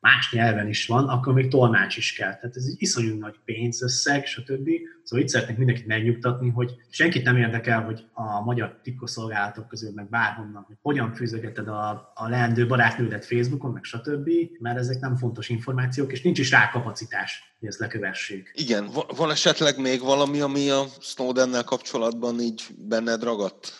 más 0.00 0.32
nyelven 0.32 0.68
is 0.68 0.86
van, 0.86 1.08
akkor 1.08 1.32
még 1.32 1.48
tolmács 1.48 1.96
is 1.96 2.12
kell. 2.12 2.34
Tehát 2.34 2.56
ez 2.56 2.64
egy 2.64 2.74
iszonyú 2.78 3.18
nagy 3.18 3.34
pénzösszeg, 3.44 4.26
stb. 4.26 4.68
Szóval 5.02 5.24
itt 5.24 5.30
szeretnék 5.30 5.56
mindenkit 5.56 5.86
megnyugtatni, 5.86 6.48
hogy 6.48 6.74
senkit 6.90 7.24
nem 7.24 7.36
érdekel, 7.36 7.82
hogy 7.82 8.04
a 8.12 8.40
magyar 8.40 8.80
titkosszolgálatok 8.82 9.68
közül, 9.68 9.92
meg 9.94 10.08
bárhonnan, 10.08 10.64
hogy 10.66 10.76
hogyan 10.82 11.14
fűzögeted 11.14 11.68
a, 11.68 12.12
a 12.14 12.28
leendő 12.28 12.66
barátnődet 12.66 13.24
Facebookon, 13.24 13.72
meg 13.72 13.84
stb., 13.84 14.30
mert 14.58 14.78
ezek 14.78 15.00
nem 15.00 15.16
fontos 15.16 15.48
információk, 15.48 16.12
és 16.12 16.22
nincs 16.22 16.38
is 16.38 16.50
rá 16.50 16.70
kapacitás, 16.70 17.54
hogy 17.58 17.68
ezt 17.68 17.78
lekövessék. 17.78 18.50
Igen, 18.54 18.90
van 19.16 19.30
esetleg 19.30 19.80
még 19.80 20.00
valami, 20.00 20.40
ami 20.40 20.70
a 20.70 20.84
Snowdennel 21.00 21.64
kapcsolatban 21.64 22.40
így 22.40 22.62
benned 22.78 23.22
ragadt? 23.22 23.72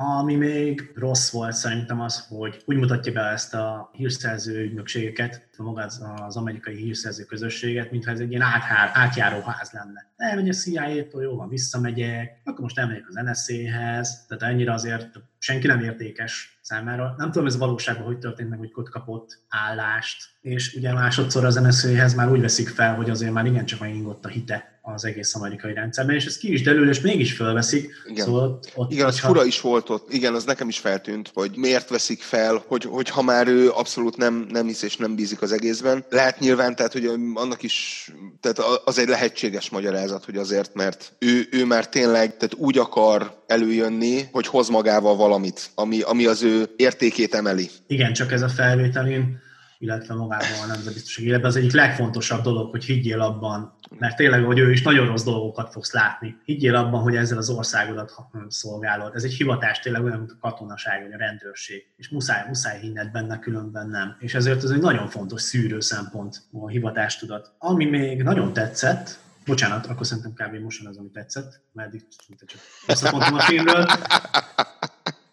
Ami 0.00 0.34
még 0.34 0.92
rossz 0.94 1.30
volt 1.30 1.52
szerintem 1.52 2.00
az, 2.00 2.26
hogy 2.28 2.62
úgy 2.64 2.76
mutatja 2.76 3.12
be 3.12 3.20
ezt 3.20 3.54
a 3.54 3.90
hírszerző 3.92 4.62
ügynökségeket, 4.62 5.48
maga 5.56 5.82
az, 6.26 6.36
amerikai 6.36 6.76
hírszerző 6.76 7.24
közösséget, 7.24 7.90
mintha 7.90 8.10
ez 8.10 8.20
egy 8.20 8.30
ilyen 8.30 8.42
áthár, 8.42 8.90
átjáró 8.92 9.40
ház 9.40 9.70
lenne. 9.72 10.12
Elmegy 10.16 10.48
a 10.48 10.52
CIA-tól, 10.52 11.22
jó 11.22 11.36
van, 11.36 11.48
visszamegyek, 11.48 12.40
akkor 12.44 12.60
most 12.60 12.78
elmegyek 12.78 13.04
az 13.08 13.14
NSZ-hez, 13.14 14.26
tehát 14.26 14.54
ennyire 14.54 14.72
azért 14.72 15.20
senki 15.38 15.66
nem 15.66 15.80
értékes 15.80 16.58
számára. 16.60 17.14
Nem 17.16 17.30
tudom, 17.30 17.46
ez 17.46 17.58
valóságban 17.58 18.06
hogy 18.06 18.18
történt 18.18 18.48
meg, 18.48 18.58
hogy 18.58 18.70
ott 18.74 18.88
kapott 18.88 19.38
állást, 19.48 20.28
és 20.40 20.74
ugye 20.74 20.92
másodszor 20.92 21.44
az 21.44 21.54
NSZ-hez 21.54 22.14
már 22.14 22.30
úgy 22.30 22.40
veszik 22.40 22.68
fel, 22.68 22.94
hogy 22.94 23.10
azért 23.10 23.32
már 23.32 23.46
igencsak 23.46 23.80
megingott 23.80 24.24
a 24.24 24.28
hite 24.28 24.77
az 24.94 25.04
egész 25.04 25.34
amerikai 25.34 25.74
rendszerben, 25.74 26.14
és 26.14 26.24
ez 26.24 26.36
ki 26.36 26.52
is 26.52 26.62
derül, 26.62 26.88
és 26.88 27.00
mégis 27.00 27.32
fölveszik. 27.32 27.92
Igen, 28.06 28.24
szóval 28.24 28.58
ott, 28.74 28.92
Igen 28.92 29.06
az 29.06 29.20
ha... 29.20 29.26
fura 29.26 29.44
is 29.44 29.60
volt 29.60 29.90
ott, 29.90 30.12
igen, 30.12 30.34
az 30.34 30.44
nekem 30.44 30.68
is 30.68 30.78
feltűnt, 30.78 31.30
hogy 31.34 31.50
miért 31.56 31.88
veszik 31.88 32.20
fel, 32.22 32.62
hogy, 32.66 32.84
hogy 32.84 33.08
ha 33.08 33.22
már 33.22 33.48
ő 33.48 33.70
abszolút 33.70 34.16
nem, 34.16 34.46
nem 34.50 34.66
hisz 34.66 34.82
és 34.82 34.96
nem 34.96 35.14
bízik 35.14 35.42
az 35.42 35.52
egészben. 35.52 36.04
Lehet 36.10 36.38
nyilván, 36.38 36.76
tehát 36.76 36.92
hogy 36.92 37.06
annak 37.34 37.62
is, 37.62 38.08
tehát 38.40 38.58
az 38.84 38.98
egy 38.98 39.08
lehetséges 39.08 39.70
magyarázat, 39.70 40.24
hogy 40.24 40.36
azért, 40.36 40.74
mert 40.74 41.12
ő, 41.18 41.48
ő 41.50 41.64
már 41.64 41.88
tényleg 41.88 42.36
tehát 42.36 42.54
úgy 42.54 42.78
akar 42.78 43.42
előjönni, 43.46 44.28
hogy 44.32 44.46
hoz 44.46 44.68
magával 44.68 45.16
valamit, 45.16 45.70
ami, 45.74 46.00
ami 46.00 46.26
az 46.26 46.42
ő 46.42 46.68
értékét 46.76 47.34
emeli. 47.34 47.70
Igen, 47.86 48.12
csak 48.12 48.32
ez 48.32 48.42
a 48.42 48.48
felvételén 48.48 49.46
illetve 49.78 50.14
magában 50.14 50.62
a 50.62 50.66
nemzetbiztonság 50.66 51.24
életben 51.24 51.50
az 51.50 51.56
egyik 51.56 51.72
legfontosabb 51.72 52.42
dolog, 52.42 52.70
hogy 52.70 52.84
higgyél 52.84 53.20
abban, 53.20 53.74
mert 53.98 54.16
tényleg, 54.16 54.44
hogy 54.44 54.58
ő 54.58 54.72
is 54.72 54.82
nagyon 54.82 55.06
rossz 55.06 55.24
dolgokat 55.24 55.72
fogsz 55.72 55.92
látni. 55.92 56.36
Higgyél 56.44 56.74
abban, 56.74 57.00
hogy 57.00 57.16
ezzel 57.16 57.38
az 57.38 57.50
országodat 57.50 58.12
szolgálod. 58.48 59.14
Ez 59.14 59.24
egy 59.24 59.32
hivatás 59.32 59.78
tényleg 59.78 60.04
olyan, 60.04 60.18
mint 60.18 60.30
a 60.30 60.48
katonaság, 60.48 61.02
vagy 61.02 61.12
a 61.12 61.16
rendőrség. 61.16 61.86
És 61.96 62.08
muszáj, 62.08 62.44
muszáj 62.46 62.80
hinned 62.80 63.10
benne, 63.10 63.38
különben 63.38 63.88
nem. 63.88 64.16
És 64.18 64.34
ezért 64.34 64.64
ez 64.64 64.70
egy 64.70 64.80
nagyon 64.80 65.08
fontos 65.08 65.42
szűrő 65.42 65.80
szempont 65.80 66.42
a 66.52 66.68
hivatástudat. 66.68 67.54
Ami 67.58 67.84
még 67.84 68.22
nagyon 68.22 68.52
tetszett, 68.52 69.18
Bocsánat, 69.48 69.86
akkor 69.86 70.06
szerintem 70.06 70.32
kb. 70.32 70.62
most 70.62 70.86
az, 70.86 70.96
ami 70.96 71.10
tetszett, 71.10 71.60
mert 71.72 71.88
eddig 71.88 72.02
csak 72.46 72.60
összepontom 72.86 73.34
a 73.34 73.40
filmről 73.40 73.86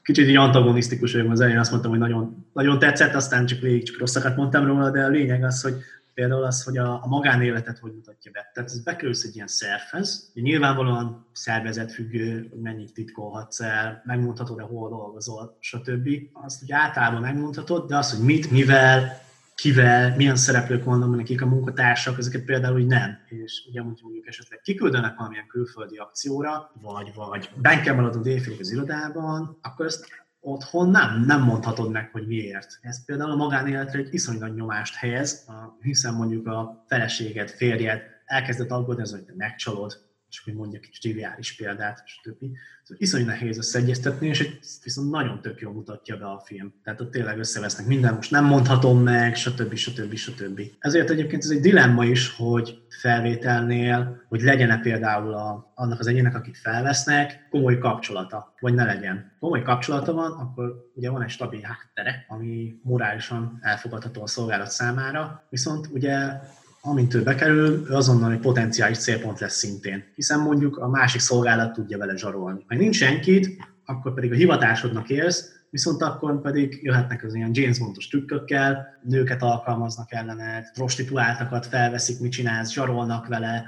kicsit 0.06 0.28
így 0.28 0.36
antagonisztikus 0.36 1.14
vagyok 1.14 1.32
az 1.32 1.39
elején, 1.39 1.60
azt 1.60 1.72
mondtam, 1.72 1.91
hogy 1.91 1.99
nagyon, 1.99 2.45
nagyon 2.53 2.80
tetszett, 2.80 3.14
aztán 3.14 3.45
csak 3.45 3.60
végig 3.60 3.84
csak 3.84 3.99
rosszakat 3.99 4.36
mondtam 4.36 4.66
róla, 4.66 4.91
de 4.91 5.03
a 5.03 5.08
lényeg 5.08 5.43
az, 5.43 5.62
hogy 5.62 5.76
például 6.14 6.43
az, 6.43 6.64
hogy 6.64 6.78
a, 6.78 7.03
a 7.03 7.08
magánéletet 7.08 7.78
hogy 7.78 7.93
mutatja 7.93 8.32
be. 8.32 8.51
Tehát 8.53 8.70
ez 8.70 8.84
bekerülsz 8.84 9.24
egy 9.24 9.36
ilyen 9.36 9.47
szervhez, 9.47 10.32
nyilvánvalóan 10.34 11.26
szervezetfüggő, 11.32 12.47
hogy 12.49 12.60
mennyit 12.60 12.93
titkolhatsz 12.93 13.60
el, 13.60 14.01
megmondhatod-e, 14.06 14.64
hol 14.64 14.89
dolgozol, 14.89 15.58
stb. 15.60 16.10
Azt 16.34 16.62
ugye 16.62 16.76
általában 16.76 17.22
megmondhatod, 17.22 17.88
de 17.88 17.97
az, 17.97 18.12
hogy 18.12 18.26
mit, 18.26 18.51
mivel, 18.51 19.25
kivel, 19.56 20.16
milyen 20.16 20.36
szereplők 20.36 20.84
vannak 20.84 21.16
nekik 21.16 21.41
a 21.41 21.45
munkatársak, 21.45 22.18
ezeket 22.18 22.43
például 22.43 22.76
úgy 22.76 22.88
nem. 22.88 23.18
És 23.26 23.66
ugye 23.70 23.84
mondjuk 23.84 24.28
esetleg 24.28 24.62
kiküldenek 24.62 25.18
valamilyen 25.18 25.47
külföldi 25.47 25.97
akcióra, 25.97 26.72
vagy, 26.82 27.12
vagy 27.16 27.49
bent 27.62 27.82
kell 27.82 27.95
maradnod 27.95 28.26
éjfélig 28.26 28.60
az 28.60 28.72
irodában, 28.72 29.58
akkor 29.62 29.86
ezt 29.86 30.08
otthon 30.39 30.89
nem, 30.89 31.24
nem 31.26 31.41
mondhatod 31.41 31.91
meg, 31.91 32.10
hogy 32.12 32.28
miért. 32.28 32.80
Ez 32.82 33.06
például 33.06 33.32
a 33.32 33.36
magánéletre 33.36 33.99
egy 33.99 34.14
iszonyú 34.14 34.39
nagy 34.39 34.53
nyomást 34.53 34.95
helyez, 34.95 35.45
hiszen 35.82 36.14
mondjuk 36.14 36.47
a 36.47 36.86
feleséget, 36.88 37.51
férjed 37.51 38.01
elkezdett 38.26 38.72
aggódni, 38.72 39.01
az, 39.01 39.12
hogy 39.12 39.36
megcsalod, 39.36 40.05
és 40.36 40.42
hogy 40.44 40.54
mondjak 40.54 40.84
egy 40.84 40.98
triviális 41.00 41.56
példát, 41.56 42.04
stb. 42.06 42.40
Szóval 42.84 43.04
iszonyú 43.04 43.26
nehéz 43.26 43.58
összeegyeztetni, 43.58 44.28
és 44.28 44.40
egy, 44.40 44.60
viszont 44.84 45.12
nagyon 45.12 45.42
tök 45.42 45.60
jól 45.60 45.74
mutatja 45.74 46.18
be 46.18 46.26
a 46.26 46.42
film. 46.46 46.74
Tehát 46.84 47.02
ott 47.02 47.12
tényleg 47.12 47.38
összevesznek 47.38 47.88
minden, 47.88 48.14
most 48.14 48.32
nem 48.32 48.46
mondhatom 48.46 49.04
meg, 49.04 49.36
stb. 49.36 49.76
stb. 49.76 50.16
stb. 50.16 50.62
Ezért 50.80 51.10
egyébként 51.10 51.44
ez 51.44 51.50
egy 51.50 51.60
dilemma 51.60 52.06
is, 52.06 52.36
hogy 52.36 52.84
felvételnél, 52.90 54.26
hogy 54.30 54.42
legyen-e 54.42 54.80
például 54.80 55.34
a, 55.34 55.72
annak 55.76 56.00
az 56.00 56.08
egyének, 56.08 56.36
akit 56.36 56.58
felvesznek, 56.58 57.48
komoly 57.50 57.78
kapcsolata, 57.78 58.54
vagy 58.60 58.74
ne 58.74 58.86
legyen. 58.86 59.36
Komoly 59.40 59.62
kapcsolata 59.62 60.14
van, 60.14 60.32
akkor 60.32 60.92
ugye 60.96 61.10
van 61.10 61.24
egy 61.24 61.30
stabil 61.30 61.62
háttere, 61.62 62.26
ami 62.28 62.80
morálisan 62.84 63.60
elfogadható 63.62 64.22
a 64.22 64.28
szolgálat 64.28 64.70
számára, 64.70 65.48
viszont 65.50 65.88
ugye 65.92 66.40
amint 66.86 67.14
ő 67.14 67.24
bekerül, 67.24 67.86
ő 67.90 67.94
azonnal 67.94 68.32
egy 68.32 68.40
potenciális 68.40 68.98
célpont 68.98 69.40
lesz 69.40 69.58
szintén. 69.58 70.04
Hiszen 70.16 70.40
mondjuk 70.40 70.78
a 70.78 70.88
másik 70.88 71.22
szolgálat 71.22 71.74
tudja 71.74 71.98
vele 71.98 72.16
zsarolni. 72.16 72.66
Meg 72.68 72.78
nincs 72.78 72.96
senkit, 72.96 73.50
akkor 73.86 74.14
pedig 74.14 74.32
a 74.32 74.36
hivatásodnak 74.36 75.10
élsz, 75.10 75.50
viszont 75.70 76.02
akkor 76.02 76.42
pedig 76.42 76.80
jöhetnek 76.84 77.24
az 77.24 77.36
ilyen 77.36 77.50
James 77.54 77.80
Bondos 77.80 78.08
trükkökkel, 78.08 79.00
nőket 79.04 79.42
alkalmaznak 79.42 80.14
ellene, 80.14 80.70
prostituáltakat 80.74 81.66
felveszik, 81.66 82.20
mit 82.20 82.32
csinálsz, 82.32 82.72
zsarolnak 82.72 83.28
vele. 83.28 83.64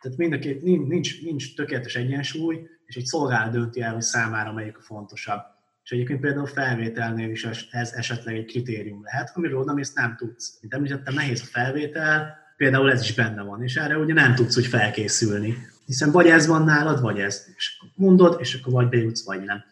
Tehát 0.00 0.18
mind 0.18 0.32
a 0.32 0.38
két, 0.38 0.62
nincs, 0.62 1.22
nincs 1.22 1.54
tökéletes 1.54 1.94
egyensúly, 1.94 2.68
és 2.86 2.96
egy 2.96 3.04
szolgálat 3.04 3.52
dönti 3.52 3.80
el, 3.80 3.92
hogy 3.92 4.02
számára 4.02 4.52
melyik 4.52 4.78
a 4.78 4.82
fontosabb. 4.82 5.40
És 5.84 5.90
egyébként 5.90 6.20
például 6.20 6.46
felvételnél 6.46 7.30
is 7.30 7.44
ez 7.70 7.92
esetleg 7.92 8.36
egy 8.36 8.44
kritérium 8.44 9.02
lehet, 9.02 9.30
amiről 9.34 9.58
oda 9.58 9.72
mész 9.72 9.92
nem 9.92 10.16
tudsz. 10.16 10.58
Mint 10.60 10.74
említettem, 10.74 11.14
nehéz 11.14 11.40
a 11.40 11.44
felvétel, 11.44 12.36
például 12.56 12.90
ez 12.90 13.00
is 13.00 13.14
benne 13.14 13.42
van, 13.42 13.62
és 13.62 13.76
erre 13.76 13.98
ugye 13.98 14.12
nem 14.12 14.34
tudsz 14.34 14.56
úgy 14.56 14.66
felkészülni. 14.66 15.56
Hiszen 15.86 16.10
vagy 16.10 16.26
ez 16.26 16.46
van 16.46 16.64
nálad, 16.64 17.00
vagy 17.00 17.18
ez. 17.18 17.46
És 17.56 17.82
mondod, 17.94 18.36
és 18.40 18.54
akkor 18.54 18.72
vagy 18.72 18.88
bejutsz, 18.88 19.24
vagy 19.24 19.44
nem. 19.44 19.64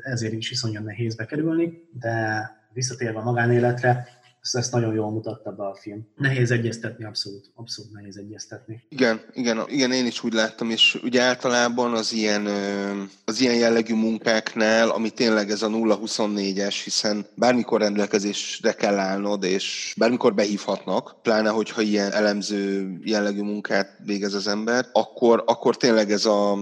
Ezért 0.00 0.32
is 0.32 0.50
iszonyan 0.50 0.82
nehéz 0.82 1.14
bekerülni, 1.14 1.88
de 1.92 2.48
visszatérve 2.72 3.18
a 3.18 3.22
magánéletre, 3.22 4.08
ezt, 4.42 4.56
ezt 4.56 4.72
nagyon 4.72 4.94
jól 4.94 5.10
mutatta 5.10 5.50
be 5.50 5.66
a 5.66 5.74
film. 5.74 6.06
Nehéz 6.16 6.50
egyeztetni, 6.50 7.04
abszolút, 7.04 7.50
abszolút 7.54 7.92
nehéz 7.92 8.16
egyeztetni. 8.16 8.82
Igen, 8.88 9.20
igen, 9.32 9.64
igen, 9.68 9.92
én 9.92 10.06
is 10.06 10.24
úgy 10.24 10.32
láttam, 10.32 10.70
és 10.70 11.00
ugye 11.02 11.22
általában 11.22 11.92
az 11.92 12.12
ilyen, 12.12 12.46
az 13.24 13.40
ilyen 13.40 13.54
jellegű 13.54 13.94
munkáknál, 13.94 14.88
ami 14.88 15.10
tényleg 15.10 15.50
ez 15.50 15.62
a 15.62 15.68
0-24-es, 15.68 16.80
hiszen 16.84 17.26
bármikor 17.34 17.80
rendelkezésre 17.80 18.72
kell 18.72 18.98
állnod, 18.98 19.44
és 19.44 19.94
bármikor 19.96 20.34
behívhatnak, 20.34 21.16
pláne 21.22 21.48
hogyha 21.48 21.80
ilyen 21.80 22.12
elemző 22.12 22.92
jellegű 23.04 23.42
munkát 23.42 23.96
végez 24.04 24.34
az 24.34 24.46
ember, 24.46 24.86
akkor, 24.92 25.42
akkor 25.46 25.76
tényleg 25.76 26.10
ez 26.10 26.24
a 26.24 26.58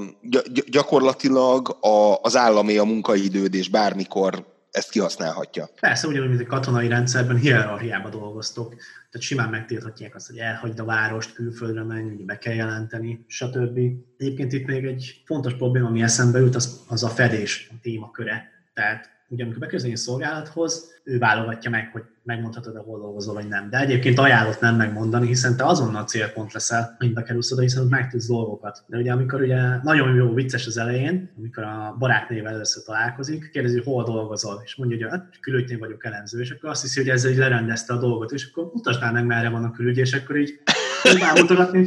gyakorlatilag 0.66 1.76
a, 1.80 2.18
az 2.22 2.36
állami 2.36 2.76
a 2.76 2.84
munkaidőd, 2.84 3.54
és 3.54 3.68
bármikor 3.68 4.56
ezt 4.70 4.90
kihasználhatja. 4.90 5.68
Persze, 5.80 6.06
ugyanúgy, 6.06 6.28
mint 6.28 6.40
a 6.40 6.46
katonai 6.46 6.88
rendszerben 6.88 7.36
hierarchiába 7.36 8.08
dolgoztok, 8.08 8.74
tehát 9.10 9.26
simán 9.26 9.50
megtilthatják 9.50 10.14
azt, 10.14 10.26
hogy 10.26 10.38
elhagyd 10.38 10.78
a 10.78 10.84
várost, 10.84 11.34
külföldre 11.34 11.82
menj, 11.82 12.22
be 12.22 12.38
kell 12.38 12.54
jelenteni, 12.54 13.24
stb. 13.26 13.78
Egyébként 14.18 14.52
itt 14.52 14.66
még 14.66 14.84
egy 14.84 15.22
fontos 15.24 15.54
probléma, 15.54 15.86
ami 15.86 16.02
eszembe 16.02 16.38
jut, 16.38 16.54
az, 16.54 16.80
az 16.88 17.04
a 17.04 17.08
fedés 17.08 17.68
a 17.70 17.74
témaköre. 17.82 18.50
Tehát 18.74 19.10
ugye 19.28 19.42
amikor 19.42 19.60
bekerül 19.60 19.96
szolgálathoz, 19.96 21.00
ő 21.04 21.18
válogatja 21.18 21.70
meg, 21.70 21.90
hogy 21.92 22.02
megmondhatod, 22.28 22.76
hogy 22.76 22.84
hol 22.84 22.98
dolgozol, 22.98 23.34
vagy 23.34 23.48
nem. 23.48 23.70
De 23.70 23.78
egyébként 23.78 24.18
ajánlott 24.18 24.60
nem 24.60 24.76
megmondani, 24.76 25.26
hiszen 25.26 25.56
te 25.56 25.64
azonnal 25.64 26.04
célpont 26.04 26.52
leszel, 26.52 26.94
hogy 26.98 27.12
bekerülsz 27.12 27.52
oda, 27.52 27.60
hiszen 27.60 27.86
meg 27.86 28.10
tudsz 28.10 28.26
dolgokat. 28.26 28.82
De 28.86 28.96
ugye 28.96 29.12
amikor 29.12 29.40
ugye 29.40 29.82
nagyon 29.82 30.14
jó 30.14 30.34
vicces 30.34 30.66
az 30.66 30.78
elején, 30.78 31.30
amikor 31.38 31.62
a 31.62 31.96
barátnével 31.98 32.52
először 32.52 32.82
találkozik, 32.82 33.50
kérdezi, 33.50 33.74
hogy 33.74 33.84
hol 33.84 34.04
dolgozol, 34.04 34.60
és 34.64 34.76
mondja, 34.76 34.96
hogy 34.96 35.10
hát 35.10 35.40
külügynél 35.40 35.78
vagyok 35.78 36.04
elemző, 36.04 36.40
és 36.40 36.50
akkor 36.50 36.70
azt 36.70 36.82
hiszi, 36.82 37.00
hogy 37.00 37.08
ezzel 37.08 37.30
így 37.30 37.36
lerendezte 37.36 37.92
a 37.92 37.98
dolgot, 37.98 38.32
és 38.32 38.50
akkor 38.50 38.70
mutasd 38.74 39.12
meg, 39.12 39.26
merre 39.26 39.48
van 39.48 39.64
a 39.64 39.70
külügy, 39.70 39.98
és 39.98 40.12
akkor 40.12 40.36
így 40.36 40.60
mutogatni 41.34 41.86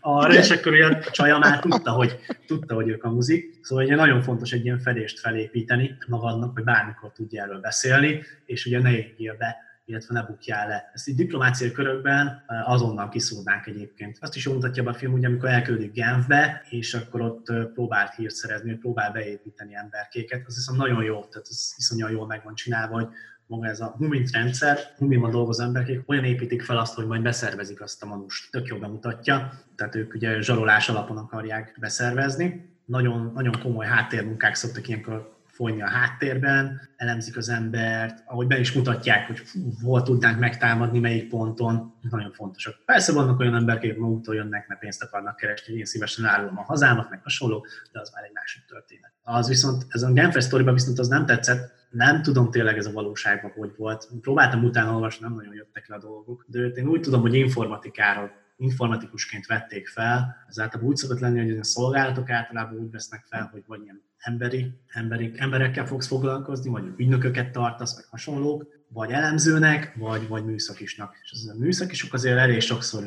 arra, 0.00 0.34
és 0.34 0.50
akkor 0.50 0.74
ilyen 0.74 0.92
a 0.92 1.10
csaja 1.10 1.38
már 1.38 1.60
tudta, 1.60 1.90
hogy, 1.90 2.18
tudta, 2.46 2.74
hogy 2.74 2.88
ők 2.88 3.04
a 3.04 3.10
muzik. 3.10 3.58
Szóval 3.62 3.84
ugye 3.84 3.94
nagyon 3.94 4.22
fontos 4.22 4.52
egy 4.52 4.64
ilyen 4.64 4.78
fedést 4.78 5.18
felépíteni 5.18 5.96
magadnak, 6.06 6.54
hogy 6.54 6.64
bármikor 6.64 7.12
tudja 7.12 7.42
erről 7.42 7.60
beszélni, 7.60 8.22
és 8.46 8.66
ugye 8.66 8.80
ne 8.80 8.96
égjél 8.96 9.36
be 9.38 9.70
illetve 9.84 10.14
ne 10.14 10.22
bukjál 10.22 10.68
le. 10.68 10.90
Ezt 10.94 11.08
így 11.08 11.16
diplomáciai 11.16 11.72
körökben 11.72 12.44
azonnal 12.64 13.08
kiszúrnánk 13.08 13.66
egyébként. 13.66 14.18
Azt 14.20 14.36
is 14.36 14.44
jól 14.44 14.54
mutatja 14.54 14.82
be 14.82 14.90
a 14.90 14.94
film, 14.94 15.12
hogy 15.12 15.24
amikor 15.24 15.48
elküldik 15.48 15.92
Genfbe, 15.92 16.62
és 16.68 16.94
akkor 16.94 17.20
ott 17.20 17.52
próbált 17.74 18.14
hírt 18.14 18.34
szerezni, 18.34 18.74
próbál 18.74 19.12
beépíteni 19.12 19.74
emberkéket, 19.74 20.46
az 20.46 20.54
hiszem 20.54 20.74
nagyon 20.74 21.04
jó, 21.04 21.24
tehát 21.24 21.46
ez 21.50 21.74
iszonyúan 21.76 22.10
jól 22.10 22.26
meg 22.26 22.40
van 22.44 22.54
csinálva, 22.54 22.94
hogy 22.94 23.08
maga 23.46 23.66
ez 23.66 23.80
a 23.80 23.94
Humint 23.96 24.30
rendszer, 24.30 24.78
Huminban 24.96 25.30
dolgozó 25.30 25.64
emberek 25.64 26.02
olyan 26.06 26.24
építik 26.24 26.62
fel 26.62 26.78
azt, 26.78 26.94
hogy 26.94 27.06
majd 27.06 27.22
beszervezik 27.22 27.80
azt 27.80 28.02
a 28.02 28.06
manust. 28.06 28.50
Tök 28.50 28.66
jól 28.66 28.78
bemutatja, 28.78 29.52
tehát 29.76 29.94
ők 29.94 30.14
ugye 30.14 30.40
zsarolás 30.40 30.88
alapon 30.88 31.16
akarják 31.16 31.76
beszervezni. 31.80 32.70
Nagyon, 32.84 33.30
nagyon 33.34 33.60
komoly 33.62 33.86
háttérmunkák 33.86 34.54
szoktak 34.54 34.88
ilyenkor 34.88 35.40
folyni 35.62 35.82
a 35.82 35.88
háttérben, 35.88 36.80
elemzik 36.96 37.36
az 37.36 37.48
embert, 37.48 38.22
ahogy 38.26 38.46
be 38.46 38.58
is 38.58 38.72
mutatják, 38.72 39.26
hogy 39.26 39.42
hol 39.82 40.02
tudnánk 40.02 40.38
megtámadni, 40.38 40.98
melyik 40.98 41.28
ponton, 41.28 41.94
nagyon 42.10 42.32
fontosak. 42.32 42.74
Persze 42.84 43.12
vannak 43.12 43.40
olyan 43.40 43.54
emberek, 43.54 43.82
akik 43.82 43.98
maguktól 43.98 44.34
jönnek, 44.34 44.68
mert 44.68 44.80
pénzt 44.80 45.02
akarnak 45.02 45.36
keresni, 45.36 45.74
én 45.74 45.84
szívesen 45.84 46.24
árulom 46.24 46.58
a 46.58 46.62
hazámat, 46.62 47.10
meg 47.10 47.22
hasonló, 47.22 47.66
de 47.92 48.00
az 48.00 48.10
már 48.14 48.24
egy 48.24 48.32
másik 48.32 48.64
történet. 48.64 49.12
Az 49.22 49.48
viszont, 49.48 49.86
ez 49.88 50.02
a 50.02 50.12
Genfer 50.12 50.42
sztoriban 50.42 50.74
viszont 50.74 50.98
az 50.98 51.08
nem 51.08 51.26
tetszett, 51.26 51.72
nem 51.90 52.22
tudom 52.22 52.50
tényleg 52.50 52.76
ez 52.76 52.86
a 52.86 52.92
valóságban 52.92 53.50
hogy 53.50 53.74
volt. 53.76 54.08
Próbáltam 54.20 54.64
utána 54.64 54.94
olvasni, 54.94 55.24
nem 55.26 55.34
nagyon 55.34 55.54
jöttek 55.54 55.88
le 55.88 55.94
a 55.94 55.98
dolgok, 55.98 56.44
de 56.46 56.58
én 56.58 56.86
úgy 56.86 57.00
tudom, 57.00 57.20
hogy 57.20 57.34
informatikáról 57.34 58.40
informatikusként 58.56 59.46
vették 59.46 59.88
fel, 59.88 60.36
ez 60.48 60.58
általában 60.58 60.90
úgy 60.90 60.96
szokott 60.96 61.18
lenni, 61.18 61.40
hogy 61.40 61.58
a 61.58 61.64
szolgálatok 61.64 62.30
általában 62.30 62.78
úgy 62.78 62.90
vesznek 62.90 63.24
fel, 63.28 63.48
hogy 63.52 63.62
vagy 63.66 63.82
ilyen 63.82 64.02
emberi, 64.22 64.72
emberi 64.88 65.32
emberekkel 65.36 65.86
fogsz 65.86 66.06
foglalkozni, 66.06 66.70
vagy 66.70 66.84
ügynököket 66.96 67.52
tartasz, 67.52 67.94
vagy 67.94 68.04
hasonlók, 68.10 68.66
vagy 68.88 69.10
elemzőnek, 69.10 69.94
vagy, 69.96 70.28
vagy 70.28 70.44
műszakisnak. 70.44 71.16
És 71.22 71.30
az 71.32 71.48
a 71.48 71.58
műszakisok 71.58 72.12
azért 72.12 72.38
elég 72.38 72.60
sokszor 72.60 73.02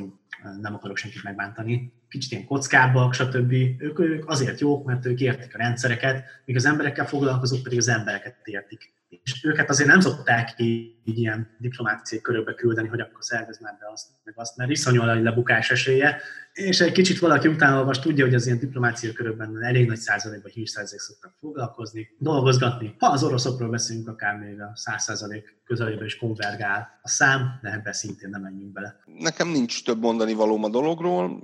nem 0.62 0.74
akarok 0.74 0.98
senkit 0.98 1.24
megbántani, 1.24 1.94
kicsit 2.10 2.32
ilyen 2.32 2.46
kockábbak, 2.46 3.14
stb. 3.14 3.52
Ők, 3.78 4.00
ők 4.00 4.30
azért 4.30 4.60
jók, 4.60 4.86
mert 4.86 5.06
ők 5.06 5.20
értik 5.20 5.56
a 5.56 5.58
rendszereket, 5.58 6.24
míg 6.46 6.56
az 6.56 6.66
emberekkel 6.66 7.08
foglalkozók 7.08 7.64
pedig 7.64 7.78
az 7.78 7.88
embereket 7.88 8.36
értik 8.44 8.94
és 9.24 9.44
őket 9.44 9.70
azért 9.70 9.90
nem 9.90 10.00
szokták 10.00 10.54
így, 10.58 10.94
ilyen 11.04 11.56
diplomáciai 11.60 12.22
körökbe 12.22 12.54
küldeni, 12.54 12.88
hogy 12.88 13.00
akkor 13.00 13.24
szervez 13.24 13.60
már 13.60 13.78
be 13.80 13.92
azt, 13.92 14.08
meg 14.24 14.34
azt, 14.38 14.58
mert 14.58 14.70
iszonyú 14.70 15.02
a 15.02 15.14
lebukás 15.14 15.72
esélye, 15.72 16.22
és 16.54 16.82
egy 16.82 16.92
kicsit 16.92 17.20
valaki 17.20 17.48
utána 17.48 17.78
olvas, 17.78 18.00
tudja, 18.00 18.26
hogy 18.26 18.34
az 18.34 18.46
ilyen 18.46 18.60
diplomáciai 18.60 19.14
körökben 19.14 19.64
elég 19.64 19.88
nagy 19.88 19.98
százalékban 19.98 20.52
hírszerzék 20.52 21.00
szoktak 21.00 21.36
foglalkozni, 21.40 22.16
dolgozgatni. 22.18 22.96
Ha 22.98 23.08
az 23.08 23.24
oroszokról 23.24 23.70
beszélünk, 23.70 24.08
akár 24.08 24.38
még 24.38 24.62
a 24.62 24.72
száz 24.74 25.04
százalék 25.04 25.58
közelében 25.64 26.06
is 26.06 26.18
konvergál 26.18 27.00
a 27.02 27.08
szám, 27.08 27.60
de 27.62 27.72
ebbe 27.72 27.92
szintén 27.94 28.30
nem 28.30 28.42
menjünk 28.42 28.72
bele. 28.72 29.00
Nekem 29.06 29.48
nincs 29.48 29.84
több 29.84 30.00
mondani 30.00 30.34
valóm 30.34 30.64
a 30.64 30.70
dologról. 30.70 31.44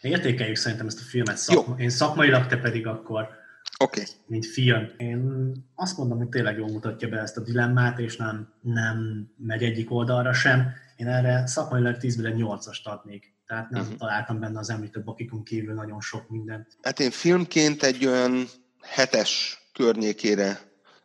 Értékeljük 0.00 0.56
szerintem 0.56 0.86
ezt 0.86 1.00
a 1.00 1.04
filmet 1.08 1.36
szakma. 1.36 1.74
Jó. 1.76 1.82
Én 1.82 1.90
szakmailag, 1.90 2.46
te 2.46 2.56
pedig 2.56 2.86
akkor 2.86 3.36
Okay. 3.80 4.04
Mint 4.26 4.46
film. 4.46 4.90
Én 4.96 5.52
azt 5.74 5.96
mondom, 5.96 6.18
hogy 6.18 6.28
tényleg 6.28 6.58
jól 6.58 6.68
mutatja 6.68 7.08
be 7.08 7.18
ezt 7.18 7.36
a 7.36 7.40
dilemmát, 7.40 7.98
és 7.98 8.16
nem, 8.16 8.52
nem 8.60 9.28
megy 9.36 9.62
egyik 9.62 9.90
oldalra 9.90 10.32
sem. 10.32 10.72
Én 10.96 11.06
erre 11.06 11.46
szakmailag 11.46 11.96
10 11.96 12.24
egy 12.24 12.34
8-ast 12.36 12.82
adnék. 12.82 13.34
Tehát 13.46 13.70
nem 13.70 13.82
uh-huh. 13.82 13.96
találtam 13.96 14.40
benne 14.40 14.58
az 14.58 14.70
említett 14.70 15.04
bakikon 15.04 15.42
kívül 15.42 15.74
nagyon 15.74 16.00
sok 16.00 16.28
mindent. 16.28 16.66
Hát 16.82 17.00
én 17.00 17.10
filmként 17.10 17.82
egy 17.82 18.06
olyan 18.06 18.46
hetes 18.80 19.58
környékére 19.72 20.58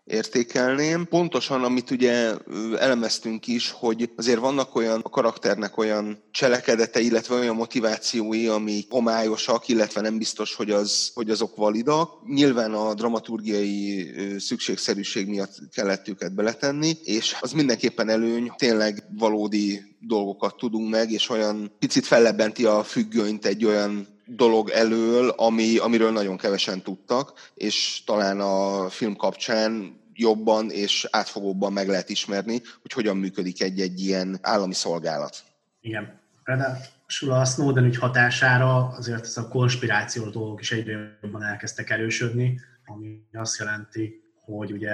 értékelném. 0.05 1.05
Pontosan, 1.07 1.63
amit 1.63 1.91
ugye 1.91 2.33
elemeztünk 2.77 3.47
is, 3.47 3.71
hogy 3.71 4.09
azért 4.15 4.39
vannak 4.39 4.75
olyan 4.75 4.99
a 5.03 5.09
karakternek 5.09 5.77
olyan 5.77 6.23
cselekedete, 6.31 6.99
illetve 6.99 7.35
olyan 7.35 7.55
motivációi, 7.55 8.47
ami 8.47 8.85
homályosak, 8.89 9.67
illetve 9.67 10.01
nem 10.01 10.17
biztos, 10.17 10.55
hogy, 10.55 10.71
az, 10.71 11.11
hogy 11.13 11.29
azok 11.29 11.55
validak. 11.55 12.09
Nyilván 12.27 12.73
a 12.73 12.93
dramaturgiai 12.93 14.11
szükségszerűség 14.39 15.27
miatt 15.27 15.55
kellett 15.73 16.07
őket 16.07 16.35
beletenni, 16.35 16.97
és 17.03 17.35
az 17.39 17.51
mindenképpen 17.51 18.09
előny, 18.09 18.51
tényleg 18.57 19.03
valódi 19.17 19.81
dolgokat 19.99 20.57
tudunk 20.57 20.89
meg, 20.89 21.11
és 21.11 21.29
olyan 21.29 21.75
picit 21.79 22.05
fellebbenti 22.05 22.65
a 22.65 22.83
függönyt 22.83 23.45
egy 23.45 23.65
olyan 23.65 24.12
dolog 24.26 24.69
elől, 24.69 25.30
ami, 25.30 25.78
amiről 25.78 26.11
nagyon 26.11 26.38
kevesen 26.38 26.82
tudtak, 26.82 27.51
és 27.53 28.03
talán 28.05 28.39
a 28.39 28.89
film 28.89 29.15
kapcsán 29.15 30.01
jobban 30.13 30.69
és 30.69 31.07
átfogóbban 31.11 31.74
meg 31.74 31.88
lehet 31.88 32.09
ismerni, 32.09 32.61
hogy 32.82 32.91
hogyan 32.91 33.17
működik 33.17 33.61
egy-egy 33.61 33.99
ilyen 33.99 34.38
állami 34.41 34.74
szolgálat. 34.74 35.43
Igen. 35.82 36.21
Ráadásul 36.43 37.32
a 37.32 37.45
Snowden 37.45 37.86
ügy 37.86 37.97
hatására 37.97 38.88
azért 38.88 39.24
ez 39.24 39.38
a 39.38 39.47
konspirációs 39.47 40.32
dolgok 40.32 40.61
is 40.61 40.71
egyre 40.71 41.17
jobban 41.21 41.43
elkezdtek 41.43 41.89
erősödni, 41.89 42.59
ami 42.86 43.21
azt 43.34 43.59
jelenti, 43.59 44.21
hogy 44.45 44.71
ugye 44.71 44.91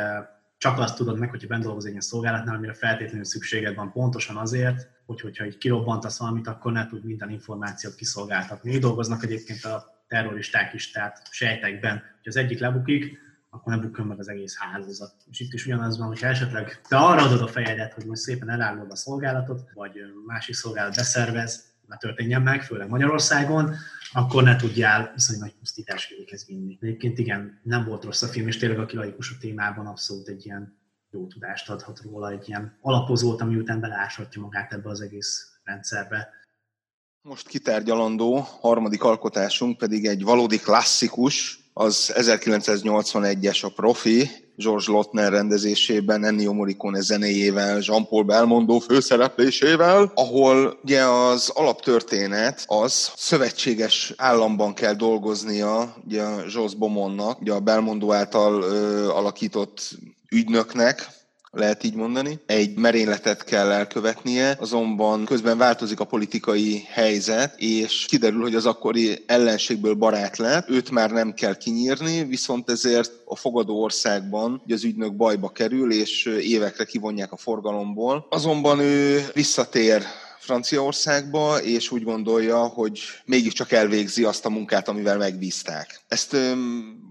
csak 0.57 0.79
azt 0.79 0.95
tudod 0.95 1.19
meg, 1.19 1.29
hogyha 1.29 1.47
bent 1.47 1.63
dolgoz 1.63 1.83
egy 1.83 1.89
ilyen 1.89 2.01
szolgálatnál, 2.01 2.55
amire 2.55 2.73
feltétlenül 2.73 3.25
szükséged 3.25 3.75
van 3.75 3.91
pontosan 3.91 4.37
azért, 4.37 4.87
hogy 5.09 5.21
hogyha 5.21 5.45
így 5.45 5.57
kirobbantasz 5.57 6.19
valamit, 6.19 6.47
akkor 6.47 6.71
ne 6.71 6.87
tud 6.87 7.05
minden 7.05 7.29
információt 7.29 7.95
kiszolgáltatni. 7.95 8.73
Így 8.73 8.79
dolgoznak 8.79 9.23
egyébként 9.23 9.63
a 9.63 10.03
terroristák 10.07 10.73
is, 10.73 10.91
tehát 10.91 11.21
sejtekben, 11.31 11.93
hogy 11.93 12.27
az 12.27 12.35
egyik 12.35 12.59
lebukik, 12.59 13.17
akkor 13.49 13.73
ne 13.73 13.81
bukjon 13.81 14.07
meg 14.07 14.19
az 14.19 14.29
egész 14.29 14.57
hálózat. 14.57 15.13
És 15.31 15.39
itt 15.39 15.53
is 15.53 15.65
ugyanaz 15.65 15.97
van, 15.97 16.07
hogy 16.07 16.21
esetleg 16.21 16.81
te 16.87 16.97
arra 16.97 17.23
adod 17.23 17.41
a 17.41 17.47
fejedet, 17.47 17.93
hogy 17.93 18.05
most 18.05 18.21
szépen 18.21 18.49
elárulod 18.49 18.91
a 18.91 18.95
szolgálatot, 18.95 19.69
vagy 19.73 19.93
másik 20.25 20.55
szolgálat 20.55 20.95
beszervez, 20.95 21.63
ne 21.87 21.97
történjen 21.97 22.41
meg, 22.41 22.63
főleg 22.63 22.89
Magyarországon, 22.89 23.75
akkor 24.11 24.43
ne 24.43 24.55
tudjál 24.55 25.11
viszonylag 25.15 25.45
nagy 25.45 25.55
pusztítás 25.59 26.09
véghez 26.09 26.45
vinni. 26.45 26.77
Egyébként 26.81 27.19
igen, 27.19 27.59
nem 27.63 27.85
volt 27.85 28.03
rossz 28.03 28.21
a 28.21 28.27
film, 28.27 28.47
és 28.47 28.57
tényleg 28.57 28.79
aki 28.79 28.95
laikus 28.95 29.31
a 29.31 29.35
témában 29.39 29.85
abszolút 29.85 30.27
egy 30.27 30.45
ilyen 30.45 30.78
jó 31.11 31.27
tudást 31.27 31.69
adhat 31.69 32.01
róla, 32.01 32.31
egy 32.31 32.47
ilyen 32.47 32.77
alapozót, 32.81 33.41
ami 33.41 33.55
után 33.55 33.79
beláshatja 33.79 34.41
magát 34.41 34.73
ebbe 34.73 34.89
az 34.89 35.01
egész 35.01 35.47
rendszerbe. 35.63 36.29
Most 37.21 37.47
kitárgyalandó 37.47 38.35
harmadik 38.61 39.03
alkotásunk 39.03 39.77
pedig 39.77 40.05
egy 40.05 40.23
valódi 40.23 40.57
klasszikus, 40.57 41.59
az 41.73 42.13
1981-es 42.15 43.63
a 43.65 43.69
Profi, 43.69 44.29
George 44.55 44.91
Lotner 44.91 45.31
rendezésében, 45.31 46.23
Ennio 46.23 46.53
Morricone 46.53 47.01
zenéjével, 47.01 47.79
Jean-Paul 47.81 48.23
Belmondo 48.23 48.79
főszereplésével, 48.79 50.11
ahol 50.15 50.79
ugye 50.83 51.03
az 51.03 51.49
alaptörténet 51.49 52.63
az 52.67 53.11
szövetséges 53.15 54.13
államban 54.17 54.73
kell 54.73 54.93
dolgoznia 54.93 55.95
ugye 56.05 56.23
Jos 56.53 56.75
Bomonnak, 56.75 57.41
ugye 57.41 57.53
a 57.53 57.59
Belmondo 57.59 58.13
által 58.13 58.61
ö, 58.61 59.09
alakított 59.09 59.97
ügynöknek, 60.31 61.07
lehet 61.51 61.83
így 61.83 61.95
mondani. 61.95 62.39
Egy 62.45 62.75
merényletet 62.75 63.43
kell 63.43 63.71
elkövetnie, 63.71 64.55
azonban 64.59 65.25
közben 65.25 65.57
változik 65.57 65.99
a 65.99 66.05
politikai 66.05 66.83
helyzet, 66.89 67.53
és 67.57 68.05
kiderül, 68.07 68.41
hogy 68.41 68.55
az 68.55 68.65
akkori 68.65 69.23
ellenségből 69.25 69.93
barát 69.93 70.37
lett, 70.37 70.69
őt 70.69 70.91
már 70.91 71.11
nem 71.11 71.33
kell 71.33 71.55
kinyírni, 71.55 72.23
viszont 72.23 72.69
ezért 72.69 73.11
a 73.25 73.35
fogadó 73.35 73.81
országban 73.81 74.61
az 74.67 74.83
ügynök 74.83 75.15
bajba 75.15 75.49
kerül, 75.49 75.91
és 75.91 76.25
évekre 76.25 76.83
kivonják 76.83 77.31
a 77.31 77.37
forgalomból. 77.37 78.25
Azonban 78.29 78.79
ő 78.79 79.25
visszatér 79.33 80.03
Franciaországba, 80.49 81.61
és 81.61 81.91
úgy 81.91 82.03
gondolja, 82.03 82.57
hogy 82.57 82.99
mégiscsak 83.25 83.71
elvégzi 83.71 84.23
azt 84.23 84.45
a 84.45 84.49
munkát, 84.49 84.87
amivel 84.87 85.17
megbízták. 85.17 86.01
Ezt 86.07 86.35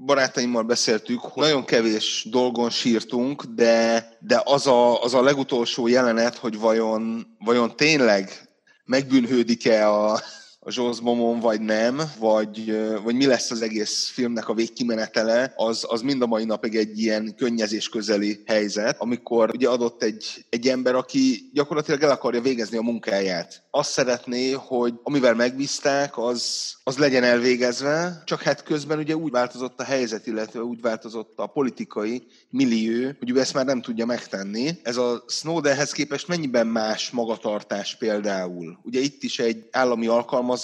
barátaimmal 0.04 0.62
beszéltük, 0.62 1.18
hogy 1.20 1.42
nagyon 1.42 1.64
kevés 1.64 2.26
dolgon 2.30 2.70
sírtunk, 2.70 3.44
de, 3.44 4.08
de 4.20 4.42
az, 4.44 4.66
a, 4.66 5.02
az 5.02 5.14
a 5.14 5.22
legutolsó 5.22 5.86
jelenet, 5.86 6.36
hogy 6.36 6.58
vajon, 6.58 7.26
vajon 7.38 7.76
tényleg 7.76 8.48
megbűnhődik-e 8.84 9.90
a, 9.90 10.20
a 10.68 10.70
Jones 10.74 11.00
Momon, 11.00 11.40
vagy 11.40 11.60
nem, 11.60 12.02
vagy, 12.18 12.78
vagy 13.02 13.14
mi 13.14 13.26
lesz 13.26 13.50
az 13.50 13.62
egész 13.62 14.08
filmnek 14.08 14.48
a 14.48 14.54
végkimenetele, 14.54 15.52
az, 15.56 15.84
az 15.88 16.00
mind 16.00 16.22
a 16.22 16.26
mai 16.26 16.44
napig 16.44 16.76
egy 16.76 17.00
ilyen 17.00 17.34
könnyezés 17.36 17.88
közeli 17.88 18.42
helyzet, 18.46 19.00
amikor 19.00 19.50
ugye 19.54 19.68
adott 19.68 20.02
egy, 20.02 20.44
egy 20.48 20.68
ember, 20.68 20.94
aki 20.94 21.50
gyakorlatilag 21.52 22.02
el 22.02 22.10
akarja 22.10 22.40
végezni 22.40 22.76
a 22.76 22.82
munkáját. 22.82 23.62
Azt 23.70 23.90
szeretné, 23.90 24.50
hogy 24.50 24.94
amivel 25.02 25.34
megbízták, 25.34 26.18
az, 26.18 26.72
az 26.84 26.98
legyen 26.98 27.24
elvégezve, 27.24 28.22
csak 28.24 28.42
hát 28.42 28.62
közben 28.62 28.98
ugye 28.98 29.16
úgy 29.16 29.30
változott 29.30 29.80
a 29.80 29.84
helyzet, 29.84 30.26
illetve 30.26 30.62
úgy 30.62 30.80
változott 30.80 31.32
a 31.36 31.46
politikai 31.46 32.26
millió, 32.50 33.10
hogy 33.18 33.30
ő 33.30 33.40
ezt 33.40 33.54
már 33.54 33.64
nem 33.64 33.82
tudja 33.82 34.06
megtenni. 34.06 34.70
Ez 34.82 34.96
a 34.96 35.24
Snowdenhez 35.28 35.92
képest 35.92 36.28
mennyiben 36.28 36.66
más 36.66 37.10
magatartás 37.10 37.96
például? 37.96 38.78
Ugye 38.82 39.00
itt 39.00 39.22
is 39.22 39.38
egy 39.38 39.68
állami 39.70 40.06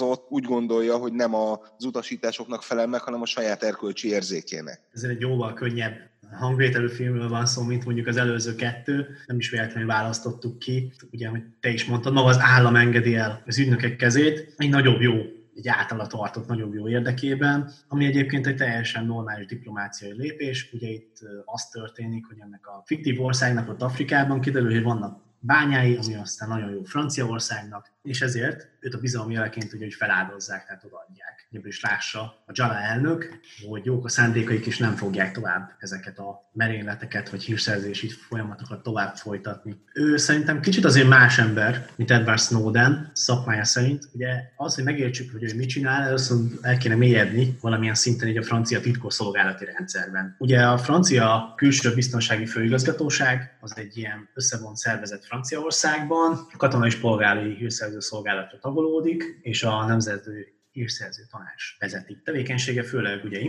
alkalmazott 0.01 0.31
úgy 0.31 0.45
gondolja, 0.45 0.97
hogy 0.97 1.13
nem 1.13 1.35
az 1.35 1.85
utasításoknak 1.85 2.63
felel 2.63 2.87
meg, 2.87 3.01
hanem 3.01 3.23
a 3.23 3.27
saját 3.27 3.63
erkölcsi 3.63 4.09
érzékének. 4.09 4.81
Ez 4.93 5.03
egy 5.03 5.21
jóval 5.21 5.53
könnyebb 5.53 5.95
hangvételű 6.33 6.89
filmről 6.89 7.29
van 7.29 7.47
szó, 7.47 7.63
mint 7.63 7.85
mondjuk 7.85 8.07
az 8.07 8.17
előző 8.17 8.55
kettő, 8.55 9.07
nem 9.27 9.39
is 9.39 9.51
véletlenül 9.51 9.89
választottuk 9.89 10.59
ki. 10.59 10.93
Ugye, 11.11 11.29
hogy 11.29 11.43
te 11.61 11.69
is 11.69 11.85
mondtad, 11.85 12.13
maga 12.13 12.29
az 12.29 12.39
állam 12.41 12.77
engedi 12.77 13.15
el 13.15 13.43
az 13.47 13.59
ügynökek 13.59 13.97
kezét, 13.97 14.55
egy 14.57 14.71
nagyobb 14.71 15.01
jó 15.01 15.15
egy 15.57 15.69
általa 15.69 16.07
tartott 16.07 16.47
nagyobb 16.47 16.75
jó 16.75 16.89
érdekében, 16.89 17.71
ami 17.89 18.07
egyébként 18.07 18.47
egy 18.47 18.57
teljesen 18.57 19.07
normális 19.07 19.47
diplomáciai 19.47 20.13
lépés. 20.13 20.71
Ugye 20.73 20.89
itt 20.89 21.17
az 21.45 21.67
történik, 21.67 22.27
hogy 22.27 22.37
ennek 22.41 22.67
a 22.67 22.83
fiktív 22.87 23.21
országnak 23.21 23.69
ott 23.69 23.83
Afrikában 23.83 24.41
kiderül, 24.41 24.73
hogy 24.73 24.83
vannak 24.83 25.23
bányái, 25.47 25.97
ami 25.97 26.15
aztán 26.15 26.49
nagyon 26.49 26.71
jó 26.71 26.83
Franciaországnak, 26.83 27.91
és 28.03 28.21
ezért 28.21 28.69
őt 28.81 28.95
a 28.95 28.99
bizalmi 28.99 29.35
jeleként 29.35 29.73
ugye, 29.73 29.85
hogy 29.85 29.95
feláldozzák, 29.95 30.67
tehát 30.67 30.85
odaadják. 30.85 31.34
Ebből 31.55 31.69
is 31.69 31.81
lássa 31.81 32.21
a 32.47 32.53
Jala 32.53 32.79
elnök, 32.79 33.41
hogy 33.69 33.85
jók 33.85 34.05
a 34.05 34.09
szándékaik, 34.09 34.67
és 34.67 34.79
nem 34.79 34.95
fogják 34.95 35.33
tovább 35.33 35.71
ezeket 35.79 36.19
a 36.19 36.51
merényleteket, 36.53 37.31
vagy 37.31 37.43
hírszerzési 37.43 38.09
folyamatokat 38.09 38.83
tovább 38.83 39.15
folytatni. 39.17 39.77
Ő 39.93 40.17
szerintem 40.17 40.61
kicsit 40.61 40.85
azért 40.85 41.09
más 41.09 41.39
ember, 41.39 41.87
mint 41.97 42.11
Edward 42.11 42.41
Snowden 42.41 43.11
szakmája 43.13 43.65
szerint. 43.65 44.09
Ugye 44.13 44.29
az, 44.57 44.75
hogy 44.75 44.85
megértsük, 44.85 45.33
hogy 45.33 45.43
ő 45.43 45.57
mit 45.57 45.69
csinál, 45.69 46.03
először 46.03 46.39
el 46.61 46.79
kéne 46.79 46.95
mélyedni 46.95 47.57
valamilyen 47.61 47.95
szinten 47.95 48.29
egy 48.29 48.37
a 48.37 48.43
francia 48.43 48.81
titkosszolgálati 48.81 49.65
rendszerben. 49.65 50.37
Ugye 50.39 50.63
a 50.63 50.79
francia 50.79 51.53
külső 51.57 51.95
biztonsági 51.95 52.47
főigazgatóság 52.47 53.57
az 53.61 53.77
egy 53.77 53.97
ilyen 53.97 54.29
összevont 54.35 54.77
szervezet 54.77 55.25
Franciaországban, 55.25 56.33
a 56.53 56.57
katonai 56.57 56.89
és 56.89 56.97
polgári 56.97 57.55
hírszerző 57.55 58.01
szolgálatra 58.01 58.59
tagolódik, 58.59 59.39
és 59.43 59.63
a 59.63 59.87
nemzeti 59.87 60.54
hírszerző 60.75 61.22
tanács 61.31 61.77
vezeti. 61.79 62.18
Tevékenysége 62.25 62.83
főleg 62.83 63.25
ugye 63.25 63.41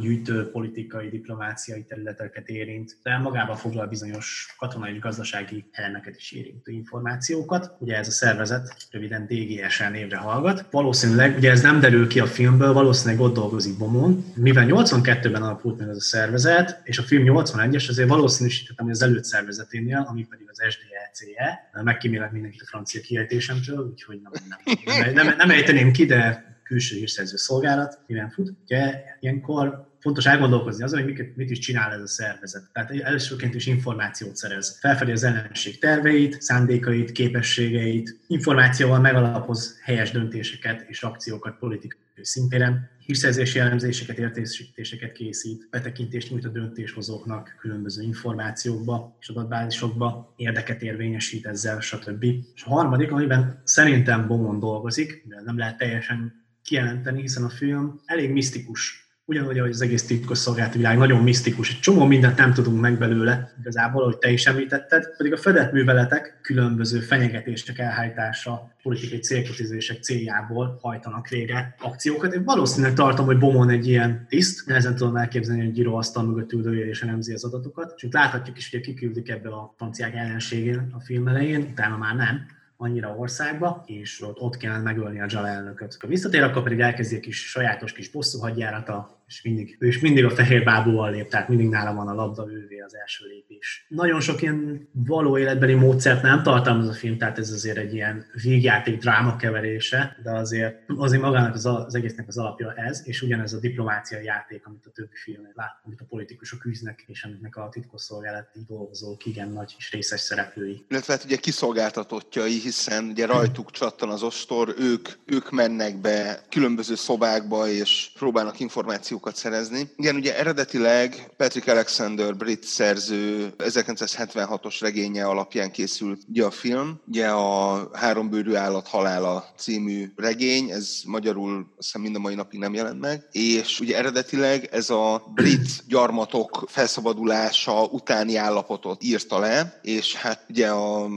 gyűjtő, 0.00 0.50
politikai, 0.50 1.08
diplomáciai 1.08 1.84
területeket 1.84 2.48
érint, 2.48 2.96
de 3.02 3.18
magában 3.18 3.56
foglal 3.56 3.86
bizonyos 3.86 4.54
katonai 4.58 4.92
és 4.92 4.98
gazdasági 4.98 5.64
elemeket 5.70 6.16
is 6.16 6.32
érintő 6.32 6.72
információkat. 6.72 7.76
Ugye 7.78 7.96
ez 7.96 8.08
a 8.08 8.10
szervezet 8.10 8.76
röviden 8.90 9.26
DGSN 9.26 9.90
névre 9.90 10.16
hallgat. 10.16 10.66
Valószínűleg, 10.70 11.36
ugye 11.36 11.50
ez 11.50 11.62
nem 11.62 11.80
derül 11.80 12.06
ki 12.06 12.20
a 12.20 12.26
filmből, 12.26 12.72
valószínűleg 12.72 13.20
ott 13.20 13.34
dolgozik 13.34 13.78
Bomon, 13.78 14.24
mivel 14.34 14.66
82-ben 14.68 15.42
alapult 15.42 15.78
meg 15.78 15.88
ez 15.88 15.96
a 15.96 16.00
szervezet, 16.00 16.80
és 16.84 16.98
a 16.98 17.02
film 17.02 17.22
81-es, 17.26 17.88
azért 17.88 18.08
valószínűsítettem, 18.08 18.84
hogy 18.84 18.94
az 18.94 19.02
előtt 19.02 19.24
szervezeténél, 19.24 20.06
ami 20.08 20.26
pedig 20.26 20.46
az 20.50 20.62
SDLCE, 20.72 21.70
megkímélek 21.82 22.32
mindenkit 22.32 22.62
a 22.62 22.66
francia 22.66 23.00
kiejtésemtől, 23.00 23.88
úgyhogy 23.90 24.20
nem, 24.22 24.32
nem, 24.64 25.14
nem, 25.14 25.26
nem, 25.26 25.36
nem 25.36 25.50
ejteném 25.50 25.92
ki, 25.92 26.04
de 26.04 26.33
külső 26.64 26.96
hírszerző 26.96 27.36
szolgálat, 27.36 27.98
mivel 28.06 28.30
fut. 28.30 28.52
Ugye 28.64 29.02
ilyenkor 29.20 29.92
fontos 30.04 30.26
elgondolkozni 30.26 30.84
azon, 30.84 31.02
hogy 31.02 31.14
mit, 31.14 31.36
mit 31.36 31.50
is 31.50 31.58
csinál 31.58 31.92
ez 31.92 32.00
a 32.00 32.06
szervezet. 32.06 32.62
Tehát 32.72 32.90
elsőként 32.90 33.54
is 33.54 33.66
információt 33.66 34.36
szerez. 34.36 34.78
Felfedi 34.80 35.10
az 35.10 35.24
ellenség 35.24 35.78
terveit, 35.78 36.42
szándékait, 36.42 37.12
képességeit, 37.12 38.18
információval 38.26 39.00
megalapoz 39.00 39.78
helyes 39.82 40.10
döntéseket 40.10 40.84
és 40.88 41.02
akciókat 41.02 41.58
politikai 41.58 41.98
szintéren, 42.22 42.90
hírszerzési 42.98 43.58
elemzéseket, 43.58 44.18
értékesítéseket 44.18 45.12
készít, 45.12 45.68
betekintést 45.70 46.30
nyújt 46.30 46.44
a 46.44 46.48
döntéshozóknak 46.48 47.56
különböző 47.60 48.02
információkba 48.02 49.16
és 49.20 49.28
adatbázisokba, 49.28 50.34
érdeket 50.36 50.82
érvényesít 50.82 51.46
ezzel, 51.46 51.80
stb. 51.80 52.24
És 52.54 52.64
a 52.64 52.70
harmadik, 52.70 53.12
amiben 53.12 53.60
szerintem 53.64 54.26
Bomon 54.26 54.58
dolgozik, 54.58 55.24
de 55.28 55.42
nem 55.44 55.58
lehet 55.58 55.78
teljesen 55.78 56.43
kijelenteni, 56.64 57.20
hiszen 57.20 57.44
a 57.44 57.48
film 57.48 58.00
elég 58.04 58.30
misztikus 58.30 59.04
ugyanúgy, 59.26 59.58
ahogy 59.58 59.70
az 59.70 59.80
egész 59.80 60.06
titkos 60.06 60.38
szolgálati 60.38 60.76
világ 60.76 60.98
nagyon 60.98 61.22
misztikus, 61.22 61.70
egy 61.70 61.80
csomó 61.80 62.04
mindent 62.04 62.36
nem 62.36 62.52
tudunk 62.52 62.80
meg 62.80 62.98
belőle 62.98 63.54
igazából, 63.60 64.02
ahogy 64.02 64.18
te 64.18 64.30
is 64.30 64.46
említetted, 64.46 65.16
pedig 65.16 65.32
a 65.32 65.36
fedett 65.36 65.72
műveletek 65.72 66.38
különböző 66.42 67.00
fenyegetések 67.00 67.78
elhajtása, 67.78 68.74
politikai 68.82 69.18
célkötözések 69.18 70.02
céljából 70.02 70.78
hajtanak 70.82 71.28
végre 71.28 71.74
akciókat. 71.78 72.34
Én 72.34 72.44
valószínűleg 72.44 72.94
tartom, 72.94 73.26
hogy 73.26 73.38
Bomon 73.38 73.70
egy 73.70 73.86
ilyen 73.86 74.26
tiszt, 74.28 74.66
nehezen 74.66 74.96
tudom 74.96 75.16
elképzelni, 75.16 75.64
hogy 75.64 75.72
Giro 75.72 75.96
asztal 75.96 76.24
mögött 76.24 76.52
üldője 76.52 76.86
és 76.86 77.02
elemzi 77.02 77.32
az 77.32 77.44
adatokat. 77.44 77.94
És 77.96 78.08
láthatjuk 78.10 78.56
is, 78.56 78.70
hogy 78.70 78.80
kiküldik 78.80 79.28
ebbe 79.28 79.48
a 79.48 79.74
franciák 79.76 80.14
ellenségén 80.14 80.90
a 80.92 81.00
film 81.00 81.28
elején, 81.28 81.68
utána 81.70 81.96
már 81.96 82.14
nem 82.14 82.46
annyira 82.84 83.16
országba, 83.16 83.82
és 83.86 84.22
ott, 84.22 84.40
ott 84.40 84.56
kellene 84.56 84.82
megölni 84.82 85.20
a 85.20 85.26
Jala 85.28 85.48
elnököt. 85.48 85.96
Ha 86.00 86.06
visszatér, 86.06 86.42
akkor 86.42 86.62
pedig 86.62 86.80
elkezdi 86.80 87.16
a 87.16 87.20
kis 87.20 87.50
sajátos 87.50 87.92
kis 87.92 88.10
bosszú 88.10 88.38
hadjárata, 88.38 89.23
és 89.34 89.42
mindig, 89.42 89.76
ő 89.78 89.86
is 89.86 90.00
mindig 90.00 90.24
a 90.24 90.30
fehér 90.30 90.64
bábúval 90.64 91.10
lép, 91.10 91.28
tehát 91.28 91.48
mindig 91.48 91.68
nála 91.68 91.94
van 91.94 92.08
a 92.08 92.14
labda, 92.14 92.46
ővé 92.50 92.78
az 92.78 92.94
első 92.96 93.26
lépés. 93.26 93.86
Nagyon 93.88 94.20
sok 94.20 94.42
ilyen 94.42 94.88
való 94.92 95.38
életbeli 95.38 95.74
módszert 95.74 96.22
nem 96.22 96.42
tartalmaz 96.42 96.88
a 96.88 96.92
film, 96.92 97.18
tehát 97.18 97.38
ez 97.38 97.50
azért 97.50 97.76
egy 97.76 97.94
ilyen 97.94 98.26
végjáték 98.42 98.98
dráma 98.98 99.36
keverése, 99.36 100.16
de 100.22 100.30
azért, 100.30 100.76
azért 100.96 101.22
magának 101.22 101.54
az, 101.54 101.66
az 101.66 101.94
egésznek 101.94 102.28
az 102.28 102.38
alapja 102.38 102.74
ez, 102.74 103.02
és 103.04 103.22
ugyanez 103.22 103.52
a 103.52 103.58
diplomáciai 103.58 104.24
játék, 104.24 104.66
amit 104.66 104.86
a 104.86 104.90
többi 104.90 105.16
filmben 105.24 105.52
lát, 105.54 105.80
amit 105.84 106.00
a 106.00 106.04
politikusok 106.08 106.66
űznek, 106.66 107.04
és 107.06 107.24
amiknek 107.24 107.56
a 107.56 107.68
titkosszolgálati 107.70 108.58
dolgozók 108.66 109.26
igen 109.26 109.48
nagy 109.48 109.74
és 109.78 109.92
részes 109.92 110.20
szereplői. 110.20 110.84
Illetve 110.88 111.12
hát 111.12 111.24
ugye 111.24 111.36
kiszolgáltatottjai, 111.36 112.58
hiszen 112.58 113.04
ugye 113.04 113.26
rajtuk 113.26 113.70
csattan 113.70 114.10
az 114.10 114.22
ostor, 114.22 114.74
ők, 114.78 115.08
ők 115.26 115.50
mennek 115.50 116.00
be 116.00 116.40
különböző 116.50 116.94
szobákba, 116.94 117.68
és 117.68 118.10
próbálnak 118.14 118.60
információt 118.60 119.22
információkat 119.24 119.36
szerezni. 119.36 119.90
Igen, 119.96 120.16
ugye 120.16 120.38
eredetileg 120.38 121.30
Patrick 121.36 121.68
Alexander, 121.68 122.36
brit 122.36 122.64
szerző 122.64 123.54
1976-os 123.58 124.76
regénye 124.80 125.24
alapján 125.24 125.70
készült 125.70 126.22
ugye 126.28 126.44
a 126.44 126.50
film. 126.50 127.00
Ugye 127.06 127.28
a 127.28 127.88
Hárombőrű 127.92 128.54
állat 128.54 128.88
halála 128.88 129.44
című 129.56 130.12
regény, 130.16 130.70
ez 130.70 131.00
magyarul 131.06 131.66
azt 131.76 131.86
hiszem 131.86 132.00
mind 132.00 132.16
a 132.16 132.18
mai 132.18 132.34
napig 132.34 132.58
nem 132.58 132.74
jelent 132.74 133.00
meg, 133.00 133.28
és 133.32 133.80
ugye 133.80 133.96
eredetileg 133.96 134.68
ez 134.72 134.90
a 134.90 135.22
brit 135.34 135.84
gyarmatok 135.88 136.64
felszabadulása 136.68 137.84
utáni 137.84 138.36
állapotot 138.36 139.04
írta 139.04 139.38
le, 139.38 139.80
és 139.82 140.14
hát 140.14 140.44
ugye 140.48 140.68
a 140.68 141.08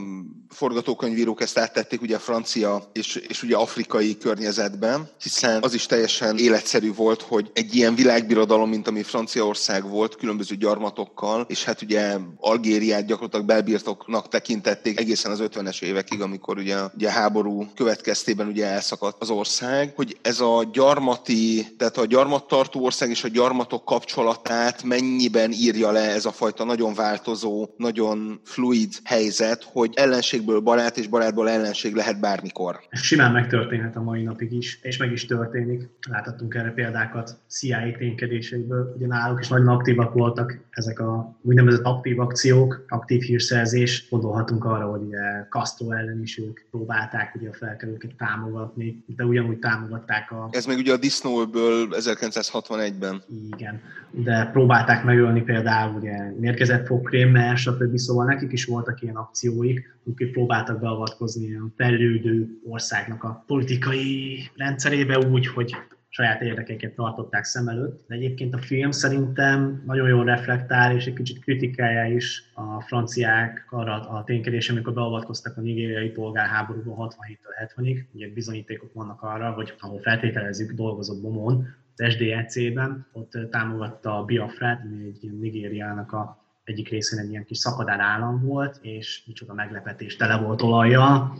forgatókönyvírók 0.48 1.40
ezt 1.40 1.58
áttették 1.58 2.02
ugye 2.02 2.16
a 2.16 2.18
francia 2.18 2.90
és, 2.92 3.14
és 3.14 3.42
ugye 3.42 3.56
afrikai 3.56 4.18
környezetben, 4.18 5.08
hiszen 5.22 5.62
az 5.62 5.74
is 5.74 5.86
teljesen 5.86 6.38
életszerű 6.38 6.92
volt, 6.94 7.22
hogy 7.22 7.50
egy 7.52 7.74
ilyen 7.74 7.94
világbirodalom, 7.94 8.68
mint 8.68 8.88
ami 8.88 9.02
Franciaország 9.02 9.88
volt, 9.88 10.16
különböző 10.16 10.54
gyarmatokkal, 10.54 11.46
és 11.48 11.64
hát 11.64 11.82
ugye 11.82 12.16
Algériát 12.36 13.06
gyakorlatilag 13.06 13.46
belbirtoknak 13.46 14.28
tekintették 14.28 15.00
egészen 15.00 15.30
az 15.30 15.42
50-es 15.42 15.82
évekig, 15.82 16.20
amikor 16.20 16.58
ugye, 16.58 16.76
ugye 16.94 17.08
a 17.08 17.12
háború 17.12 17.66
következtében 17.74 18.46
ugye 18.46 18.66
elszakadt 18.66 19.22
az 19.22 19.30
ország, 19.30 19.92
hogy 19.96 20.18
ez 20.22 20.40
a 20.40 20.68
gyarmati, 20.72 21.66
tehát 21.76 21.96
a 21.96 22.06
gyarmattartó 22.06 22.84
ország 22.84 23.10
és 23.10 23.24
a 23.24 23.28
gyarmatok 23.28 23.84
kapcsolatát 23.84 24.82
mennyiben 24.82 25.52
írja 25.52 25.90
le 25.90 26.00
ez 26.00 26.24
a 26.24 26.32
fajta 26.32 26.64
nagyon 26.64 26.94
változó, 26.94 27.68
nagyon 27.76 28.40
fluid 28.44 28.92
helyzet, 29.04 29.68
hogy 29.72 29.92
ellenségből 30.38 30.60
barát 30.60 30.96
és 30.96 31.06
barátból 31.06 31.48
ellenség 31.48 31.94
lehet 31.94 32.20
bármikor. 32.20 32.80
Ez 32.90 33.00
simán 33.00 33.32
megtörténhet 33.32 33.96
a 33.96 34.02
mai 34.02 34.22
napig 34.22 34.52
is, 34.52 34.78
és 34.82 34.96
meg 34.96 35.12
is 35.12 35.26
történik. 35.26 35.88
Láthattunk 36.10 36.54
erre 36.54 36.70
példákat 36.70 37.36
CIA 37.46 37.96
ténykedéseiből, 37.98 38.92
ugye 38.96 39.06
náluk 39.06 39.40
is 39.40 39.48
nagyon 39.48 39.68
aktívak 39.68 40.12
voltak 40.12 40.58
ezek 40.70 41.00
a 41.00 41.36
úgynevezett 41.42 41.84
aktív 41.84 42.20
akciók, 42.20 42.84
aktív 42.88 43.22
hírszerzés. 43.22 44.08
Gondolhatunk 44.10 44.64
arra, 44.64 44.86
hogy 44.86 45.00
ugye 45.00 45.46
Castro 45.50 45.90
ellen 45.90 46.22
is 46.22 46.38
ők 46.38 46.60
próbálták 46.70 47.34
ugye 47.34 47.48
a 47.48 47.54
felkelőket 47.54 48.14
támogatni, 48.16 49.04
de 49.06 49.24
ugyanúgy 49.24 49.58
támogatták 49.58 50.30
a... 50.30 50.48
Ez 50.50 50.66
még 50.66 50.78
ugye 50.78 50.92
a 50.92 50.96
Disney-ből 50.96 51.88
1961-ben. 51.90 53.22
Igen, 53.56 53.80
de 54.10 54.48
próbálták 54.52 55.04
megölni 55.04 55.42
például 55.42 55.94
ugye 55.94 56.32
mérkezett 56.38 56.86
fogkrémmel, 56.86 57.56
stb. 57.56 57.96
Szóval 57.96 58.24
nekik 58.24 58.52
is 58.52 58.64
voltak 58.64 59.02
ilyen 59.02 59.16
akcióik, 59.16 59.96
akik 60.10 60.27
próbáltak 60.30 60.80
beavatkozni 60.80 61.54
a 61.54 61.72
fejlődő 61.76 62.48
országnak 62.64 63.24
a 63.24 63.44
politikai 63.46 64.38
rendszerébe 64.56 65.18
úgy, 65.18 65.46
hogy 65.46 65.76
saját 66.08 66.42
érdekeiket 66.42 66.94
tartották 66.94 67.44
szem 67.44 67.68
előtt. 67.68 68.04
De 68.06 68.14
egyébként 68.14 68.54
a 68.54 68.58
film 68.58 68.90
szerintem 68.90 69.82
nagyon 69.86 70.08
jól 70.08 70.24
reflektál, 70.24 70.94
és 70.94 71.06
egy 71.06 71.14
kicsit 71.14 71.40
kritikálja 71.40 72.14
is 72.14 72.50
a 72.54 72.80
franciák 72.80 73.66
arra 73.70 74.08
a 74.08 74.24
ténykedés, 74.24 74.70
amikor 74.70 74.92
beavatkoztak 74.92 75.56
a 75.56 75.60
nigériai 75.60 76.08
polgárháborúban 76.08 77.10
67-től 77.10 77.74
70-ig. 77.76 78.04
Ugye 78.12 78.32
bizonyítékok 78.32 78.92
vannak 78.92 79.22
arra, 79.22 79.50
hogy 79.50 79.74
ahol 79.78 80.00
feltételezzük 80.00 80.72
dolgozott 80.72 81.22
Bomon, 81.22 81.66
az 81.96 82.12
SDEC-ben, 82.12 83.06
ott 83.12 83.38
támogatta 83.50 84.18
a 84.18 84.24
Biafrát, 84.24 84.82
ami 84.84 85.04
egy 85.04 85.38
Nigériának 85.40 86.12
a 86.12 86.47
egyik 86.68 86.88
részén 86.88 87.18
egy 87.18 87.30
ilyen 87.30 87.44
kis 87.44 87.58
szakadár 87.58 88.00
állam 88.00 88.44
volt, 88.44 88.78
és 88.82 89.22
micsoda 89.26 89.54
meglepetés, 89.54 90.16
tele 90.16 90.36
volt 90.36 90.62
olaja. 90.62 91.34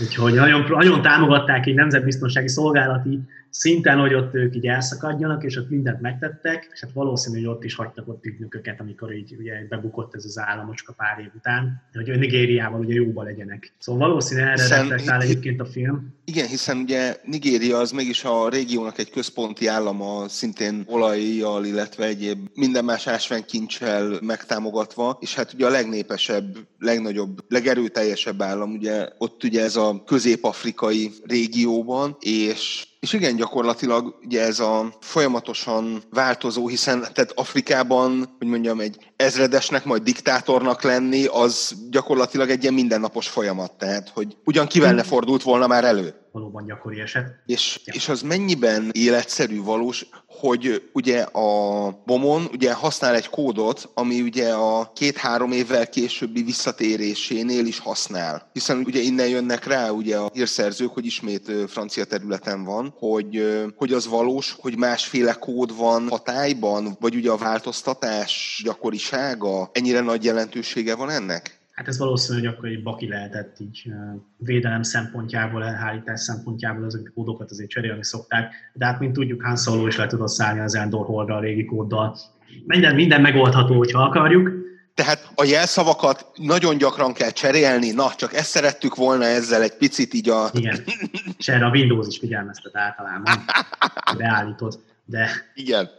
Úgyhogy 0.00 0.34
nagyon, 0.34 0.64
nagyon 0.68 1.02
támogatták 1.02 1.66
egy 1.66 1.74
nemzetbiztonsági 1.74 2.48
szolgálati 2.48 3.20
szinten, 3.56 3.98
hogy 3.98 4.14
ott 4.14 4.34
ők 4.34 4.56
így 4.56 4.66
elszakadjanak, 4.66 5.44
és 5.44 5.56
ott 5.56 5.70
mindent 5.70 6.00
megtettek, 6.00 6.68
és 6.72 6.80
hát 6.80 6.92
valószínű, 6.92 7.36
hogy 7.36 7.46
ott 7.46 7.64
is 7.64 7.74
hagytak 7.74 8.08
ott 8.08 8.24
ügynököket, 8.24 8.80
amikor 8.80 9.12
így 9.12 9.36
ugye 9.38 9.66
bebukott 9.68 10.14
ez 10.14 10.24
az 10.24 10.38
államocska 10.38 10.92
pár 10.92 11.18
év 11.18 11.30
után, 11.36 11.82
hogy 11.92 12.18
Nigériával 12.18 12.80
ugye 12.80 12.94
jóba 12.94 13.22
legyenek. 13.22 13.72
Szóval 13.78 14.08
valószínű 14.08 14.40
erre 14.40 14.52
hiszen, 14.52 14.80
reflektál 14.80 15.22
egyébként 15.22 15.60
a 15.60 15.64
film. 15.64 16.14
Igen, 16.24 16.46
hiszen 16.46 16.76
ugye 16.76 17.16
Nigéria 17.24 17.78
az 17.78 17.90
mégis 17.90 18.24
a 18.24 18.48
régiónak 18.48 18.98
egy 18.98 19.10
központi 19.10 19.66
állama, 19.66 20.28
szintén 20.28 20.84
olajjal, 20.86 21.64
illetve 21.64 22.04
egyéb 22.04 22.48
minden 22.54 22.84
más 22.84 23.06
ásványkincsel 23.06 24.18
megtámogatva, 24.56 25.18
és 25.20 25.34
hát 25.34 25.52
ugye 25.52 25.66
a 25.66 25.70
legnépesebb, 25.70 26.56
legnagyobb, 26.78 27.38
legerőteljesebb 27.48 28.42
állam, 28.42 28.72
ugye 28.72 29.08
ott 29.18 29.44
ugye 29.44 29.62
ez 29.62 29.76
a 29.76 30.02
közép-afrikai 30.06 31.12
régióban, 31.24 32.16
és 32.20 32.86
és 33.06 33.12
igen, 33.12 33.36
gyakorlatilag 33.36 34.18
ugye 34.24 34.42
ez 34.42 34.60
a 34.60 34.96
folyamatosan 35.00 36.02
változó, 36.10 36.68
hiszen 36.68 37.00
tehát 37.00 37.32
Afrikában, 37.34 38.34
hogy 38.38 38.46
mondjam, 38.46 38.80
egy 38.80 39.12
ezredesnek, 39.16 39.84
majd 39.84 40.02
diktátornak 40.02 40.82
lenni, 40.82 41.24
az 41.24 41.74
gyakorlatilag 41.90 42.50
egy 42.50 42.62
ilyen 42.62 42.74
mindennapos 42.74 43.28
folyamat. 43.28 43.72
Tehát, 43.72 44.08
hogy 44.08 44.36
ugyan 44.44 44.66
kivel 44.66 44.94
ne 44.94 45.02
fordult 45.02 45.42
volna 45.42 45.66
már 45.66 45.84
elő 45.84 46.14
valóban 46.36 46.66
gyakori 46.66 47.00
eset. 47.00 47.42
És, 47.46 47.80
ja. 47.84 47.92
és 47.96 48.08
az 48.08 48.22
mennyiben 48.22 48.90
életszerű, 48.92 49.62
valós, 49.62 50.06
hogy 50.26 50.90
ugye 50.92 51.22
a 51.22 51.90
Bomon 52.06 52.48
ugye 52.52 52.72
használ 52.72 53.14
egy 53.14 53.28
kódot, 53.28 53.90
ami 53.94 54.20
ugye 54.20 54.52
a 54.52 54.92
két-három 54.94 55.52
évvel 55.52 55.88
későbbi 55.88 56.42
visszatérésénél 56.42 57.66
is 57.66 57.78
használ. 57.78 58.50
Hiszen 58.52 58.82
ugye 58.86 59.00
innen 59.00 59.28
jönnek 59.28 59.66
rá 59.66 59.90
ugye 59.90 60.16
a 60.16 60.30
hírszerzők, 60.32 60.90
hogy 60.90 61.06
ismét 61.06 61.52
francia 61.68 62.04
területen 62.04 62.64
van, 62.64 62.94
hogy, 62.98 63.62
hogy 63.76 63.92
az 63.92 64.08
valós, 64.08 64.56
hogy 64.60 64.78
másféle 64.78 65.32
kód 65.32 65.76
van 65.76 66.08
hatályban, 66.08 66.96
vagy 67.00 67.14
ugye 67.14 67.30
a 67.30 67.36
változtatás 67.36 68.60
gyakorisága, 68.64 69.70
ennyire 69.72 70.00
nagy 70.00 70.24
jelentősége 70.24 70.94
van 70.96 71.10
ennek? 71.10 71.58
Hát 71.72 71.88
ez 71.88 71.98
valószínű, 71.98 72.38
hogy 72.38 72.48
akkor 72.48 72.68
egy 72.68 72.82
baki 72.82 73.08
lehetett 73.08 73.56
így 73.60 73.92
védelem 74.36 74.82
szempontjából, 74.82 75.64
elhárítás 75.64 76.20
szempontjából 76.20 76.84
azok 76.84 77.06
a 77.08 77.12
kódokat 77.14 77.50
azért 77.50 77.70
cserélni 77.70 78.04
szokták, 78.04 78.54
de 78.72 78.84
hát 78.84 79.00
mint 79.00 79.12
tudjuk, 79.12 79.42
Han 79.42 79.56
Solo 79.56 79.86
is 79.86 79.96
le 79.96 80.06
tudott 80.06 80.28
szállni 80.28 80.60
az 80.60 80.74
Endor 80.74 81.06
Hordra 81.06 81.34
a 81.34 81.40
régi 81.40 81.64
kóddal. 81.64 82.16
Minden, 82.66 82.94
minden 82.94 83.20
megoldható, 83.20 83.76
hogyha 83.76 84.02
akarjuk. 84.02 84.65
Tehát 84.96 85.30
a 85.34 85.44
jelszavakat 85.44 86.26
nagyon 86.34 86.78
gyakran 86.78 87.12
kell 87.12 87.30
cserélni, 87.30 87.90
na, 87.90 88.14
csak 88.16 88.34
ezt 88.34 88.50
szerettük 88.50 88.94
volna 88.94 89.24
ezzel 89.24 89.62
egy 89.62 89.76
picit 89.76 90.14
így 90.14 90.28
a... 90.28 90.50
Igen, 90.52 90.84
és 91.38 91.48
erre 91.48 91.64
a 91.64 91.70
Windows 91.70 92.06
is 92.06 92.18
figyelmeztet 92.18 92.76
általában, 92.76 93.44
beállítod, 94.16 94.80
de... 95.04 95.30
Igen. 95.54 95.90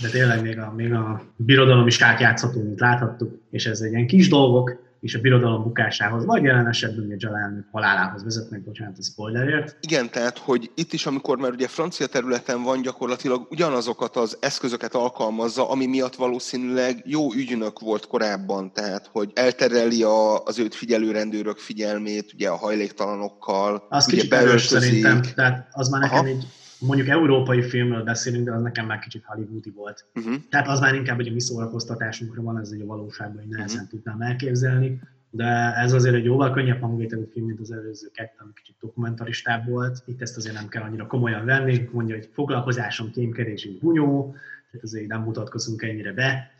de 0.00 0.08
tényleg 0.08 0.42
még 0.42 0.58
a, 0.58 0.72
még 0.76 0.92
a 0.92 1.22
birodalom 1.36 1.86
is 1.86 2.02
átjátszható, 2.02 2.62
mint 2.62 2.80
láthattuk, 2.80 3.40
és 3.50 3.66
ez 3.66 3.80
egy 3.80 3.92
ilyen 3.92 4.06
kis 4.06 4.28
dolgok, 4.28 4.91
és 5.02 5.14
a 5.14 5.20
birodalom 5.20 5.62
bukásához, 5.62 6.24
vagy 6.24 6.42
jelen 6.42 6.68
esetben 6.68 7.10
a 7.10 7.14
Jalán 7.18 7.68
halálához 7.70 8.24
vezetnek, 8.24 8.64
bocsánat 8.64 8.98
a 8.98 9.02
spoilerért. 9.02 9.76
Igen, 9.80 10.10
tehát, 10.10 10.38
hogy 10.38 10.70
itt 10.74 10.92
is, 10.92 11.06
amikor 11.06 11.38
már 11.38 11.50
ugye 11.50 11.68
francia 11.68 12.06
területen 12.06 12.62
van, 12.62 12.82
gyakorlatilag 12.82 13.46
ugyanazokat 13.50 14.16
az 14.16 14.36
eszközöket 14.40 14.94
alkalmazza, 14.94 15.70
ami 15.70 15.86
miatt 15.86 16.14
valószínűleg 16.14 17.02
jó 17.04 17.32
ügynök 17.32 17.80
volt 17.80 18.06
korábban, 18.06 18.72
tehát, 18.72 19.08
hogy 19.12 19.30
eltereli 19.34 20.02
a, 20.02 20.42
az 20.42 20.58
őt 20.58 20.74
figyelő 20.74 21.10
rendőrök 21.10 21.58
figyelmét, 21.58 22.32
ugye 22.34 22.48
a 22.48 22.56
hajléktalanokkal, 22.56 23.86
az 23.88 24.06
ugye 24.06 24.16
kicsit 24.16 24.34
erős 24.34 24.62
szerintem, 24.62 25.20
tehát 25.34 25.68
az 25.70 25.88
már 25.88 26.00
nekem 26.00 26.18
Aha. 26.18 26.26
egy 26.26 26.46
mondjuk 26.86 27.08
európai 27.08 27.62
filmről 27.62 28.02
beszélünk, 28.02 28.44
de 28.44 28.52
az 28.52 28.62
nekem 28.62 28.86
már 28.86 28.98
kicsit 28.98 29.24
hollywoodi 29.24 29.70
volt. 29.70 30.06
Uh-huh. 30.14 30.34
Tehát 30.50 30.68
az 30.68 30.80
már 30.80 30.94
inkább 30.94 31.16
hogy 31.16 31.28
a 31.28 31.32
mi 31.32 31.40
szórakoztatásunkra 31.40 32.42
van, 32.42 32.58
ez 32.58 32.70
egy 32.70 32.80
a 32.80 32.86
valóságban, 32.86 33.42
hogy 33.42 33.50
nehezen 33.50 33.82
uh-huh. 33.82 33.90
tudnám 33.90 34.20
elképzelni 34.20 35.00
de 35.34 35.74
ez 35.76 35.92
azért 35.92 36.14
egy 36.14 36.24
jóval 36.24 36.52
könnyebb 36.52 36.80
hangvételű 36.80 37.24
film, 37.32 37.46
mint 37.46 37.60
az 37.60 37.72
előző 37.72 38.08
kettő, 38.14 38.36
ami 38.38 38.50
kicsit 38.54 38.76
dokumentaristább 38.80 39.68
volt. 39.68 40.02
Itt 40.06 40.20
ezt 40.20 40.36
azért 40.36 40.54
nem 40.54 40.68
kell 40.68 40.82
annyira 40.82 41.06
komolyan 41.06 41.44
venni, 41.44 41.88
mondja, 41.92 42.14
hogy 42.14 42.28
foglalkozásom, 42.32 43.10
kémkedés, 43.10 43.68
bunyó, 43.80 44.34
tehát 44.72 44.86
azért 44.86 45.06
nem 45.06 45.22
mutatkozunk 45.22 45.82
ennyire 45.82 46.12
be. 46.12 46.50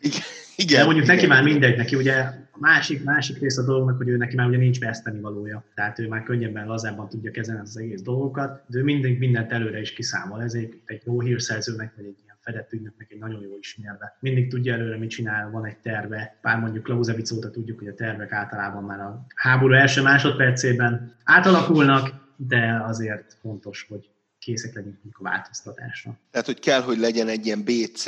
Igen, 0.56 0.78
de 0.78 0.84
mondjuk 0.84 1.04
igen, 1.04 1.16
neki 1.16 1.26
már 1.26 1.42
mindegy, 1.42 1.76
neki 1.76 1.96
ugye 1.96 2.14
a 2.52 2.58
másik, 2.58 3.04
másik 3.04 3.38
rész 3.38 3.58
a 3.58 3.64
dolognak, 3.64 3.96
hogy 3.96 4.08
ő 4.08 4.16
neki 4.16 4.36
már 4.36 4.46
ugye 4.48 4.56
nincs 4.56 4.78
veszteni 4.78 5.20
valója. 5.20 5.64
Tehát 5.74 5.98
ő 5.98 6.08
már 6.08 6.22
könnyebben, 6.22 6.66
lazábban 6.66 7.08
tudja 7.08 7.30
kezelni 7.30 7.60
az 7.60 7.78
egész 7.78 8.02
dolgokat, 8.02 8.62
de 8.66 8.78
ő 8.78 8.82
mindig 8.82 9.18
mindent 9.18 9.52
előre 9.52 9.80
is 9.80 9.92
kiszámol. 9.92 10.42
Ez 10.42 10.54
egy, 10.54 10.80
egy 10.84 11.02
jó 11.04 11.20
hírszerzőnek, 11.20 11.92
vagy 11.96 12.04
egy 12.04 12.16
ilyen 12.24 12.36
fedett 12.40 12.72
ügynöknek 12.72 13.10
egy 13.10 13.18
nagyon 13.18 13.40
jó 13.40 13.56
ismerve. 13.58 14.16
Mindig 14.20 14.50
tudja 14.50 14.74
előre, 14.74 14.98
mit 14.98 15.10
csinál, 15.10 15.50
van 15.50 15.66
egy 15.66 15.76
terve. 15.76 16.38
Pár 16.40 16.58
mondjuk 16.58 16.84
Clausewitz 16.84 17.32
óta 17.32 17.50
tudjuk, 17.50 17.78
hogy 17.78 17.88
a 17.88 17.94
tervek 17.94 18.32
általában 18.32 18.84
már 18.84 19.00
a 19.00 19.26
háború 19.34 19.74
első 19.74 20.02
másodpercében 20.02 21.14
átalakulnak, 21.24 22.20
de 22.36 22.82
azért 22.86 23.36
fontos, 23.40 23.86
hogy 23.88 24.11
készek 24.42 24.74
legyünk 24.74 25.18
a 25.18 25.22
változtatásra. 25.22 26.18
Tehát, 26.30 26.46
hogy 26.46 26.58
kell, 26.58 26.80
hogy 26.80 26.98
legyen 26.98 27.28
egy 27.28 27.46
ilyen 27.46 27.64
BC, 27.64 28.04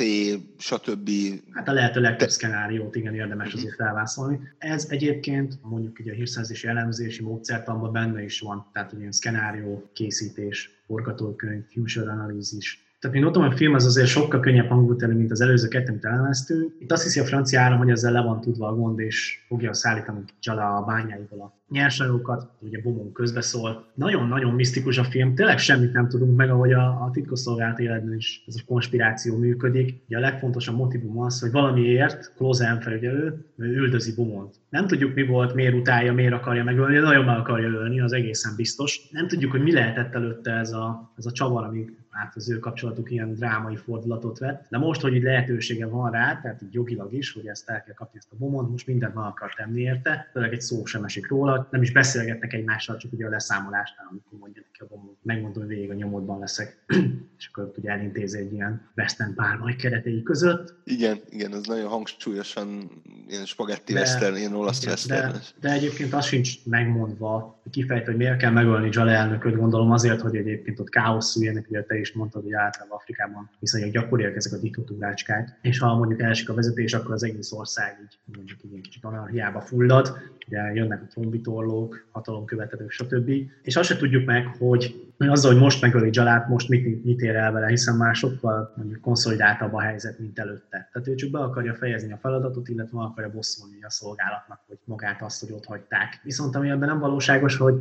stb. 0.57 1.09
Hát 1.51 1.67
a 1.67 1.71
lehető 1.71 2.01
legtöbb 2.01 2.29
szkenáriót 2.29 2.95
igen 2.95 3.15
érdemes 3.15 3.45
uh-huh. 3.47 3.61
azért 3.61 3.75
felvászolni. 3.75 4.39
Ez 4.57 4.85
egyébként 4.89 5.59
mondjuk 5.61 5.99
ugye 5.99 6.11
a 6.11 6.15
hírszerzési 6.15 6.67
elemzési 6.67 7.23
módszertanban 7.23 7.91
benne 7.91 8.23
is 8.23 8.39
van, 8.39 8.69
tehát 8.73 8.93
ilyen 8.93 9.11
szkenárió 9.11 9.89
készítés, 9.93 10.69
forgatókönyv, 10.85 11.63
future 11.71 12.11
analízis, 12.11 12.84
tehát 13.05 13.19
mint 13.19 13.33
mondtam, 13.33 13.53
a 13.53 13.57
film 13.57 13.73
az 13.73 13.85
azért 13.85 14.07
sokkal 14.07 14.39
könnyebb 14.39 14.67
hangultelő, 14.67 15.13
mint 15.13 15.31
az 15.31 15.41
előző 15.41 15.67
kettő, 15.67 15.89
amit 15.91 16.05
elemeztünk. 16.05 16.75
Itt 16.79 16.91
azt 16.91 17.03
hiszi 17.03 17.19
a 17.19 17.25
francia 17.25 17.61
állam, 17.61 17.77
hogy 17.77 17.89
ezzel 17.89 18.11
le 18.11 18.21
van 18.21 18.41
tudva 18.41 18.67
a 18.67 18.75
gond, 18.75 18.99
és 18.99 19.43
fogja 19.47 19.73
szállítani 19.73 20.19
Csala 20.39 20.75
a 20.75 20.83
bányáival 20.83 21.39
a 21.39 21.53
nyersanyagokat, 21.69 22.49
ugye 22.59 22.81
Bomon 22.81 23.11
közbeszól. 23.11 23.85
Nagyon-nagyon 23.93 24.53
misztikus 24.53 24.97
a 24.97 25.03
film, 25.03 25.35
tényleg 25.35 25.57
semmit 25.57 25.93
nem 25.93 26.07
tudunk 26.07 26.35
meg, 26.35 26.49
ahogy 26.49 26.73
a, 26.73 26.85
a 26.85 27.09
titkosszolgált 27.11 27.79
életben 27.79 28.15
is 28.15 28.43
ez 28.47 28.55
a 28.57 28.63
konspiráció 28.65 29.37
működik. 29.37 30.03
Ugye 30.07 30.17
a 30.17 30.19
legfontosabb 30.19 30.75
motivum 30.75 31.19
az, 31.19 31.39
hogy 31.39 31.51
valamiért 31.51 32.33
Close 32.35 32.77
felügyelő 32.81 33.45
üldözi 33.57 34.13
Bomont. 34.15 34.55
Nem 34.69 34.87
tudjuk, 34.87 35.13
mi 35.13 35.25
volt, 35.25 35.53
miért 35.53 35.75
utálja, 35.75 36.13
miért 36.13 36.33
akarja 36.33 36.63
megölni, 36.63 36.97
nagyon 36.97 37.25
meg 37.25 37.37
akarja 37.37 37.69
ölni, 37.69 37.99
az 37.99 38.13
egészen 38.13 38.53
biztos. 38.55 38.99
Nem 39.11 39.27
tudjuk, 39.27 39.51
hogy 39.51 39.61
mi 39.61 39.73
lehetett 39.73 40.13
előtte 40.13 40.51
ez 40.51 40.71
a, 40.71 41.13
ez 41.17 41.25
a 41.25 41.31
csavar, 41.31 41.63
ami 41.63 41.85
hát 42.15 42.35
az 42.35 42.49
ő 42.49 42.59
kapcsolatuk 42.59 43.11
ilyen 43.11 43.33
drámai 43.33 43.75
fordulatot 43.75 44.37
vett. 44.37 44.65
De 44.69 44.77
most, 44.77 45.01
hogy 45.01 45.13
így 45.13 45.23
lehetősége 45.23 45.87
van 45.87 46.11
rá, 46.11 46.39
tehát 46.41 46.61
így 46.61 46.73
jogilag 46.73 47.13
is, 47.13 47.31
hogy 47.31 47.47
ezt 47.47 47.69
el 47.69 47.83
kell 47.83 47.93
kapni 47.93 48.17
ezt 48.17 48.31
a 48.31 48.35
bomont, 48.37 48.69
most 48.69 48.87
mindent 48.87 49.13
meg 49.13 49.23
akar 49.23 49.53
tenni 49.53 49.81
érte, 49.81 50.29
főleg 50.31 50.53
egy 50.53 50.61
szó 50.61 50.85
sem 50.85 51.03
esik 51.03 51.27
róla, 51.27 51.67
nem 51.71 51.81
is 51.81 51.91
beszélgetnek 51.91 52.53
egymással, 52.53 52.97
csak 52.97 53.13
ugye 53.13 53.25
a 53.25 53.29
leszámolásnál, 53.29 54.07
amikor 54.09 54.39
mondja 54.39 54.61
neki 54.71 54.83
a 54.83 54.95
bomont, 54.95 55.17
megmondom, 55.21 55.63
hogy 55.63 55.75
végig 55.75 55.89
a 55.89 55.93
nyomodban 55.93 56.39
leszek, 56.39 56.83
és 57.37 57.49
akkor 57.51 57.71
ugye 57.77 57.89
elintézi 57.89 58.37
egy 58.37 58.53
ilyen 58.53 58.89
western 58.95 59.33
párbaj 59.33 59.75
keretei 59.75 60.23
között. 60.23 60.73
Igen, 60.83 61.19
igen, 61.29 61.53
ez 61.53 61.63
nagyon 61.65 61.87
hangsúlyosan 61.87 62.89
ilyen 63.27 63.45
spagetti 63.45 63.93
de, 63.93 63.99
western, 63.99 64.35
ilyen 64.35 64.53
olasz 64.53 64.81
igen, 64.81 64.91
western. 64.91 65.31
De, 65.31 65.39
de, 65.59 65.71
egyébként 65.71 66.13
az 66.13 66.25
sincs 66.25 66.65
megmondva, 66.65 67.61
kifejtve, 67.71 68.11
hogy 68.11 68.19
miért 68.19 68.37
kell 68.37 68.51
megölni 68.51 68.89
Jale 68.91 69.11
elnököt, 69.11 69.55
gondolom 69.55 69.91
azért, 69.91 70.21
hogy 70.21 70.35
egyébként 70.35 70.79
ott 70.79 70.89
káosz 70.89 71.29
szüljenek, 71.29 71.69
ugye 71.69 71.83
te 71.83 71.97
is 72.05 72.13
mondtad, 72.13 72.43
hogy 72.43 72.53
általában 72.53 72.97
Afrikában 72.97 73.49
viszonylag 73.59 73.91
gyakoriak 73.91 74.35
ezek 74.35 74.53
a 74.53 74.61
diktatúrácskák, 74.61 75.59
és 75.61 75.79
ha 75.79 75.95
mondjuk 75.95 76.21
elsik 76.21 76.49
a 76.49 76.53
vezetés, 76.53 76.93
akkor 76.93 77.13
az 77.13 77.23
egész 77.23 77.51
ország 77.51 77.99
így 78.03 78.35
mondjuk 78.35 78.59
így 78.63 78.81
kicsit 78.81 79.03
anarchiába 79.03 79.61
fullad, 79.61 80.17
ugye 80.47 80.73
jönnek 80.73 81.01
a 81.01 81.05
trombitorlók, 81.05 82.07
hatalomkövetők, 82.11 82.91
stb. 82.91 83.31
És 83.61 83.75
azt 83.75 83.87
se 83.87 83.97
tudjuk 83.97 84.25
meg, 84.25 84.47
hogy 84.57 85.13
azzal, 85.17 85.51
hogy 85.51 85.61
most 85.61 85.81
megöli 85.81 86.09
Jalát, 86.11 86.47
most 86.47 86.69
mit, 86.69 87.03
mit 87.03 87.21
ér 87.21 87.35
el 87.35 87.51
vele, 87.51 87.67
hiszen 87.67 87.95
már 87.95 88.15
sokkal 88.15 88.73
mondjuk 88.75 89.01
konszolidáltabb 89.01 89.73
a 89.73 89.81
helyzet, 89.81 90.19
mint 90.19 90.39
előtte. 90.39 90.89
Tehát 90.91 91.07
ő 91.07 91.15
csak 91.15 91.29
be 91.29 91.39
akarja 91.39 91.73
fejezni 91.73 92.11
a 92.11 92.17
feladatot, 92.17 92.69
illetve 92.69 92.99
akarja 92.99 93.31
bosszulni 93.31 93.83
a 93.83 93.89
szolgálatnak, 93.89 94.59
hogy 94.67 94.77
magát 94.83 95.21
azt, 95.21 95.39
hogy 95.39 95.51
ott 95.51 95.65
hagyták. 95.65 96.19
Viszont 96.23 96.55
ami 96.55 96.69
ebben 96.69 96.87
nem 96.87 96.99
valóságos, 96.99 97.57
hogy 97.57 97.75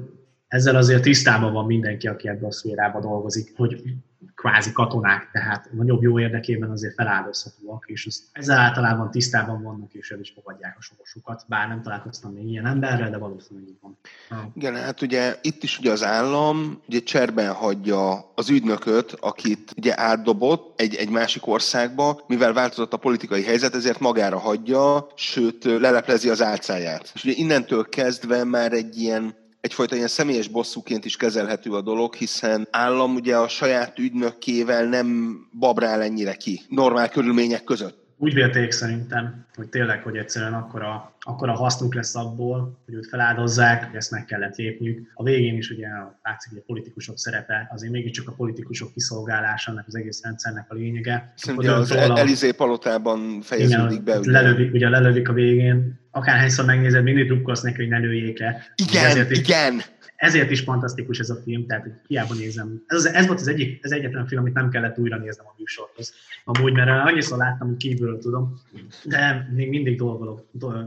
ezzel 0.49 0.77
azért 0.77 1.03
tisztában 1.03 1.53
van 1.53 1.67
mindenki, 1.67 2.09
aki 2.09 2.29
ebben 2.29 2.45
a 2.45 2.53
szférában 2.53 3.01
dolgozik, 3.01 3.53
hogy 3.57 3.83
kvázi 4.45 4.73
katonák, 4.73 5.29
tehát 5.33 5.69
nagyobb 5.73 6.03
jó 6.03 6.21
érdekében 6.21 6.71
azért 6.71 6.95
feláldozhatóak, 6.95 7.85
és 7.87 8.07
ez, 8.07 8.23
ezzel 8.33 8.59
általában 8.59 9.11
tisztában 9.11 9.63
vannak, 9.63 9.93
és 9.93 10.11
el 10.11 10.21
is 10.21 10.33
fogadják 10.35 10.77
a 10.79 10.83
sorsukat, 10.83 11.45
bár 11.49 11.69
nem 11.69 11.83
találkoztam 11.83 12.33
még 12.33 12.49
ilyen 12.49 12.67
emberrel, 12.67 13.11
de 13.11 13.19
valószínűleg 13.19 13.69
így 13.69 13.79
van. 13.81 13.99
Igen, 14.55 14.75
hát 14.75 15.03
ugye 15.03 15.39
itt 15.43 15.63
is 15.63 15.79
ugye 15.79 15.91
az 15.91 16.05
állam 16.05 16.81
ugye 16.89 17.01
cserben 17.01 17.53
hagyja 17.53 18.33
az 18.35 18.51
ügynököt, 18.51 19.17
akit 19.21 19.73
ugye 19.77 20.01
átdobott 20.01 20.81
egy, 20.81 20.95
egy 20.95 21.11
másik 21.11 21.47
országba, 21.47 22.21
mivel 22.27 22.53
változott 22.53 22.93
a 22.93 22.97
politikai 22.97 23.43
helyzet, 23.43 23.75
ezért 23.75 24.01
magára 24.01 24.39
hagyja, 24.39 25.07
sőt 25.15 25.65
leleplezi 25.65 26.29
az 26.29 26.43
álcáját. 26.43 27.11
És 27.15 27.25
ugye 27.25 27.35
innentől 27.37 27.89
kezdve 27.89 28.45
már 28.45 28.73
egy 28.73 28.97
ilyen 28.97 29.44
egyfajta 29.65 29.95
ilyen 29.97 30.09
személyes 30.09 30.49
bosszúként 30.49 31.05
is 31.05 31.17
kezelhető 31.17 31.71
a 31.71 31.81
dolog, 31.81 32.15
hiszen 32.15 32.69
állam 32.71 33.15
ugye 33.15 33.37
a 33.37 33.49
saját 33.49 33.99
ügynökével 33.99 34.85
nem 34.85 35.39
babrál 35.59 36.03
ennyire 36.03 36.35
ki, 36.35 36.61
normál 36.69 37.09
körülmények 37.09 37.65
között. 37.65 38.03
Úgy 38.17 38.35
vélték 38.35 38.71
szerintem, 38.71 39.47
hogy 39.55 39.69
tényleg, 39.69 40.03
hogy 40.03 40.17
egyszerűen 40.17 40.53
akkora, 40.53 41.15
akkora 41.21 41.53
hasznuk 41.53 41.95
lesz 41.95 42.15
abból, 42.15 42.79
hogy 42.85 42.95
őt 42.95 43.07
feláldozzák, 43.07 43.87
hogy 43.87 43.97
ezt 43.97 44.11
meg 44.11 44.25
kellett 44.25 44.57
lépniük. 44.57 45.11
A 45.15 45.23
végén 45.23 45.57
is 45.57 45.71
ugye 45.71 45.89
látszik, 46.23 46.51
hogy 46.51 46.59
a 46.59 46.65
politikusok 46.67 47.19
szerepe, 47.19 47.69
azért 47.73 47.93
mégiscsak 47.93 48.29
a 48.29 48.33
politikusok 48.33 48.93
kiszolgálása, 48.93 49.71
ennek 49.71 49.85
az 49.87 49.97
egész 49.97 50.23
rendszernek 50.23 50.67
a 50.69 50.75
lényege. 50.75 51.33
Szerintem 51.37 51.75
az 51.75 51.93
róla, 51.93 52.19
Elizé 52.19 52.51
palotában 52.51 53.41
fejeződik 53.43 53.91
igen, 53.91 54.05
be. 54.05 54.19
Ugye. 54.19 54.31
Lelövik, 54.31 54.73
ugye 54.73 54.89
lelövik 54.89 55.29
a 55.29 55.33
végén, 55.33 56.03
akárhányszor 56.15 56.65
megnézed, 56.65 57.03
mindig 57.03 57.27
drukkolsz 57.27 57.63
neki, 57.63 57.77
hogy 57.77 57.89
ne 57.89 57.99
lőjék 57.99 58.39
le. 58.39 58.67
Igen, 58.75 59.05
ezért 59.05 59.31
igen! 59.31 59.75
Is, 59.77 59.91
ezért 60.17 60.51
is 60.51 60.61
fantasztikus 60.61 61.19
ez 61.19 61.31
a 61.31 61.37
film, 61.45 61.67
tehát 61.67 61.87
hiába 62.07 62.35
nézem. 62.35 62.83
Ez, 62.87 62.97
az, 62.97 63.07
ez 63.07 63.27
volt 63.27 63.41
az 63.41 63.49
egyik, 63.49 63.79
ez 63.85 63.91
egyetlen 63.91 64.27
film, 64.27 64.41
amit 64.41 64.55
nem 64.55 64.71
kellett 64.71 64.99
újra 64.99 65.19
néznem 65.19 65.47
a 65.47 65.55
műsorhoz. 65.59 66.15
Amúgy, 66.45 66.73
mert 66.73 67.09
annyiszor 67.09 67.39
láttam, 67.39 67.69
hogy 67.69 67.77
kívülről 67.77 68.19
tudom, 68.19 68.61
de 69.05 69.49
még 69.55 69.69
mindig 69.69 69.97
dolgolok, 69.99 70.47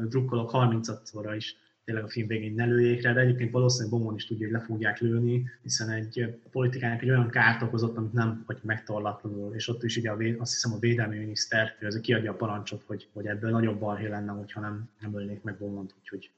drukkolok 0.09 0.51
30-szorra 0.53 1.33
is 1.35 1.55
tényleg 1.87 2.05
a 2.05 2.09
film 2.09 2.27
végén 2.27 2.53
ne 2.53 2.65
lőjék 2.65 3.01
rá, 3.01 3.13
de 3.13 3.19
egyébként 3.19 3.51
valószínűleg 3.51 3.99
Bomon 3.99 4.15
is 4.15 4.25
tudja, 4.25 4.47
hogy 4.47 4.55
le 4.55 4.61
fogják 4.61 4.99
lőni, 4.99 5.49
hiszen 5.61 5.89
egy 5.89 6.21
a 6.21 6.49
politikának 6.51 7.01
egy 7.01 7.09
olyan 7.09 7.29
kárt 7.29 7.61
okozott, 7.61 7.97
amit 7.97 8.13
nem 8.13 8.43
hogy 8.45 8.59
megtorlatlanul, 8.61 9.55
és 9.55 9.67
ott 9.67 9.83
is 9.83 9.97
ugye 9.97 10.09
a, 10.09 10.17
azt 10.37 10.53
hiszem 10.53 10.73
a 10.73 10.79
védelmi 10.79 11.17
miniszter, 11.17 11.75
hogy 11.77 11.87
az 11.87 11.99
kiadja 11.99 12.31
a 12.31 12.35
parancsot, 12.35 12.83
hogy, 12.85 13.07
hogy 13.13 13.25
ebből 13.25 13.51
nagyobb 13.51 13.79
balhé 13.79 14.07
lenne, 14.07 14.31
hogyha 14.31 14.59
nem, 14.59 14.89
nem 15.01 15.15
ölnék 15.15 15.41
meg 15.41 15.57
Bomont, 15.57 15.93
úgyhogy, 15.99 16.31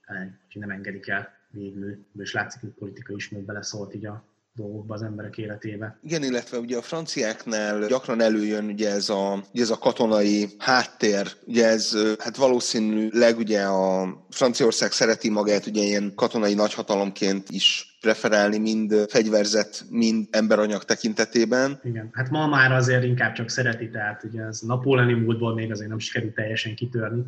úgyhogy 0.46 0.62
nem 0.62 0.70
engedik 0.70 1.08
el 1.08 1.30
végül, 1.52 2.06
és 2.20 2.34
látszik, 2.34 2.62
hogy 2.62 2.70
politika 2.70 3.14
ismét 3.14 3.46
beleszólt 3.46 3.96
így 3.96 4.06
a 4.06 4.24
dolgokba 4.54 4.94
az 4.94 5.02
emberek 5.02 5.38
életébe. 5.38 6.00
Igen, 6.04 6.24
illetve 6.24 6.58
ugye 6.58 6.78
a 6.78 6.82
franciáknál 6.82 7.88
gyakran 7.88 8.22
előjön 8.22 8.66
ugye 8.66 8.90
ez 8.90 9.10
a, 9.10 9.44
ugye 9.54 9.62
ez 9.62 9.70
a 9.70 9.78
katonai 9.78 10.48
háttér, 10.58 11.28
ugye 11.46 11.68
ez 11.68 11.98
hát 12.20 12.36
valószínűleg 12.36 13.38
ugye 13.38 13.62
a 13.62 14.10
Franciaország 14.30 14.92
szereti 14.92 15.30
magát 15.30 15.66
ugye 15.66 15.82
ilyen 15.82 16.12
katonai 16.16 16.54
nagyhatalomként 16.54 17.50
is 17.50 17.98
preferálni 18.02 18.58
mind 18.58 19.06
fegyverzet, 19.08 19.86
mind 19.90 20.28
emberanyag 20.32 20.84
tekintetében. 20.84 21.80
Igen, 21.84 22.10
hát 22.12 22.30
ma 22.30 22.48
már 22.48 22.72
azért 22.72 23.04
inkább 23.04 23.34
csak 23.34 23.50
szereti, 23.50 23.90
tehát 23.90 24.24
ugye 24.24 24.42
ez 24.42 24.60
napóleoni 24.60 25.14
múltból 25.14 25.54
még 25.54 25.72
azért 25.72 25.90
nem 25.90 26.00
sikerült 26.00 26.34
teljesen 26.34 26.76
kitörni. 26.76 27.24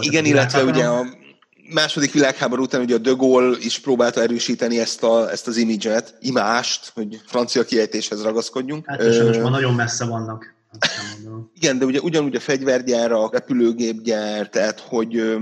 Igen, 0.00 0.24
illetve 0.24 0.64
ugye 0.64 0.84
a 0.84 1.06
második 1.72 2.12
világháború 2.12 2.62
után 2.62 2.80
ugye 2.80 2.94
a 2.94 2.98
De 2.98 3.10
Gaulle 3.10 3.56
is 3.60 3.78
próbálta 3.78 4.20
erősíteni 4.20 4.78
ezt, 4.78 5.02
a, 5.02 5.30
ezt 5.30 5.46
az 5.46 5.56
imidzset, 5.56 6.16
imást, 6.20 6.90
hogy 6.94 7.20
francia 7.26 7.64
kiejtéshez 7.64 8.22
ragaszkodjunk. 8.22 8.84
Hát 8.86 9.02
és 9.02 9.18
most 9.18 9.42
már 9.42 9.50
nagyon 9.50 9.74
messze 9.74 10.04
vannak. 10.04 10.54
Igen, 11.54 11.78
de 11.78 11.84
ugye 11.84 12.00
ugyanúgy 12.00 12.36
a 12.36 12.40
fegyvergyár, 12.40 13.12
a 13.12 13.28
repülőgépgyár, 13.32 14.48
tehát 14.48 14.80
hogy 14.80 15.36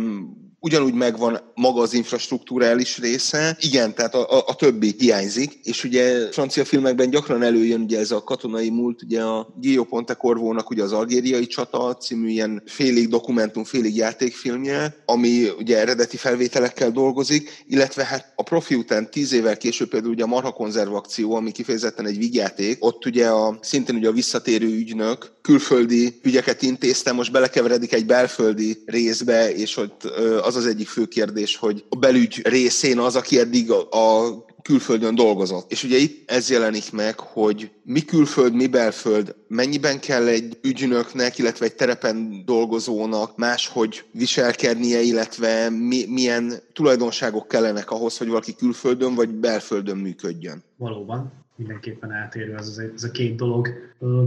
ugyanúgy 0.61 0.95
megvan 0.95 1.41
maga 1.55 1.81
az 1.81 1.95
infrastruktúrális 1.95 2.99
része. 2.99 3.57
Igen, 3.61 3.95
tehát 3.95 4.15
a, 4.15 4.39
a, 4.39 4.45
a 4.47 4.55
többi 4.55 4.95
hiányzik, 4.99 5.53
és 5.63 5.85
ugye 5.85 6.31
francia 6.31 6.65
filmekben 6.65 7.11
gyakran 7.11 7.43
előjön 7.43 7.81
ugye 7.81 7.99
ez 7.99 8.11
a 8.11 8.23
katonai 8.23 8.71
múlt, 8.71 9.03
ugye 9.03 9.23
a 9.23 9.55
Gio 9.61 9.85
Ponte 9.85 10.15
Corvónak 10.15 10.71
ugye 10.71 10.83
az 10.83 10.93
algériai 10.93 11.47
csata 11.47 11.97
című 11.97 12.29
ilyen 12.29 12.63
félig 12.67 13.09
dokumentum, 13.09 13.65
félig 13.65 13.97
játékfilmje, 13.97 14.97
ami 15.07 15.49
ugye 15.59 15.79
eredeti 15.79 16.17
felvételekkel 16.17 16.91
dolgozik, 16.91 17.65
illetve 17.67 18.05
hát 18.05 18.33
a 18.37 18.43
profi 18.43 18.75
után 18.75 19.11
tíz 19.11 19.33
évvel 19.33 19.57
később 19.57 19.89
például 19.89 20.13
ugye 20.13 20.23
a 20.23 20.27
Marha 20.27 20.53
konzervakció, 20.53 21.35
ami 21.35 21.53
kifejezetten 21.53 22.07
egy 22.07 22.19
vigyáték, 22.19 22.85
ott 22.85 23.07
ugye 23.07 23.27
a, 23.27 23.59
szintén 23.61 23.97
ugye 23.97 24.09
a 24.09 24.13
visszatérő 24.13 24.67
ügynök 24.67 25.37
külföldi 25.43 26.19
ügyeket 26.23 26.63
intézte, 26.63 27.13
most 27.13 27.33
belekeveredik 27.33 27.93
egy 27.93 28.07
belföldi 28.07 28.83
részbe, 28.87 29.55
és 29.55 29.77
ott 29.77 30.03
az 30.49 30.57
az 30.57 30.67
egyik 30.67 30.89
fő 30.89 31.05
kérdés, 31.07 31.57
hogy 31.57 31.85
a 31.89 31.97
belügy 31.97 32.41
részén 32.49 32.99
az, 32.99 33.17
aki 33.17 33.39
eddig 33.39 33.71
a, 33.71 33.89
a 33.91 34.45
külföldön 34.63 35.15
dolgozott. 35.15 35.71
És 35.71 35.85
ugye 35.85 35.97
itt 35.97 36.31
ez 36.31 36.51
jelenik 36.51 36.93
meg, 36.93 37.19
hogy 37.19 37.71
mi 37.83 38.01
külföld, 38.01 38.55
mi 38.55 38.67
belföld, 38.67 39.35
mennyiben 39.49 40.01
kell 40.01 40.27
egy 40.27 40.59
ügynöknek, 40.63 41.39
illetve 41.39 41.65
egy 41.65 41.75
terepen 41.75 42.43
dolgozónak 42.45 43.37
máshogy 43.37 44.05
viselkednie, 44.13 45.01
illetve 45.01 45.71
mi, 45.71 46.05
milyen 46.09 46.53
tulajdonságok 46.73 47.49
kellenek 47.49 47.91
ahhoz, 47.91 48.19
hogy 48.19 48.29
valaki 48.29 48.55
külföldön 48.55 49.15
vagy 49.15 49.29
belföldön 49.29 49.97
működjön. 49.97 50.63
Valóban 50.77 51.33
mindenképpen 51.57 52.13
eltérő 52.13 52.55
ez, 52.55 52.67
az, 52.67 52.83
ez 52.95 53.05
a 53.05 53.11
két 53.11 53.37
dolog. 53.37 53.69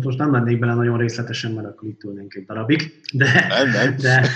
Most 0.03 0.17
nem 0.17 0.29
mennék 0.29 0.59
bele 0.59 0.73
nagyon 0.73 0.97
részletesen, 0.97 1.51
mert 1.51 1.67
akkor 1.67 1.89
itt 1.89 2.03
ülnénk 2.03 2.33
egy 2.33 2.45
darabig, 2.45 3.01
de, 3.13 3.45
nem, 3.49 3.69
nem. 3.69 3.95
de, 3.97 4.29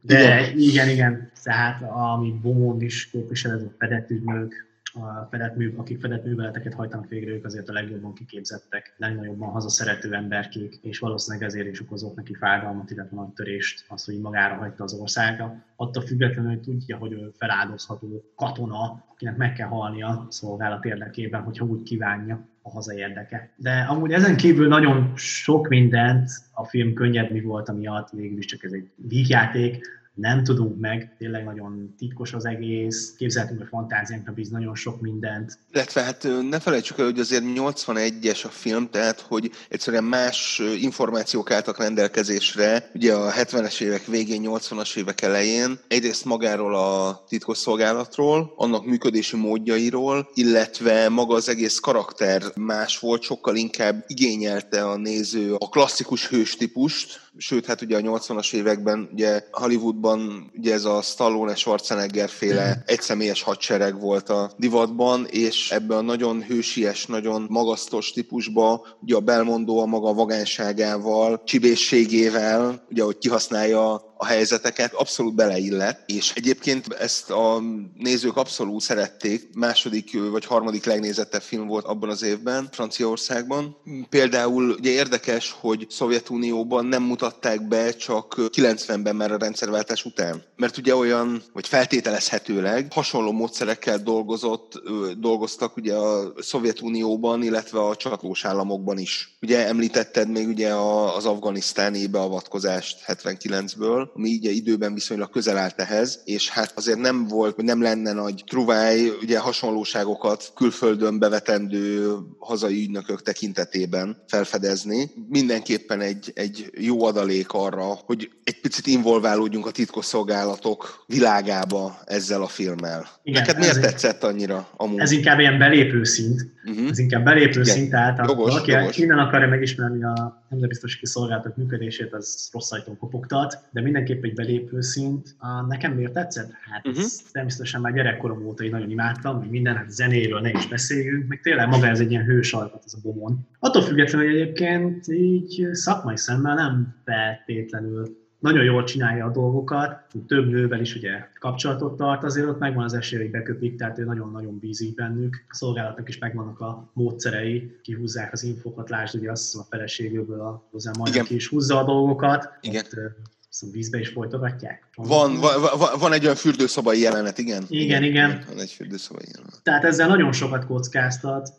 de 0.00 0.20
igen, 0.20 0.58
igen, 0.58 0.88
igen. 0.88 1.30
Tehát 1.42 1.82
ami 1.82 2.32
Bomond 2.42 2.82
is 2.82 3.06
képvisel, 3.10 3.52
ez 3.52 3.62
a 3.62 3.74
fedett 3.78 4.10
ügynök, 4.10 4.67
a 4.94 5.28
fedett 5.30 5.56
mű, 5.56 5.74
akik 5.76 6.00
fedett 6.00 6.24
műveleteket 6.24 6.74
hajtanak 6.74 7.08
végre, 7.08 7.30
ők 7.30 7.44
azért 7.44 7.68
a 7.68 7.72
legjobban 7.72 8.14
kiképzettek, 8.14 8.94
legnagyobbban 8.96 9.50
hazaszerető 9.50 10.14
emberkék, 10.14 10.78
és 10.82 10.98
valószínűleg 10.98 11.46
ezért 11.46 11.68
is 11.68 11.80
okozott 11.80 12.16
neki 12.16 12.34
fájdalmat, 12.34 12.90
illetve 12.90 13.16
nagy 13.16 13.28
törést, 13.28 13.84
az, 13.88 14.04
hogy 14.04 14.20
magára 14.20 14.54
hagyta 14.54 14.84
az 14.84 14.92
országa. 14.92 15.64
Attól 15.76 16.02
függetlenül, 16.02 16.50
hogy 16.50 16.60
tudja, 16.60 16.96
hogy 16.96 17.12
ő 17.12 17.32
feláldozható 17.36 18.32
katona, 18.36 19.04
akinek 19.12 19.36
meg 19.36 19.52
kell 19.52 19.68
halnia 19.68 20.26
szolgálat 20.28 20.84
érdekében, 20.84 21.42
hogyha 21.42 21.64
úgy 21.64 21.82
kívánja 21.82 22.48
a 22.62 22.70
haza 22.70 22.94
érdeke. 22.94 23.52
De 23.56 23.86
amúgy 23.88 24.12
ezen 24.12 24.36
kívül 24.36 24.68
nagyon 24.68 25.12
sok 25.16 25.68
mindent 25.68 26.30
a 26.52 26.64
film 26.64 26.92
könnyedmi 26.94 27.40
volt, 27.40 27.68
amiatt 27.68 28.10
végül 28.10 28.38
is 28.38 28.44
csak 28.44 28.62
ez 28.64 28.72
egy 28.72 28.90
vígjáték, 28.96 29.86
nem 30.20 30.44
tudunk 30.44 30.80
meg, 30.80 31.14
tényleg 31.18 31.44
nagyon 31.44 31.94
titkos 31.98 32.32
az 32.32 32.44
egész, 32.44 33.14
képzelhetünk, 33.16 33.58
hogy 33.58 33.68
fantáziánkra 33.68 34.32
bíz 34.32 34.48
nagyon 34.48 34.74
sok 34.74 35.00
mindent. 35.00 35.58
Illetve 35.72 36.02
hát 36.02 36.28
ne 36.50 36.60
felejtsük 36.60 36.98
el, 36.98 37.04
hogy 37.04 37.18
azért 37.18 37.44
81-es 37.46 38.44
a 38.44 38.48
film, 38.48 38.88
tehát 38.90 39.20
hogy 39.20 39.50
egyszerűen 39.68 40.04
más 40.04 40.62
információk 40.80 41.50
álltak 41.50 41.78
rendelkezésre, 41.78 42.90
ugye 42.94 43.14
a 43.14 43.32
70-es 43.32 43.80
évek 43.80 44.06
végén, 44.06 44.42
80-as 44.46 44.96
évek 44.96 45.20
elején, 45.20 45.78
egyrészt 45.88 46.24
magáról 46.24 46.74
a 46.74 47.24
titkos 47.28 47.58
szolgálatról, 47.58 48.52
annak 48.56 48.86
működési 48.86 49.36
módjairól, 49.36 50.28
illetve 50.34 51.08
maga 51.08 51.34
az 51.34 51.48
egész 51.48 51.78
karakter 51.78 52.42
más 52.56 52.98
volt, 52.98 53.22
sokkal 53.22 53.56
inkább 53.56 54.04
igényelte 54.06 54.84
a 54.84 54.96
néző 54.96 55.54
a 55.54 55.68
klasszikus 55.68 56.28
hős 56.28 56.56
típust, 56.56 57.20
sőt, 57.38 57.66
hát 57.66 57.82
ugye 57.82 57.96
a 57.96 58.00
80-as 58.00 58.54
években 58.54 59.08
ugye 59.12 59.42
Hollywoodban 59.50 60.50
ugye 60.56 60.72
ez 60.72 60.84
a 60.84 61.02
Stallone 61.02 61.54
Schwarzenegger 61.54 62.28
féle 62.28 62.82
egyszemélyes 62.86 63.42
hadsereg 63.42 64.00
volt 64.00 64.28
a 64.28 64.50
divatban, 64.56 65.26
és 65.30 65.70
ebben 65.70 65.98
a 65.98 66.02
nagyon 66.02 66.42
hősies, 66.42 67.06
nagyon 67.06 67.46
magasztos 67.48 68.10
típusba 68.10 68.86
ugye 69.00 69.16
a 69.16 69.20
Belmondó 69.20 69.80
a 69.80 69.86
maga 69.86 70.12
vagánságával, 70.12 71.42
csibészségével, 71.44 72.86
ugye 72.90 73.02
hogy 73.02 73.18
kihasználja 73.18 74.14
a 74.20 74.26
helyzeteket, 74.26 74.92
abszolút 74.92 75.34
beleillett, 75.34 76.02
és 76.06 76.32
egyébként 76.34 76.92
ezt 76.92 77.30
a 77.30 77.62
nézők 77.94 78.36
abszolút 78.36 78.80
szerették. 78.80 79.48
Második 79.54 80.30
vagy 80.30 80.44
harmadik 80.44 80.84
legnézettebb 80.84 81.42
film 81.42 81.66
volt 81.66 81.84
abban 81.84 82.08
az 82.08 82.22
évben 82.22 82.68
Franciaországban. 82.72 83.76
Például 84.08 84.70
ugye 84.70 84.90
érdekes, 84.90 85.56
hogy 85.60 85.86
Szovjetunióban 85.88 86.86
nem 86.86 87.02
mutatták 87.02 87.68
be 87.68 87.90
csak 87.90 88.34
90-ben 88.38 89.16
már 89.16 89.32
a 89.32 89.38
rendszerváltás 89.38 90.04
után. 90.04 90.42
Mert 90.56 90.76
ugye 90.76 90.94
olyan, 90.94 91.42
vagy 91.52 91.68
feltételezhetőleg 91.68 92.92
hasonló 92.92 93.32
módszerekkel 93.32 93.98
dolgozott, 93.98 94.82
dolgoztak 95.18 95.76
ugye 95.76 95.94
a 95.94 96.32
Szovjetunióban, 96.38 97.42
illetve 97.42 97.80
a 97.80 97.96
csatlós 97.96 98.44
államokban 98.44 98.98
is. 98.98 99.36
Ugye 99.40 99.66
említetted 99.66 100.28
még 100.28 100.48
ugye 100.48 100.74
az 101.16 101.24
afganisztáni 101.24 102.06
beavatkozást 102.06 103.04
79-ből, 103.06 104.07
ami 104.14 104.28
így 104.28 104.44
időben 104.44 104.94
viszonylag 104.94 105.30
közel 105.30 105.56
állt 105.56 105.80
ehhez, 105.80 106.22
és 106.24 106.48
hát 106.48 106.72
azért 106.76 106.98
nem 106.98 107.26
volt, 107.26 107.56
nem 107.56 107.82
lenne 107.82 108.12
nagy 108.12 108.42
truváj, 108.46 109.08
ugye 109.22 109.38
hasonlóságokat 109.38 110.52
külföldön 110.54 111.18
bevetendő 111.18 112.16
hazai 112.38 112.82
ügynökök 112.82 113.22
tekintetében 113.22 114.16
felfedezni. 114.26 115.10
Mindenképpen 115.28 116.00
egy, 116.00 116.32
egy 116.34 116.70
jó 116.78 117.04
adalék 117.04 117.52
arra, 117.52 117.84
hogy 117.84 118.30
egy 118.44 118.60
picit 118.60 118.86
involválódjunk 118.86 119.66
a 119.66 119.70
titkosszolgálatok 119.70 121.04
világába 121.06 121.98
ezzel 122.04 122.42
a 122.42 122.46
filmmel. 122.46 123.08
Igen, 123.22 123.40
Neked 123.40 123.58
miért 123.58 123.80
tetszett 123.80 124.22
annyira 124.22 124.68
amúgy? 124.76 125.00
Ez 125.00 125.10
inkább 125.10 125.38
ilyen 125.38 125.58
belépő 125.58 126.04
szint. 126.04 126.56
Uh-huh. 126.68 126.88
Ez 126.88 126.98
inkább 126.98 127.24
belépő 127.24 127.60
Igen. 127.60 127.64
szint, 127.64 127.90
tehát 127.90 128.26
jogos, 128.26 128.56
aki 128.56 128.70
jogos. 128.70 128.96
innen 128.96 129.18
akarja 129.18 129.48
megismerni 129.48 130.04
a 130.04 130.42
nemzetbiztossági 130.48 131.06
szolgálatok 131.06 131.56
működését, 131.56 132.12
az 132.12 132.48
rossz 132.52 132.72
ajtón 132.72 132.96
kopogtat, 132.96 133.68
de 133.70 133.80
mindenképp 133.80 134.24
egy 134.24 134.34
belépő 134.34 134.80
szint. 134.80 135.34
A, 135.38 135.66
nekem 135.66 135.92
miért 135.92 136.12
tetszett? 136.12 136.50
Hát 136.70 136.86
uh-huh. 136.86 137.04
természetesen 137.32 137.80
már 137.80 137.92
gyerekkorom 137.92 138.46
óta 138.46 138.64
én 138.64 138.70
nagyon 138.70 138.90
imádtam, 138.90 139.38
hogy 139.38 139.50
minden, 139.50 139.76
hát 139.76 139.90
zenéről 139.90 140.40
ne 140.40 140.50
is 140.50 140.68
beszéljünk, 140.68 141.28
meg 141.28 141.40
tényleg 141.40 141.68
maga 141.68 141.86
ez 141.86 142.00
egy 142.00 142.10
ilyen 142.10 142.24
hős 142.24 142.52
alkat, 142.52 142.82
ez 142.86 142.94
a 142.94 142.98
bomon. 143.02 143.46
Attól 143.58 143.82
függetlenül, 143.82 144.30
hogy 144.30 144.40
egyébként 144.40 145.08
így 145.08 145.68
szakmai 145.72 146.16
szemmel 146.16 146.54
nem 146.54 146.94
feltétlenül 147.04 148.26
nagyon 148.38 148.64
jól 148.64 148.84
csinálja 148.84 149.24
a 149.24 149.30
dolgokat, 149.30 150.06
több 150.26 150.48
nővel 150.48 150.80
is 150.80 150.94
ugye 150.94 151.28
kapcsolatot 151.38 151.96
tart, 151.96 152.24
azért 152.24 152.46
ott 152.46 152.58
megvan 152.58 152.84
az 152.84 152.94
esély, 152.94 153.20
hogy 153.20 153.30
beköpik, 153.30 153.76
tehát 153.76 153.98
ő 153.98 154.04
nagyon-nagyon 154.04 154.58
bízik 154.58 154.94
bennük. 154.94 155.44
A 155.48 155.54
szolgálatnak 155.54 156.08
is 156.08 156.18
megvannak 156.18 156.60
a 156.60 156.90
módszerei, 156.92 157.78
kihúzzák 157.82 158.32
az 158.32 158.42
infokat, 158.42 158.90
lásd, 158.90 159.14
ugye 159.14 159.30
azt 159.30 159.42
hiszem 159.42 159.60
a 159.60 159.66
feleségéből 159.70 160.40
a 160.40 160.68
hozzá 160.70 160.90
majd 160.98 161.22
ki 161.22 161.34
is 161.34 161.48
húzza 161.48 161.78
a 161.78 161.84
dolgokat. 161.84 162.48
Igen. 162.60 162.84
Ott, 162.84 163.36
Szóval 163.58 163.74
vízbe 163.74 163.98
is 163.98 164.08
folytogatják? 164.08 164.86
Van, 164.94 165.36
van, 165.40 165.60
van, 165.78 165.98
van 165.98 166.12
egy 166.12 166.24
olyan 166.24 166.34
fürdőszobai 166.36 167.00
jelenet, 167.00 167.38
igen. 167.38 167.64
Igen, 167.68 168.02
igen. 168.02 168.44
Van 168.48 168.58
egy 168.58 168.70
fürdőszobai 168.70 169.24
jelenet. 169.32 169.60
Tehát 169.62 169.84
ezzel 169.84 170.08
nagyon 170.08 170.32
sokat 170.32 170.66
kockáztat, 170.66 171.52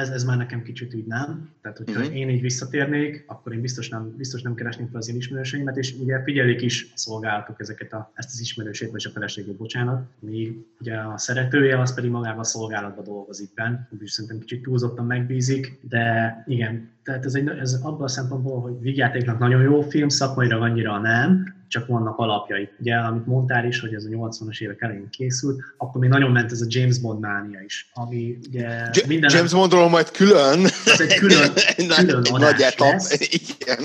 ez, 0.00 0.08
ez 0.08 0.24
már 0.24 0.36
nekem 0.36 0.62
kicsit 0.62 0.94
úgy 0.94 1.06
nem. 1.06 1.50
Tehát, 1.62 1.76
hogyha 1.78 2.00
uh-huh. 2.00 2.16
én 2.16 2.28
így 2.28 2.40
visszatérnék, 2.40 3.24
akkor 3.26 3.52
én 3.52 3.60
biztos 3.60 3.88
nem, 3.88 4.16
biztos 4.16 4.42
nem 4.42 4.54
keresnék 4.54 4.88
fel 4.88 4.98
az 4.98 5.08
én 5.08 5.16
ismerőseimet, 5.16 5.76
és 5.76 5.94
ugye 6.00 6.22
figyelik 6.22 6.62
is 6.62 6.90
a 6.94 6.98
szolgálatok 6.98 7.60
ezeket 7.60 7.92
a, 7.92 8.12
ezt 8.14 8.30
az 8.32 8.40
ismerősét, 8.40 8.90
vagy 8.90 9.04
a 9.06 9.10
feleségét, 9.10 9.56
bocsánat, 9.56 10.02
míg 10.18 10.66
ugye 10.80 10.96
a 10.96 11.18
szeretője, 11.18 11.80
az 11.80 11.94
pedig 11.94 12.10
magában 12.10 12.40
a 12.40 12.44
szolgálatban 12.44 13.04
dolgozik 13.04 13.54
benne, 13.54 13.88
úgyhogy 13.92 14.08
szerintem 14.08 14.38
kicsit 14.38 14.62
túlzottan 14.62 15.06
megbízik, 15.06 15.78
de 15.88 16.36
igen, 16.46 16.90
tehát 17.04 17.24
ez, 17.24 17.34
egy, 17.34 17.48
ez 17.48 17.72
abban 17.82 18.02
a 18.02 18.08
szempontból, 18.08 18.60
hogy 18.60 18.80
vígjátéknak 18.80 19.38
nagyon 19.38 19.62
jó 19.62 19.80
film, 19.80 20.08
szakmaira 20.08 20.58
annyira 20.58 20.98
nem, 20.98 21.54
csak 21.68 21.86
vannak 21.86 22.18
alapjai. 22.18 22.68
Ugye, 22.80 22.96
amit 22.96 23.26
mondtál 23.26 23.66
is, 23.66 23.80
hogy 23.80 23.94
ez 23.94 24.04
a 24.04 24.08
80-as 24.08 24.60
évek 24.60 24.82
elején 24.82 25.08
készült, 25.10 25.62
akkor 25.76 26.00
még 26.00 26.10
nagyon 26.10 26.30
ment 26.30 26.52
ez 26.52 26.60
a 26.60 26.66
James 26.68 26.98
Bond 26.98 27.20
mánia 27.20 27.60
is, 27.60 27.90
ami 27.94 28.38
ugye 28.48 28.88
J- 28.92 29.06
minden... 29.06 29.30
James 29.34 29.52
Bondról 29.52 29.88
majd 29.88 30.10
külön. 30.10 30.64
Ez 30.84 31.00
egy 31.00 31.14
külön, 31.14 31.52
külön 31.96 32.22
nagy 32.30 32.60
etap, 32.60 33.00
igen. 33.30 33.78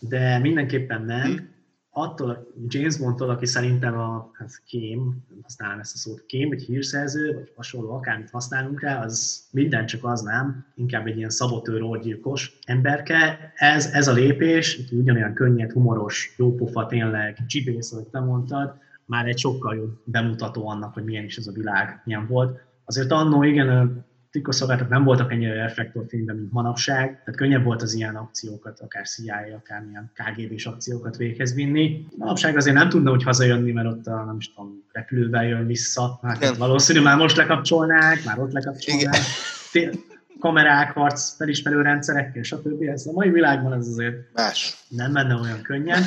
De 0.00 0.38
mindenképpen 0.38 1.04
nem. 1.04 1.56
Attól 1.90 2.46
James 2.66 2.98
Bondtól, 2.98 3.30
aki 3.30 3.46
szerintem 3.46 3.98
a 3.98 4.30
hát 4.32 4.62
kém, 4.66 5.24
használom 5.42 5.78
ezt 5.78 5.94
a 5.94 5.98
szót, 5.98 6.26
kém, 6.26 6.48
vagy 6.48 6.62
hírszerző, 6.62 7.34
vagy 7.34 7.52
hasonló, 7.56 7.90
akármit 7.94 8.30
használunk 8.30 8.80
rá, 8.80 9.04
az 9.04 9.46
minden 9.50 9.86
csak 9.86 10.04
az 10.04 10.20
nem, 10.20 10.66
inkább 10.74 11.06
egy 11.06 11.16
ilyen 11.16 11.30
szabotőr 11.30 11.82
orgyilkos 11.82 12.58
emberke. 12.64 13.52
Ez, 13.54 13.86
ez 13.86 14.08
a 14.08 14.12
lépés, 14.12 14.80
ugyanolyan 14.92 15.34
könnyed, 15.34 15.72
humoros, 15.72 16.34
jópofa, 16.36 16.86
tényleg, 16.86 17.46
csipész, 17.46 17.92
ahogy 17.92 18.08
te 18.08 18.20
mondtad, 18.20 18.74
már 19.04 19.26
egy 19.26 19.38
sokkal 19.38 19.74
jobb 19.76 20.00
bemutató 20.04 20.68
annak, 20.68 20.94
hogy 20.94 21.04
milyen 21.04 21.24
is 21.24 21.36
ez 21.36 21.46
a 21.46 21.52
világ, 21.52 22.02
milyen 22.04 22.26
volt. 22.26 22.60
Azért 22.84 23.10
annó 23.10 23.42
igen, 23.42 24.06
titkosszolgálatok 24.30 24.88
nem 24.88 25.04
voltak 25.04 25.32
ennyire 25.32 25.54
reflektorfényben, 25.54 26.36
mint 26.36 26.52
manapság, 26.52 27.06
tehát 27.06 27.36
könnyebb 27.36 27.64
volt 27.64 27.82
az 27.82 27.94
ilyen 27.94 28.16
akciókat, 28.16 28.80
akár 28.80 29.06
CIA, 29.06 29.56
akár 29.56 29.82
milyen 29.82 30.12
KGB-s 30.14 30.66
akciókat 30.66 31.16
véghez 31.16 31.54
vinni. 31.54 32.06
Manapság 32.16 32.56
azért 32.56 32.76
nem 32.76 32.88
tudna, 32.88 33.10
hogy 33.10 33.22
hazajönni, 33.22 33.72
mert 33.72 33.88
ott 33.88 34.06
a, 34.06 34.24
nem 34.24 34.36
is 34.38 34.52
tudom, 34.54 34.84
repülővel 34.92 35.44
jön 35.44 35.66
vissza, 35.66 36.18
hát 36.22 36.56
valószínű 36.56 37.00
már 37.00 37.16
most 37.16 37.36
lekapcsolnák, 37.36 38.24
már 38.24 38.38
ott 38.38 38.52
lekapcsolnák. 38.52 39.16
Igen. 39.72 39.94
kamerák, 40.40 40.92
harc 40.92 41.36
felismerő 41.36 41.82
rendszerekkel, 41.82 42.42
stb. 42.42 42.82
Ez 42.82 43.06
a 43.06 43.12
mai 43.12 43.30
világban 43.30 43.72
ez 43.72 43.86
azért 43.86 44.32
Más. 44.34 44.76
nem 44.88 45.12
menne 45.12 45.34
olyan 45.34 45.62
könnyen. 45.62 46.02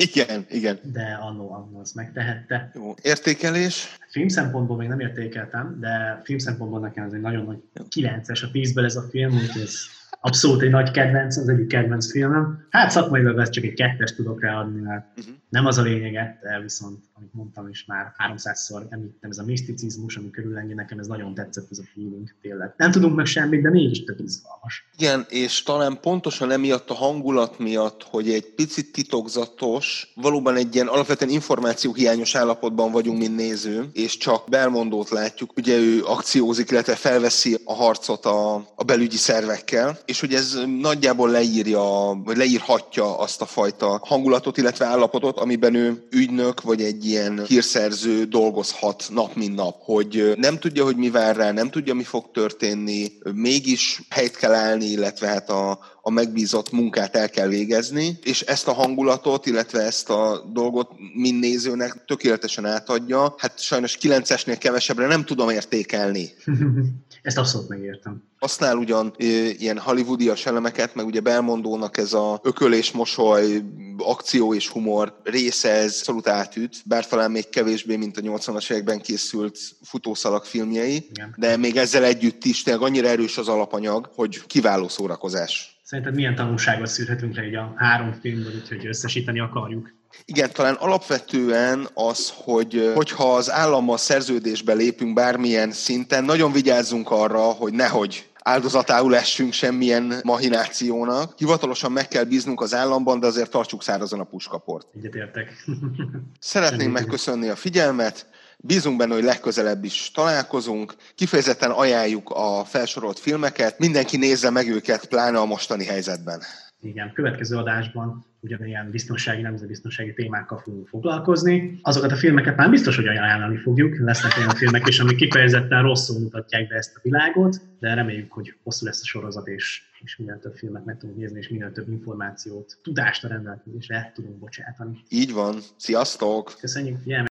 Igen, 0.00 0.46
igen. 0.50 0.78
De 0.82 1.18
annó, 1.20 1.52
annó 1.52 1.80
azt 1.80 1.94
megtehette. 1.94 2.70
Jó. 2.74 2.94
Értékelés? 3.02 3.96
Film 4.10 4.28
szempontból 4.28 4.76
még 4.76 4.88
nem 4.88 5.00
értékeltem, 5.00 5.76
de 5.80 6.20
film 6.24 6.38
szempontból 6.38 6.80
nekem 6.80 7.04
ez 7.04 7.12
egy 7.12 7.20
nagyon 7.20 7.44
nagy 7.44 7.86
9-es 7.90 8.44
a 8.44 8.50
10 8.50 8.76
ez 8.76 8.96
a 8.96 9.02
film, 9.10 9.32
úgyhogy 9.34 9.62
ez 9.62 9.74
abszolút 10.20 10.62
egy 10.62 10.70
nagy 10.70 10.90
kedvenc, 10.90 11.36
az 11.36 11.48
egyik 11.48 11.66
kedvenc 11.66 12.10
filmem. 12.10 12.66
Hát 12.70 12.90
szakmailag 12.90 13.38
ezt 13.38 13.52
csak 13.52 13.64
egy 13.64 13.74
kettes 13.74 14.14
tudok 14.14 14.40
ráadni, 14.40 14.80
mert 14.80 15.06
uh-huh. 15.18 15.34
nem 15.48 15.66
az 15.66 15.78
a 15.78 15.82
lényege, 15.82 16.38
de 16.42 16.60
viszont, 16.60 16.98
amit 17.14 17.34
mondtam 17.34 17.68
is 17.68 17.84
már 17.86 18.12
300-szor 18.28 18.82
említettem, 18.88 19.30
ez 19.30 19.38
a 19.38 19.44
miszticizmus, 19.44 20.16
ami 20.16 20.30
körülengyi, 20.30 20.74
nekem 20.74 20.98
ez 20.98 21.06
nagyon 21.06 21.34
tetszett 21.34 21.70
ez 21.70 21.78
a 21.78 21.82
feeling, 21.94 22.34
tényleg. 22.42 22.74
Nem 22.76 22.90
tudunk 22.90 23.16
meg 23.16 23.26
semmit, 23.26 23.62
de 23.62 23.70
mégis 23.70 24.04
tök 24.04 24.20
izgalmas. 24.20 24.88
Igen, 24.96 25.26
és 25.28 25.62
talán 25.62 26.00
pontosan 26.00 26.50
emiatt 26.50 26.90
a 26.90 26.94
hangulat 26.94 27.58
miatt, 27.58 28.02
hogy 28.02 28.30
egy 28.30 28.54
picit 28.54 28.92
titokzatos, 28.92 30.12
valóban 30.14 30.56
egy 30.56 30.74
ilyen 30.74 30.86
alapvetően 30.86 31.30
információhiányos 31.30 32.34
állapotban 32.34 32.92
vagyunk, 32.92 33.18
mint 33.18 33.36
néző, 33.36 33.84
és 33.92 34.16
csak 34.16 34.48
belmondót 34.48 35.10
látjuk, 35.10 35.56
ugye 35.56 35.76
ő 35.78 36.02
akciózik, 36.04 36.70
illetve 36.70 36.94
felveszi 36.94 37.56
a 37.64 37.74
harcot 37.74 38.24
a, 38.24 38.54
a 38.54 38.84
belügyi 38.84 39.16
szervekkel, 39.16 39.97
és 40.04 40.20
hogy 40.20 40.34
ez 40.34 40.58
nagyjából 40.80 41.30
leírja, 41.30 42.20
vagy 42.24 42.36
leírhatja 42.36 43.18
azt 43.18 43.40
a 43.40 43.46
fajta 43.46 44.00
hangulatot, 44.04 44.56
illetve 44.56 44.84
állapotot, 44.84 45.38
amiben 45.38 45.74
ő 45.74 46.06
ügynök, 46.10 46.62
vagy 46.62 46.82
egy 46.82 47.06
ilyen 47.06 47.44
hírszerző 47.46 48.24
dolgozhat 48.24 49.04
nap, 49.12 49.34
mint 49.34 49.54
nap, 49.54 49.76
hogy 49.80 50.32
nem 50.36 50.58
tudja, 50.58 50.84
hogy 50.84 50.96
mi 50.96 51.10
vár 51.10 51.36
rá, 51.36 51.52
nem 51.52 51.70
tudja, 51.70 51.94
mi 51.94 52.02
fog 52.02 52.30
történni, 52.30 53.12
mégis 53.34 54.02
helyt 54.08 54.36
kell 54.36 54.54
állni, 54.54 54.84
illetve 54.84 55.26
hát 55.26 55.50
a, 55.50 55.78
a 56.02 56.10
megbízott 56.10 56.70
munkát 56.70 57.16
el 57.16 57.30
kell 57.30 57.48
végezni, 57.48 58.18
és 58.22 58.40
ezt 58.40 58.68
a 58.68 58.72
hangulatot, 58.72 59.46
illetve 59.46 59.80
ezt 59.80 60.10
a 60.10 60.50
dolgot 60.52 60.90
mind 61.14 61.40
nézőnek 61.40 62.04
tökéletesen 62.06 62.64
átadja. 62.64 63.34
Hát 63.38 63.60
sajnos 63.60 63.98
9-esnél 64.00 64.56
kevesebbre 64.58 65.06
nem 65.06 65.24
tudom 65.24 65.48
értékelni. 65.48 66.30
Ezt 67.22 67.38
abszolút 67.38 67.68
megértem. 67.68 68.22
Használ 68.38 68.76
ugyan 68.76 69.14
e, 69.18 69.24
ilyen 69.58 69.78
hollywoodias 69.78 70.46
elemeket, 70.46 70.94
meg 70.94 71.06
ugye 71.06 71.20
Belmondónak 71.20 71.96
ez 71.96 72.12
a 72.12 72.40
ökölés, 72.42 72.92
mosoly, 72.92 73.62
akció 73.98 74.54
és 74.54 74.68
humor 74.68 75.20
része 75.24 75.70
ez 75.70 75.96
abszolút 75.98 76.28
átüt, 76.28 76.82
bár 76.84 77.06
talán 77.06 77.30
még 77.30 77.48
kevésbé, 77.48 77.96
mint 77.96 78.16
a 78.16 78.20
80-as 78.20 78.70
években 78.70 79.00
készült 79.00 79.58
futószalag 79.82 80.44
filmjei, 80.44 81.06
Igen. 81.10 81.34
de 81.36 81.56
még 81.56 81.76
ezzel 81.76 82.04
együtt 82.04 82.44
is 82.44 82.62
tényleg 82.62 82.82
annyira 82.82 83.08
erős 83.08 83.38
az 83.38 83.48
alapanyag, 83.48 84.10
hogy 84.14 84.46
kiváló 84.46 84.88
szórakozás. 84.88 85.80
Szerinted 85.82 86.14
milyen 86.14 86.34
tanulságot 86.34 86.86
szűrhetünk 86.86 87.36
le 87.36 87.46
így 87.46 87.54
a 87.54 87.72
három 87.76 88.12
filmből, 88.12 88.54
úgyhogy 88.54 88.86
összesíteni 88.86 89.40
akarjuk? 89.40 89.97
Igen, 90.24 90.52
talán 90.52 90.74
alapvetően 90.74 91.88
az, 91.94 92.32
hogy 92.44 92.92
hogyha 92.94 93.34
az 93.34 93.50
állammal 93.50 93.98
szerződésbe 93.98 94.72
lépünk 94.72 95.14
bármilyen 95.14 95.72
szinten, 95.72 96.24
nagyon 96.24 96.52
vigyázzunk 96.52 97.10
arra, 97.10 97.40
hogy 97.40 97.72
nehogy 97.72 98.28
áldozatául 98.48 99.16
essünk 99.16 99.52
semmilyen 99.52 100.14
mahinációnak. 100.22 101.38
Hivatalosan 101.38 101.92
meg 101.92 102.08
kell 102.08 102.24
bíznunk 102.24 102.60
az 102.60 102.74
államban, 102.74 103.20
de 103.20 103.26
azért 103.26 103.50
tartsuk 103.50 103.82
szárazon 103.82 104.20
a 104.20 104.24
puskaport. 104.24 104.86
Egyetértek. 104.96 105.64
Szeretném 106.40 106.90
megköszönni 106.90 107.48
a 107.48 107.56
figyelmet. 107.56 108.26
Bízunk 108.60 108.96
benne, 108.96 109.14
hogy 109.14 109.24
legközelebb 109.24 109.84
is 109.84 110.10
találkozunk. 110.14 110.94
Kifejezetten 111.14 111.70
ajánljuk 111.70 112.30
a 112.30 112.64
felsorolt 112.64 113.18
filmeket. 113.18 113.78
Mindenki 113.78 114.16
nézze 114.16 114.50
meg 114.50 114.68
őket, 114.68 115.06
pláne 115.06 115.38
a 115.38 115.44
mostani 115.44 115.84
helyzetben. 115.84 116.42
Igen, 116.80 117.12
következő 117.12 117.56
adásban 117.56 118.24
ugyanilyen 118.40 118.90
biztonsági, 118.90 119.42
nemzetbiztonsági 119.42 120.14
témákkal 120.14 120.58
fogunk 120.58 120.88
foglalkozni. 120.88 121.78
Azokat 121.82 122.12
a 122.12 122.16
filmeket 122.16 122.56
már 122.56 122.70
biztos, 122.70 122.96
hogy 122.96 123.06
ajánlani 123.06 123.56
fogjuk. 123.56 123.98
Lesznek 123.98 124.36
olyan 124.38 124.54
filmek 124.54 124.88
is, 124.88 125.00
amik 125.00 125.16
kifejezetten 125.16 125.82
rosszul 125.82 126.20
mutatják 126.20 126.68
be 126.68 126.74
ezt 126.74 126.96
a 126.96 127.00
világot, 127.02 127.56
de 127.80 127.94
reméljük, 127.94 128.32
hogy 128.32 128.54
hosszú 128.62 128.86
lesz 128.86 129.02
a 129.02 129.06
sorozat, 129.06 129.46
és, 129.46 129.82
és 130.04 130.16
minél 130.16 130.38
több 130.38 130.54
filmet 130.54 130.84
meg 130.84 130.98
tudunk 130.98 131.18
nézni, 131.18 131.38
és 131.38 131.48
minél 131.48 131.72
több 131.72 131.88
információt, 131.88 132.78
tudást 132.82 133.24
a 133.24 133.28
rendelkezésre 133.28 134.12
tudunk 134.14 134.38
bocsátani. 134.38 135.02
Így 135.08 135.32
van. 135.32 135.56
Sziasztok! 135.76 136.54
Köszönjük 136.60 136.98
figyelmet! 137.02 137.26